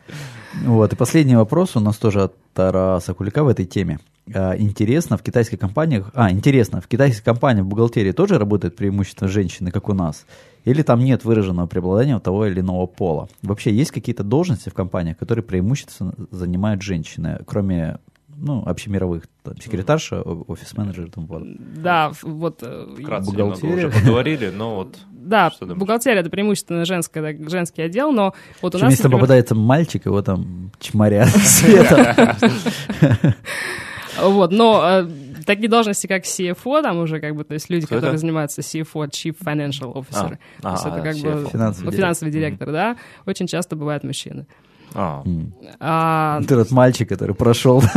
[0.64, 3.99] Вот, и последний вопрос у нас тоже от Тараса Кулика в этой теме.
[4.34, 9.30] А, интересно, в китайских компаниях, а, интересно, в китайских компаниях в бухгалтерии тоже работают преимущественно
[9.30, 10.26] женщины, как у нас?
[10.64, 13.28] Или там нет выраженного преобладания того или иного пола?
[13.41, 17.97] Вообще есть какие-то должности в компаниях, которые преимущественно занимают женщины, кроме
[18.38, 21.57] ну, общемировых, там, секретарша, офис-менеджер и тому подобное.
[21.59, 23.88] Да, вот э, Вкратце бухгалтерия.
[23.88, 24.97] уже поговорили, но вот...
[25.11, 28.91] Да, бухгалтерия— это преимущественно женское, это женский отдел, но вот у нас...
[28.91, 29.21] если например...
[29.21, 32.38] попадается мальчик, его там чморят света.
[34.21, 35.09] Вот, но э,
[35.45, 39.36] такие должности, как CFO, там уже как бы, то есть люди, которые занимаются CFO, Chief
[39.38, 41.49] Financial Officer, то есть это как бы
[41.91, 44.47] финансовый директор, да, очень часто бывают мужчины.
[44.95, 45.23] А.
[45.79, 46.41] А...
[46.41, 47.81] Ты тот мальчик, который прошел.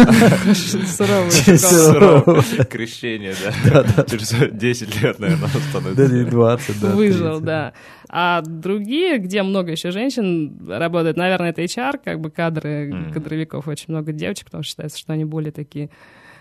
[2.65, 3.35] Крещение,
[3.65, 4.05] да.
[4.11, 6.09] Через 10 лет, наверное, становится.
[6.09, 6.91] Да, 20, да.
[6.91, 7.73] Выжил, да.
[8.09, 13.87] А другие, где много еще женщин работают, наверное, это HR, как бы кадры, кадровиков, очень
[13.89, 15.91] много девочек, потому что считается, что они более такие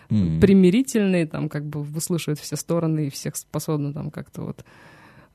[0.09, 4.63] примирительные, там как бы выслушивают все стороны и всех способны там как-то вот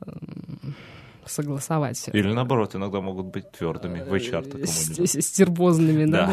[0.07, 0.75] эм,
[1.27, 2.11] согласовать.
[2.13, 4.43] Или наоборот, иногда могут быть твердыми в HR.
[4.45, 6.33] Такому Стербозными, да.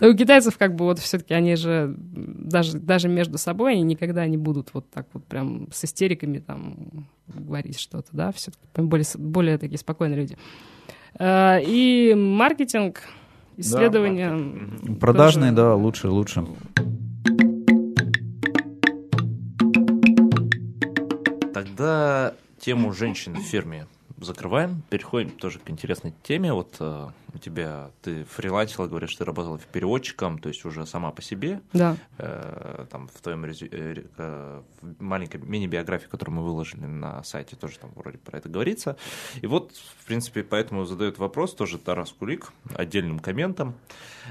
[0.00, 4.26] да у китайцев как бы вот все-таки они же даже, даже между собой они никогда
[4.26, 9.58] не будут вот так вот прям с истериками там говорить что-то, да, все-таки более, более
[9.58, 10.36] такие спокойные люди.
[11.18, 13.02] А, и маркетинг,
[13.56, 14.36] исследования.
[14.82, 16.44] Да, Продажные, да, лучше, лучше.
[21.52, 23.86] Тогда тему женщин в фирме
[24.24, 26.52] закрываем, переходим тоже к интересной теме.
[26.52, 31.22] Вот э, у тебя, ты фрилансила, говоришь, ты работала переводчиком, то есть уже сама по
[31.22, 31.60] себе.
[31.72, 31.96] Да.
[32.18, 33.66] Э, там в твоем резю...
[33.70, 34.62] э, э,
[34.98, 38.96] маленькой мини-биографии, которую мы выложили на сайте, тоже там вроде про это говорится.
[39.40, 43.74] И вот, в принципе, поэтому задает вопрос тоже Тарас Кулик отдельным комментом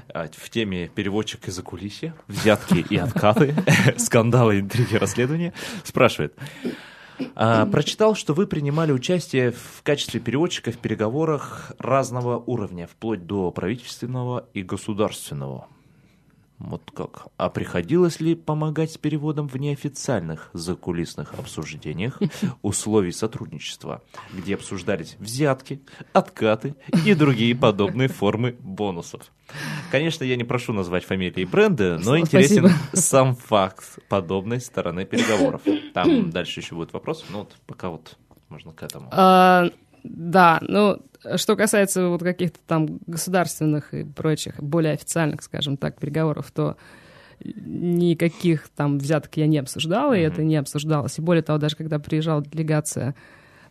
[0.08, 3.56] э, в теме переводчик из-за кулисья, взятки и откаты,
[3.96, 5.52] скандалы, интриги, расследования.
[5.84, 6.34] Спрашивает,
[7.34, 13.50] а, прочитал, что вы принимали участие в качестве переводчика в переговорах разного уровня, вплоть до
[13.50, 15.68] правительственного и государственного.
[16.60, 17.28] Вот как.
[17.38, 22.20] А приходилось ли помогать с переводом в неофициальных закулисных обсуждениях
[22.62, 25.80] условий сотрудничества, где обсуждались взятки,
[26.12, 26.76] откаты
[27.06, 29.32] и другие подобные формы бонусов?
[29.90, 32.86] Конечно, я не прошу назвать фамилии и бренды, но интересен Спасибо.
[32.92, 35.62] сам факт подобной стороны переговоров.
[35.94, 38.18] Там дальше еще будет вопрос, но вот пока вот
[38.50, 39.08] можно к этому.
[39.12, 39.70] А,
[40.04, 41.00] да, ну,
[41.36, 46.76] что касается вот каких-то там государственных и прочих, более официальных, скажем так, переговоров, то
[47.42, 51.18] никаких там взяток я не обсуждала, и это не обсуждалось.
[51.18, 53.14] И более того, даже когда приезжала делегация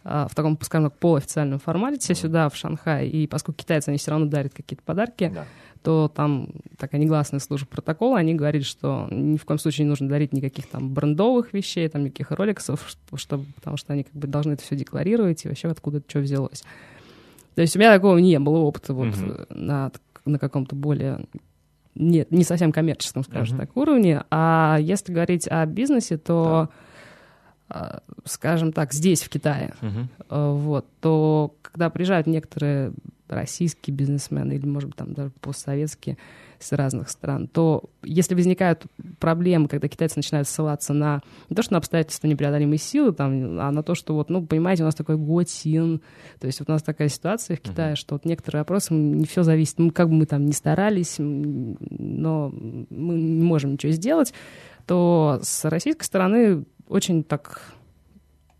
[0.03, 4.11] а, в таком, скажем так, полуофициальном формате сюда, в Шанхай, и поскольку китайцы, они все
[4.11, 5.45] равно дарят какие-то подарки, Да.
[5.83, 10.07] то там такая негласная служба протокола, они говорили, что ни в коем случае не нужно
[10.07, 12.85] дарить никаких там брендовых вещей, там никаких роликсов,
[13.15, 16.19] чтобы, потому что они как бы должны это все декларировать, и вообще откуда это что
[16.19, 16.63] взялось.
[17.59, 19.91] То есть у меня такого не было опыта вот э, на,
[20.23, 21.25] на каком-то более
[21.93, 23.67] нет, не совсем коммерческом, скажем Мгм.
[23.67, 24.23] так, уровне.
[24.31, 26.69] А если говорить о бизнесе, то,
[27.67, 29.99] а, скажем так, здесь, в Китае, э,
[30.29, 32.93] вот, то когда приезжают некоторые
[33.27, 36.17] российские бизнесмены или, может быть, там даже постсоветские
[36.59, 38.85] с разных стран, то если возникают
[39.19, 43.71] проблемы, когда китайцы начинают ссылаться на не то, что на обстоятельства непреодолимой силы, там, а
[43.71, 46.01] на то, что вот, ну, понимаете, у нас такой гуатин,
[46.39, 49.43] то есть вот у нас такая ситуация в Китае, что вот некоторые вопросы, не все
[49.43, 54.33] зависит, ну, как бы мы там ни старались, но мы не можем ничего сделать,
[54.85, 57.73] то с российской стороны очень так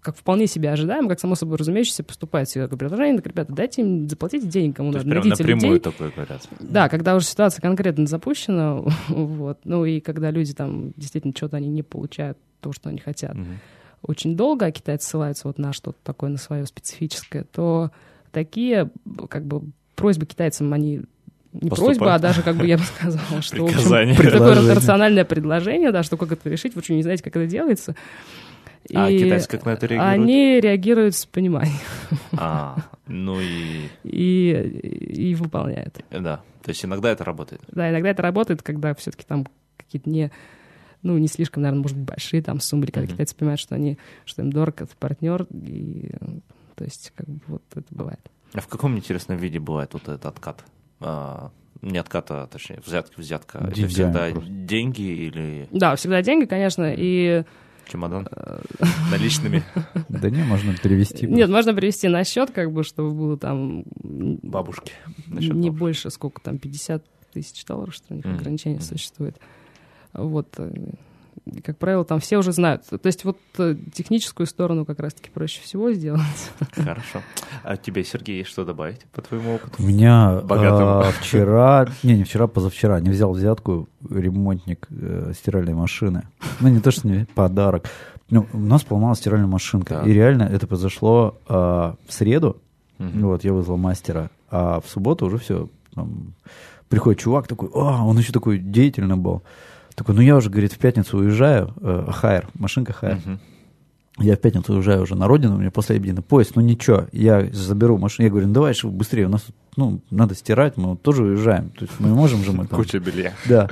[0.10, 3.82] как вполне себе ожидаемо, как само собой разумеющееся, поступает всегда такое предложение, так, ребята, дайте
[3.82, 5.80] им, заплатите денег, кому То надо, найдите напрямую людей.
[5.80, 6.42] такое говорят.
[6.60, 11.68] Да, когда уже ситуация конкретно запущена, вот, ну и когда люди там действительно что-то они
[11.70, 13.60] не получают, то, что они хотят, Мгм.
[14.02, 17.92] очень долго, а китайцы ссылаются вот на что-то такое, на свое специфическое, то
[18.32, 18.90] такие,
[19.30, 19.62] как бы,
[19.96, 21.02] просьбы китайцам, они
[21.52, 21.98] не Поступают.
[21.98, 26.04] просьба, а даже, как бы я бы сказала, что, в общем, такое рациональное предложение, да,
[26.04, 27.96] что как это решить, вы что, не знаете, как это делается.
[28.94, 30.20] А И китайцы как на это реагируют?
[30.22, 31.78] Они реагируют с пониманием
[32.34, 34.52] А, ну и и,
[35.32, 36.04] и выполняют.
[36.12, 36.42] да.
[36.64, 37.62] То есть иногда это работает.
[37.72, 39.48] Да, иногда это работает, когда все-таки там
[39.78, 40.32] какие-то не,
[41.02, 43.14] ну, не слишком, наверное, может быть, большие там суммы, или когда Мгм.
[43.14, 46.12] китайцы понимают, что они, что им дорог этот партнер, и,
[46.76, 48.20] то есть, как бы, вот это бывает.
[48.54, 50.64] А в каком интересном виде бывает вот этот откат?
[51.00, 51.52] А,
[51.82, 53.60] не откат, а точнее взятка, взятка.
[53.60, 54.50] Это Дивиденд всегда просто.
[54.52, 57.44] деньги или Да, всегда деньги, конечно, и...
[57.90, 58.28] чемодан
[59.12, 59.64] наличными?
[60.08, 61.28] Да не, можно перевести.
[61.28, 64.94] Нет, можно привести на счет, как бы, чтобы было там Бабушки.
[65.28, 67.04] Не больше, сколько там, 50
[67.34, 69.38] тысяч долларов, что у них ограничение существует.
[70.14, 70.48] Вот.
[71.46, 72.84] Э, Как правило, там все уже знают.
[72.86, 76.22] То есть вот э, техническую сторону как раз-таки проще всего сделать.
[76.72, 77.22] Хорошо.
[77.64, 79.74] А тебе, Сергей, есть что добавить по твоему опыту?
[79.80, 81.00] У меня Богатому.
[81.00, 86.24] а, вчера, не, не вчера, позавчера, не взял взятку ремонтник э, стиральной машины.
[86.60, 87.86] Ну, не то, что не подарок.
[88.30, 89.96] Ну, у нас поломалась стиральная машинка.
[89.96, 90.08] Так.
[90.08, 92.58] И реально это произошло а, в среду.
[93.00, 93.28] Мгм.
[93.28, 94.30] Вот, я вызвал мастера.
[94.52, 95.70] А в субботу уже все.
[96.90, 99.42] приходит чувак такой, а, он еще такой деятельный был.
[100.00, 101.74] Такой, ну я уже, говорит, в пятницу уезжаю.
[101.82, 103.18] Э, Хайр, машинка Хайр.
[104.18, 107.46] Я в пятницу уезжаю уже на родину, у меня после обеда поезд, ну ничего, я
[107.52, 108.26] заберу машину.
[108.26, 109.46] Я говорю, ну давай быстрее, у нас
[109.76, 111.72] ну, надо стирать, мы вот тоже уезжаем.
[111.72, 112.80] То есть мы можем же мы там...
[112.80, 113.34] Куча белья.
[113.50, 113.68] Да.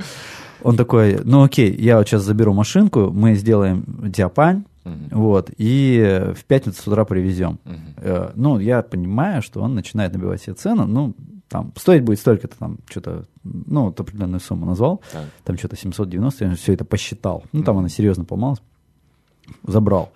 [0.62, 5.08] Он такой, ну окей, я вот сейчас заберу машинку, мы сделаем диапань, Мгм.
[5.12, 7.58] вот, и в пятницу с утра привезем.
[7.96, 11.14] Э, Ну, я понимаю, что он начинает набивать себе цену, ну,
[11.48, 13.24] там, стоить будет столько-то, там, что-то,
[13.66, 15.24] ну, вот определенную сумму назвал, Так.
[15.44, 17.44] там что-то 790, я все это посчитал.
[17.52, 18.60] Ну, там она серьезно поломалась.
[19.66, 20.10] Забрал.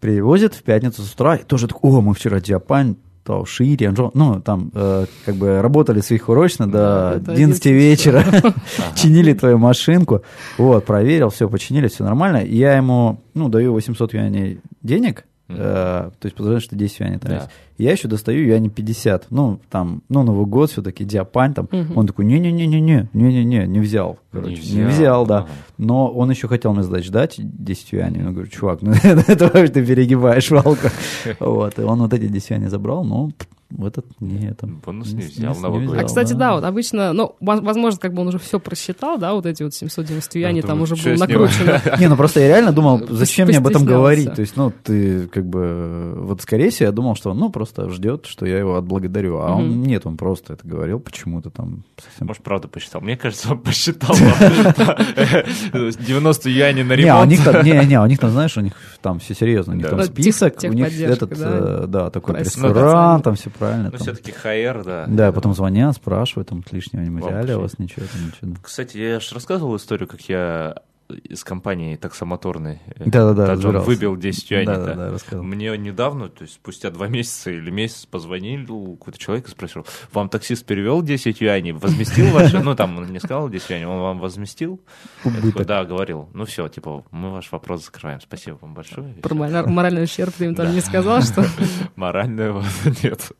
[0.00, 4.10] Привозит в пятницу с утра, и тоже такой, о, мы вчера диапань, то шире, Анжо».
[4.14, 8.24] ну, там, э, как бы работали сверхурочно Да, до это 11 11 вечера,
[8.96, 10.22] чинили твою машинку,
[10.56, 16.26] вот, проверил, все починили, все нормально, я ему, ну, даю 800 юаней денег, Э, то
[16.26, 17.36] есть, подозреваю, что 10 юаней там Да.
[17.38, 17.48] есть.
[17.80, 19.26] Я еще достаю юани 50.
[19.30, 21.68] Ну, там, ну, Новый год все-таки, диапань там.
[21.70, 21.96] Мгм.
[21.96, 24.18] Он такой, не-не-не-не-не, не-не-не, не взял.
[24.32, 25.38] Короче, не взял, да.
[25.38, 25.48] Ага.
[25.78, 28.20] Но он еще хотел мне сдать ждать 10 юаней.
[28.22, 30.88] Я говорю, чувак, ну это вообще ты перегибаешь палку.
[31.40, 33.30] Вот, и он вот эти 10 юаней забрал, но
[33.70, 34.66] в этот не это.
[34.66, 36.00] Бонус не Не- взял не- не взял.
[36.00, 36.38] А, кстати, да.
[36.38, 39.62] да, вот обычно, ну, воз- возможно, как бы он уже все просчитал, да, вот эти
[39.62, 41.80] вот 790 юаней Да, там думаю, уже было накручено.
[42.00, 44.34] Не, ну просто я реально думал, зачем мне об этом говорить?
[44.34, 48.26] То есть, ну, ты как бы, вот скорее всего, я думал, что ну, просто ждет,
[48.26, 49.38] что я его отблагодарю.
[49.38, 49.82] А он, Мгм.
[49.82, 53.00] нет, он просто это говорил почему-то там совсем Может, правда посчитал.
[53.00, 54.14] Мне кажется, он посчитал
[55.72, 57.30] 90 юаней на а у ремонт.
[57.30, 58.72] них там, не, не, у них там, знаешь, у них
[59.02, 62.06] там все серьезно, у них там Ну, список, у них этот, да.
[62.06, 63.90] э, такой пресс-ресторан, там все правильно.
[63.92, 65.04] Ну, все-таки ХР, да.
[65.08, 68.60] Да, потом звонят, спрашивают, там лишнего не взяли, у вас ничего там, ничего.
[68.62, 70.76] Кстати, я же рассказывал историю, как я
[71.14, 74.66] из компании таксомоторной э, Да-да-да, Таджон выбил 10 юаней.
[74.66, 74.76] да.
[74.76, 75.44] Да-да-да, рассказывал.
[75.44, 80.28] Мне недавно, то есть спустя два месяца или месяц позвонил какой-то человек и спросил, вам
[80.28, 84.18] таксист перевел 10 юаней, возместил ваше, ну там он не сказал 10 юаней, он вам
[84.20, 84.80] возместил?
[85.22, 85.66] Такой, Убыток.
[85.66, 86.28] да, говорил.
[86.34, 88.20] Ну все, типа, мы ваш вопрос закрываем.
[88.20, 89.14] Спасибо вам большое.
[89.22, 90.72] Про моральный ущерб ты им там Да.
[90.72, 91.44] не сказал, что...
[91.96, 92.64] Морального
[93.02, 93.32] нет.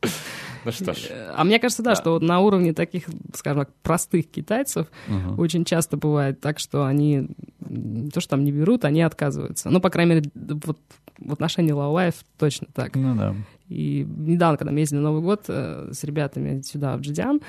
[0.65, 1.09] Ну что ж.
[1.35, 1.95] А мне кажется, да, Да.
[1.95, 5.39] что вот на уровне таких, скажем так, простых китайцев Мгм.
[5.39, 7.27] очень часто бывает так, что они
[8.13, 9.69] то, что там не берут, они отказываются.
[9.69, 10.77] Ну, по крайней мере, вот
[11.19, 12.95] в отношении Лаоаев точно так.
[12.95, 13.35] Ну да.
[13.69, 17.39] И недавно, когда мы ездили на Новый год э, с ребятами сюда, в Джидиан,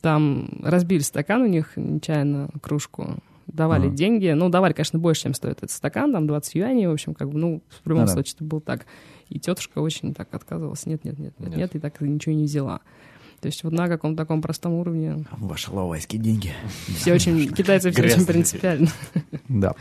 [0.00, 3.16] там разбили стакан у них, нечаянно кружку,
[3.46, 3.96] давали Ага.
[3.96, 4.28] деньги.
[4.28, 7.38] Ну, давали, конечно, больше, чем стоит этот стакан, там 20 юаней, в общем, как бы,
[7.38, 8.12] ну, в любом Ну да.
[8.12, 8.86] случае это было так.
[9.34, 11.58] И тетушка очень так отказывалась, нет, нет, нет, нет, Нет.
[11.58, 12.80] нет, и так ничего не взяла.
[13.40, 16.52] То есть вот на каком-то таком простом уровне Ваши лавайские деньги.
[16.86, 18.88] все очень, китайцы все очень принципиально.
[19.48, 19.74] Да.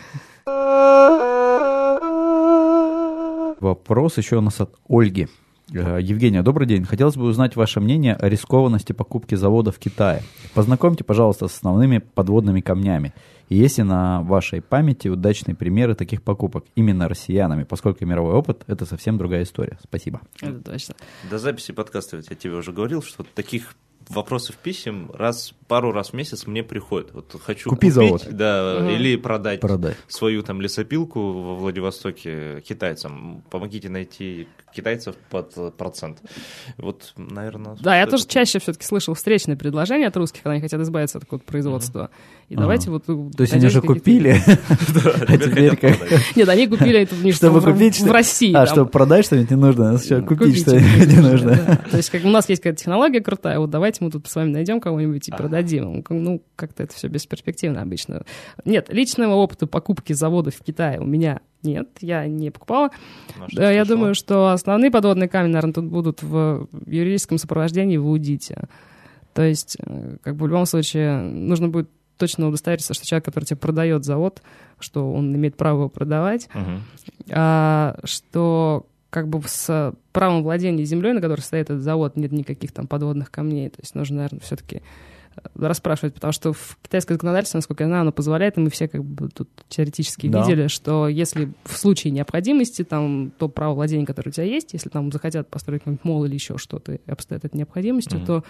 [3.60, 5.28] Вопрос еще у нас от Ольги.
[5.72, 6.84] Э, Евгения, добрый день.
[6.84, 10.24] Хотелось бы узнать ваше мнение о рискованности покупки завода в Китае.
[10.56, 13.14] Познакомьте, пожалуйста, с основными подводными камнями.
[13.54, 18.86] Есть ли на вашей памяти удачные примеры таких покупок именно россиянами, поскольку мировой опыт– это
[18.86, 19.78] совсем другая история.
[19.84, 20.22] Спасибо.
[20.42, 20.96] Это точно.
[21.30, 23.76] До записи подкаста ведь я тебе уже говорил, что таких
[24.10, 27.10] вопросов писем раз пару раз в месяц мне приходит.
[27.14, 28.28] Вот хочу Купи купить, завод.
[28.32, 28.90] да, Мгм.
[28.90, 29.96] или продать Продай.
[30.08, 33.44] свою там лесопилку во Владивостоке китайцам.
[33.50, 36.20] Помогите найти китайцев под э, процент.
[36.78, 37.76] Вот, наверное.
[37.82, 41.18] Да, я тоже это- чаще все-таки слышал встречные предложения от русских, когда они хотят избавиться
[41.20, 42.10] от какого-то производства.
[42.50, 42.62] И Ага.
[42.64, 43.06] давайте вот...
[43.06, 44.30] То есть они же какие-то- купили,
[45.28, 45.98] а теперь хотят как...
[46.00, 46.36] продать.
[46.36, 48.54] Нет, они купили это в, Чтобы в- купить, в, России.
[48.54, 51.82] А, чтобы продать что-нибудь не нужно, сначала купить что-нибудь не нужно.
[51.90, 54.50] То есть как у нас есть какая-то технология крутая, вот давайте мы тут с вами
[54.52, 55.38] найдем кого-нибудь и Ага.
[55.44, 56.04] продадим.
[56.10, 58.24] Ну, как-то это все бесперспективно обычно.
[58.66, 62.90] Нет, личного опыта покупки заводов в Китае у меня нет, я не покупала.
[63.38, 63.86] Ну, а я слышала?
[63.86, 68.68] думаю, что основные подводные камни, наверное, тут будут в юридическом сопровождении в аудите.
[69.34, 73.46] То есть, э, как бы в любом случае, нужно будет точно удостовериться, что человек, который
[73.46, 74.42] тебе продает завод,
[74.80, 76.84] что он имеет право его продавать, Мгм.
[77.32, 82.72] а, что как бы с правом владения землей, на которой стоит этот завод, нет никаких
[82.72, 83.70] там подводных камней.
[83.70, 84.82] То есть нужно, наверное, все-таки
[85.56, 89.04] расспрашивать, потому что в китайское законодательство, насколько я знаю, оно позволяет, и мы все как
[89.04, 90.40] бы тут теоретически Да.
[90.42, 94.90] видели, что если в случае необходимости, там, то право владения, которое у тебя есть, если
[94.90, 98.26] там захотят построить какой-нибудь мол или еще что-то, и обстоят этой необходимостью, Мгм.
[98.26, 98.44] то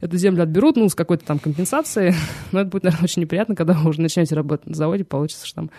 [0.00, 2.14] эту землю отберут, ну, с какой-то там компенсацией,
[2.52, 5.56] но это будет, наверное, очень неприятно, когда вы уже начнете работать на заводе, получится, что
[5.56, 5.70] там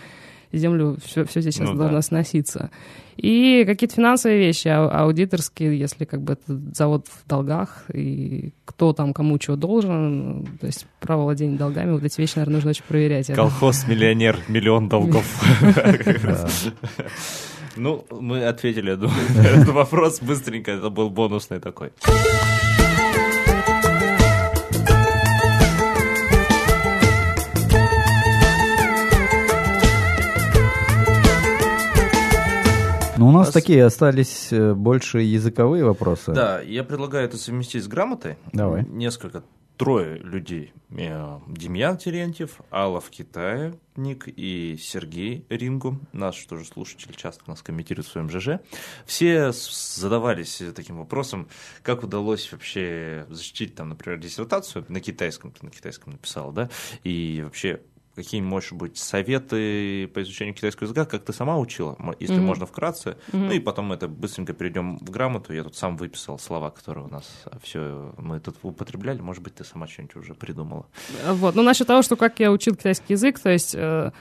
[0.57, 2.01] землю все, все здесь сейчас Ну должно да.
[2.01, 2.69] сноситься.
[3.17, 8.93] И какие-то финансовые вещи, ау- аудиторские, если как бы этот завод в долгах, и кто
[8.93, 12.83] там кому чего должен, то есть право владения долгами, вот эти вещи, наверное, нужно очень
[12.87, 13.29] проверять.
[13.29, 15.25] Это- Колхоз, миллионер, миллион долгов.
[17.77, 20.71] Ну, мы ответили, я думаю, на этот вопрос быстренько.
[20.71, 21.91] Это был бонусный такой.
[33.31, 33.53] У нас Раз.
[33.53, 36.33] такие остались э, больше языковые вопросы.
[36.33, 38.37] Да, я предлагаю это совместить с грамотой.
[38.51, 38.85] Давай.
[38.85, 39.43] Несколько,
[39.77, 40.73] трое людей.
[40.91, 45.97] Э, Демьян Терентьев, Алла в Китае, Ник и Сергей Рингу.
[46.11, 48.59] Наш тоже слушатель часто нас комментирует в своем ЖЖ.
[49.05, 51.47] Все задавались таким вопросом,
[51.83, 56.69] как удалось вообще защитить, там, например, диссертацию на китайском, ты на китайском написал, да,
[57.03, 57.81] и вообще
[58.15, 62.45] какие, может быть, советы по изучению китайского языка, как ты сама учила, если Мгм.
[62.45, 63.17] можно вкратце.
[63.31, 63.47] Мгм.
[63.47, 65.53] Ну и потом мы это быстренько перейдем в грамоту.
[65.53, 69.21] Я тут сам выписал слова, которые у нас все мы тут употребляли.
[69.21, 70.85] Может быть, ты сама что-нибудь уже придумала.
[71.25, 71.55] Вот.
[71.55, 74.11] Ну, насчет того, что как я учил китайский язык, то есть э, А,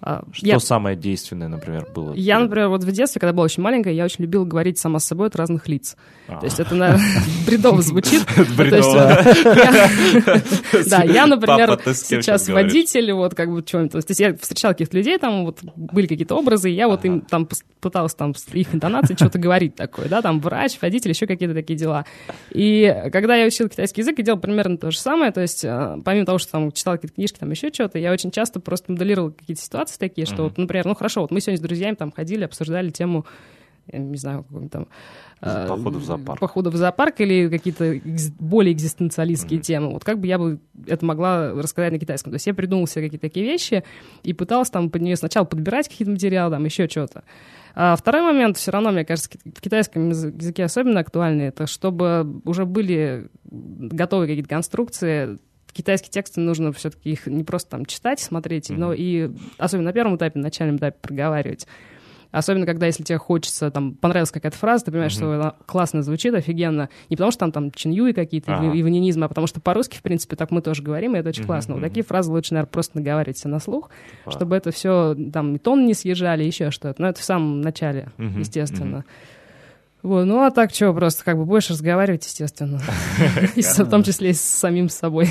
[0.00, 2.14] Что я, самое действенное, например, было?
[2.14, 5.06] я, например, вот в детстве, когда была очень маленькая, я очень любила говорить сама с
[5.06, 5.96] собой от разных лиц.
[6.28, 6.38] А.
[6.38, 7.04] То есть это, наверное,
[7.46, 8.24] бредово звучит.
[8.36, 8.96] То Бредово.
[8.96, 10.42] я-
[10.88, 13.92] Да, я, например, сейчас водитель, вот как бы что-нибудь.
[13.92, 17.20] То есть я встречала каких-то людей, там вот были какие-то образы, и я вот им
[17.22, 17.48] там
[17.80, 22.04] пыталась там их интонацией что-то говорить такое, да, там врач, водитель, еще какие-то такие дела.
[22.50, 25.98] И когда я учила китайский язык, я делала примерно то же самое, то есть э,
[26.04, 29.30] помимо того, что там читала какие-то книжки, там еще что-то, я очень часто просто моделировала
[29.30, 32.44] какие-то ситуации такие, что вот, например, ну хорошо, вот мы сегодня с друзьями там ходили,
[32.44, 33.24] обсуждали тему
[33.92, 34.86] не знаю, какой там...
[35.40, 36.40] э, Походу в зоопарк.
[36.40, 37.98] Походу в зоопарк или какие-то
[38.38, 39.92] более экзистенциалистские темы.
[39.92, 42.32] Вот как бы я бы это могла рассказать на китайском.
[42.32, 43.84] То есть я придумала себе какие-то такие вещи
[44.22, 47.24] и пыталась там под нее сначала подбирать какие-то материалы, там еще что-то.
[47.74, 52.42] А второй момент, все равно, мне кажется, в китайском язы- языке особенно актуальный, это чтобы
[52.44, 55.38] уже были готовы какие-то конструкции,
[55.72, 60.16] китайские тексты нужно все-таки их не просто там читать, смотреть, но и особенно на первом
[60.16, 61.66] этапе, на начальном этапе проговаривать.
[62.30, 66.34] Особенно, когда, если тебе хочется, там, понравилась какая-то фраза, ты понимаешь, что она классно звучит,
[66.34, 66.90] офигенно.
[67.08, 68.66] Не потому, что там, там чиньюи какие-то Ага.
[68.66, 71.44] или иванинизмы, а потому что по-русски, в принципе, так мы тоже говорим, и это очень
[71.46, 71.74] классно.
[71.74, 73.88] Вот такие фразы лучше, наверное, просто наговаривать себе на слух,
[74.28, 77.00] чтобы это все, там, и тон не съезжали, еще что-то.
[77.00, 79.04] Но это в самом начале, Мгм, естественно.
[80.02, 82.80] Вот, ну а так что, просто как бы больше разговаривать, естественно.
[83.56, 85.28] И в том числе и с самим собой.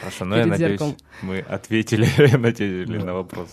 [0.00, 0.80] Хорошо, но я надеюсь,
[1.22, 2.04] мы ответили,
[2.34, 3.48] ответили на вопрос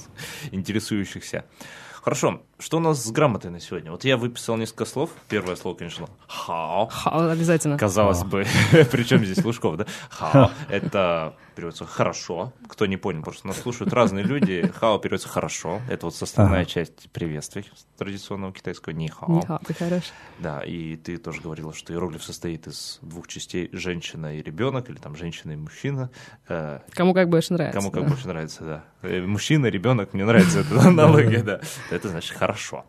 [0.52, 1.46] интересующихся.
[1.94, 3.92] Хорошо, что у нас с грамотой на сегодня?
[3.92, 5.10] Вот я выписал несколько слов.
[5.30, 6.88] Первое слово, конечно, хао.
[6.88, 7.78] Ха, Обязательно.
[7.78, 8.46] Казалось бы,
[8.92, 9.86] причем здесь Лужков, да?
[10.10, 12.52] Хао— это переводится «хорошо».
[12.68, 14.70] Кто не понял, просто нас слушают разные люди.
[14.76, 15.82] Хао переводится «хорошо».
[15.90, 16.70] Это вот составная Ага.
[16.70, 17.66] часть приветствий
[17.98, 19.38] традиционного китайского «нихао».
[19.38, 20.04] Нихао, ты хорош.
[20.40, 24.98] Да, и ты тоже говорила, что иероглиф состоит из двух частей женщина и ребенок, или
[24.98, 26.10] там женщина и мужчина.
[26.50, 27.80] Э, Кому как больше нравится.
[27.80, 28.10] Кому как да.
[28.10, 28.84] больше нравится, да.
[29.02, 31.62] Э, Мужчина, ребенок, мне нравится эта аналогия, да.
[31.90, 32.86] Это значит хорошо.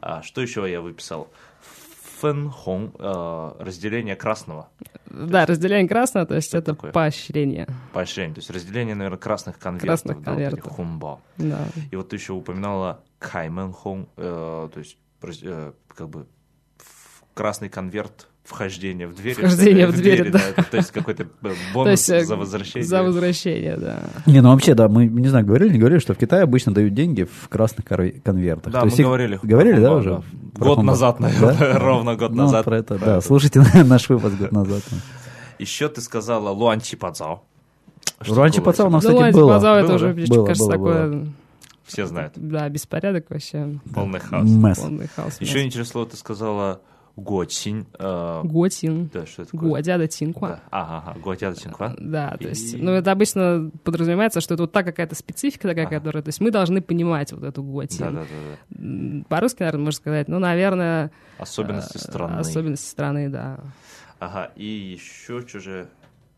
[0.00, 1.28] А что еще я выписал?
[2.20, 4.68] Фэнхong, э, разделение красного,
[5.06, 6.92] Да, разделение красного, то есть это такое?
[6.92, 7.66] поощрение.
[7.94, 9.88] поощрение, то есть разделение, наверное, красных конвертов.
[9.88, 10.72] Красных да, вот конвертов.
[10.72, 11.20] хумбао.
[11.38, 11.66] Да.
[11.90, 14.98] И вот ты еще упоминала каймэнхong, э, то есть
[15.42, 16.26] э, как бы
[17.32, 19.34] красный конверт вхождения в дверь.
[19.34, 20.40] Вхождение ли, в дверь, да.
[20.40, 22.86] это, то есть какой-то э, То бонус есть э, за возвращение.
[22.88, 24.00] За возвращение, да.
[24.26, 26.94] Не, ну вообще, да, мы, не знаю, говорили, не говорили, что в Китае обычно дают
[26.94, 28.72] деньги в красных конвертах.
[28.72, 29.38] Да, То мы есть говорили.
[29.42, 30.10] Говорили, да, уже?
[30.10, 30.22] да.
[30.54, 30.92] Про Год Хумбао.
[30.92, 32.64] назад, наверное, ровно год Ну, назад.
[32.64, 33.16] про это, Про да.
[33.18, 33.26] это.
[33.26, 34.82] Слушайте наш выпуск год назад.
[35.58, 37.42] Еще ты сказала Луанчи Пацао.
[38.26, 39.48] Руанчи Пацао у нас, кстати, было.
[39.52, 40.34] Базау это Было, уже, да?
[40.34, 41.26] Было, кажется, было, такое,
[41.86, 42.32] Все знают.
[42.36, 43.78] да, беспорядок вообще.
[43.94, 44.48] Полный хаос.
[44.48, 44.78] Месс.
[44.78, 45.36] Полный хаос.
[45.40, 46.80] Еще интересное слово ты сказала
[47.16, 47.86] Гуатинь.
[47.98, 49.10] э, Готин.
[49.12, 49.68] Да, что это такое?
[49.70, 50.48] Гуадяда Тинква.
[50.48, 50.60] Да.
[50.70, 51.94] Ага, ага, Гуатяда Цинхуа.
[51.98, 55.98] Да, то есть, ну, это обычно подразумевается, что это вот та какая-то специфика такая, Ага.
[55.98, 57.98] которая, то есть мы должны понимать вот эту гуатин.
[57.98, 59.24] Да, да, да, да.
[59.28, 61.10] По-русски, наверное, можно сказать, ну, наверное...
[61.38, 62.38] Особенности э, страны.
[62.38, 63.60] Особенности страны, да.
[64.18, 65.88] Ага, и еще что же...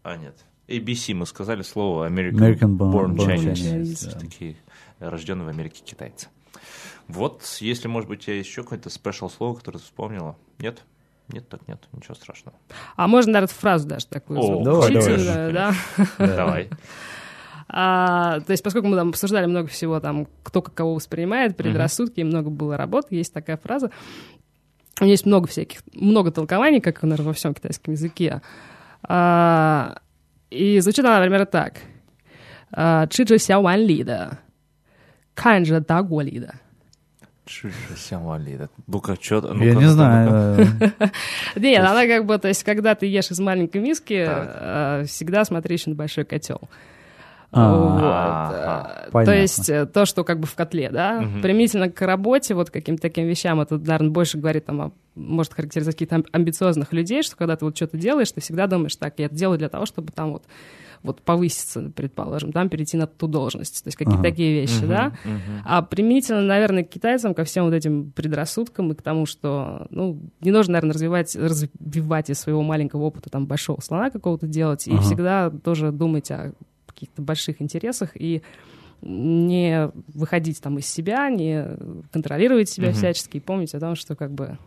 [0.03, 0.35] А, нет.
[0.69, 3.53] ABC мы сказали слово American, American Born- Born, Born Chinese.
[3.53, 4.57] Chinese, есть Такие
[5.01, 6.29] рожденные в Америке китайцы.
[7.13, 10.37] Вот, если, может быть, я еще какое-то спешл слово, которое вспомнила.
[10.59, 10.83] Нет?
[11.29, 12.57] Нет, так нет, ничего страшного.
[12.97, 15.53] А можно, наверное, фразу даже такую О, давай, давай.
[15.53, 15.75] да?
[16.19, 16.71] Давай.
[17.69, 22.19] А, то есть, поскольку мы там обсуждали много всего, там, кто как кого воспринимает, предрассудки,
[22.19, 22.23] mm-hmm.
[22.23, 23.91] и много было работы, есть такая фраза.
[25.01, 28.43] У меня есть много всяких, много толкований, как, наверное, во всем китайском языке.
[29.03, 29.99] А,
[30.51, 31.81] и звучит она, например, так.
[32.73, 34.39] А, Чи же сяо ван ли да,
[35.35, 36.55] кан же да го ли да.
[38.39, 38.69] 里的。
[38.87, 39.55] Ну-ка, что?
[39.61, 40.67] Я не знаю.
[40.81, 41.09] э,
[41.57, 45.77] Нет, она как бы, то есть, когда ты ешь из маленькой миски, э, всегда смотри
[45.77, 46.61] еще на большой котел.
[47.53, 49.23] А, Вот.
[49.23, 51.43] Э, То есть э, то, что как бы в котле, да, Мгм.
[51.43, 55.97] применительно к работе, вот каким-то таким вещам, это, наверное, больше говорит там, о- может характеризовать
[55.97, 59.27] каких-то ам- амбициозных людей, что когда ты вот что-то делаешь, ты всегда думаешь, так, я
[59.27, 60.45] это делаю для того, чтобы там вот
[61.03, 63.83] вот повыситься, предположим, там перейти на ту должность.
[63.83, 64.31] То есть какие-то Ага.
[64.31, 65.07] такие вещи, да.
[65.25, 65.63] Мгм.
[65.65, 70.21] А применительно, наверное, к китайцам, ко всем вот этим предрассудкам и к тому, что, ну,
[70.41, 74.93] не нужно, наверное, развивать, развивать из своего маленького опыта там большого слона какого-то делать, и
[74.93, 75.03] Ага.
[75.03, 76.53] всегда тоже думать о
[77.03, 78.43] каких-то больших интересах и
[79.03, 81.67] не выходить там из себя, не
[82.13, 82.97] контролировать себя Мгм.
[82.97, 84.59] всячески и помнить о том, что как бы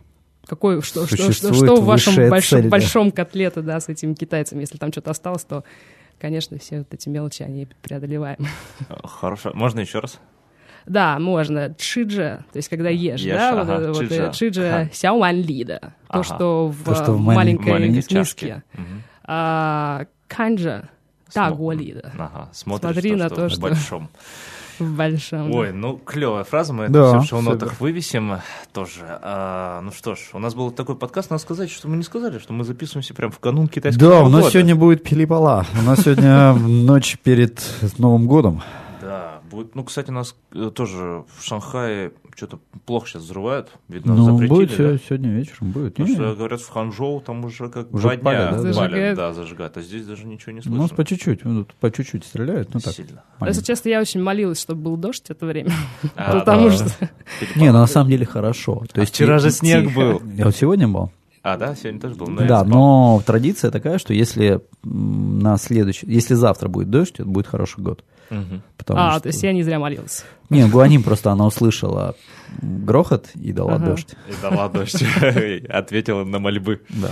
[0.46, 2.70] какой, что, что, что, что в вашем большом, цель, да.
[2.70, 4.60] большом котлете, да, с этими китайцами.
[4.60, 5.64] Если там что-то осталось, то,
[6.20, 8.38] конечно, все вот эти мелочи, они преодолеваем.
[9.02, 9.52] Хорошо.
[9.54, 10.20] Можно еще раз?
[10.84, 11.74] Да, можно.
[11.78, 14.28] Чиджа, то есть когда ешь, Ешь, да, ага, вот, вот чиджа.
[14.28, 14.90] э, чиджа Ага.
[14.92, 15.78] сяоан ли, да.
[15.80, 16.22] То, Ага.
[16.22, 18.14] что в, То, что в э, малень- маленькой, маленькой миске.
[18.14, 18.62] чашке.
[18.74, 19.02] Мгм.
[19.24, 20.88] А, канджа,
[21.28, 22.12] Смо- та ли, да.
[22.18, 24.08] Ага, смотришь Смотри то, на что то, в что- большом.
[24.78, 25.50] В большом.
[25.54, 27.82] Ой, ну клевая фраза, мы Да, это все в шоу-нотах супер.
[27.82, 28.40] вывесим
[28.74, 29.06] тоже.
[29.22, 32.38] А, ну что ж, у нас был такой подкаст, надо сказать, что мы не сказали,
[32.38, 34.52] что мы записываемся прямо в канун китайского Да, у нас года.
[34.52, 35.64] сегодня будет пилипала.
[35.80, 37.58] У нас сегодня ночь перед
[37.96, 38.62] Новым годом.
[39.00, 39.74] Да, будет.
[39.74, 43.70] Ну, кстати, нас э, тоже в Шанхае что-то плохо сейчас взрывают.
[43.88, 44.76] Видно, Ну, запретили, будет да?
[44.76, 45.94] се- сегодня вечером, будет.
[45.94, 49.32] Потому что, говорят, в Ханчжоу там уже как Уже два дня палят, да, палят, да,
[49.32, 49.76] зажигают.
[49.76, 50.82] А здесь даже ничего не у слышно.
[50.82, 52.92] нас по чуть-чуть, ну, по чуть-чуть стреляют, ну так.
[52.94, 53.22] Сильно.
[53.44, 55.72] Если честно, я очень молилась, чтобы был дождь это время.
[56.14, 56.74] А, Потому да.
[56.74, 56.90] что...
[57.56, 58.82] Не, ну на самом деле хорошо.
[58.92, 60.20] То А есть вчера же снег был.
[60.36, 61.10] Я вот сегодня был.
[61.42, 62.26] А, да, сегодня тоже был.
[62.46, 67.82] Да, но традиция такая, что если на следующий, если завтра будет дождь, это будет хороший
[67.82, 68.04] год.
[68.76, 69.20] Потому А, что...
[69.22, 70.24] то есть я не зря молилась.
[70.50, 72.14] Не, Гуаним просто она услышала
[72.62, 73.86] грохот и дала Ага.
[73.86, 74.14] дождь.
[74.28, 75.02] И дала дождь.
[75.68, 76.82] Ответила на мольбы.
[76.88, 77.10] Да.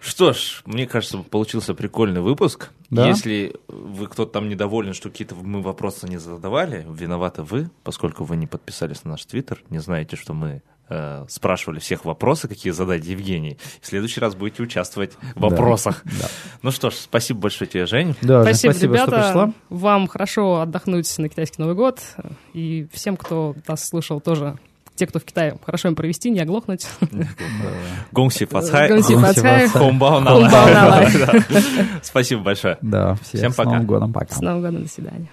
[0.00, 2.70] Что ж, мне кажется, получился прикольный выпуск.
[2.90, 3.06] Да?
[3.06, 8.36] Если вы кто-то там недоволен, что какие-то мы вопросы не задавали, виноваты вы, поскольку вы
[8.36, 10.62] не подписались на наш твиттер, не знаете, что мы
[10.92, 13.56] э, спрашивали всех вопросы, какие задать Евгений.
[13.80, 15.48] В следующий раз будете участвовать в Да.
[15.48, 16.02] вопросах.
[16.04, 16.26] Да.
[16.62, 18.14] Ну что ж, спасибо большое тебе, Жень.
[18.20, 19.26] Да, Спасибо, спасибо, что ребята.
[19.26, 19.52] пришла.
[19.70, 22.00] Вам хорошо отдохнуть на китайский Новый год.
[22.52, 24.58] И всем, кто нас слушал, тоже
[24.94, 26.86] те, кто в Китае, хорошо им провести, не оглохнуть.
[28.12, 28.88] Гонси Фацхай.
[28.90, 29.14] Гонси.
[29.14, 31.08] Да.
[32.02, 32.76] Спасибо большое.
[32.82, 33.70] Да, Всем с пока.
[33.70, 34.34] Новым годом, пока.
[34.34, 35.28] С Новым годом, до свидания.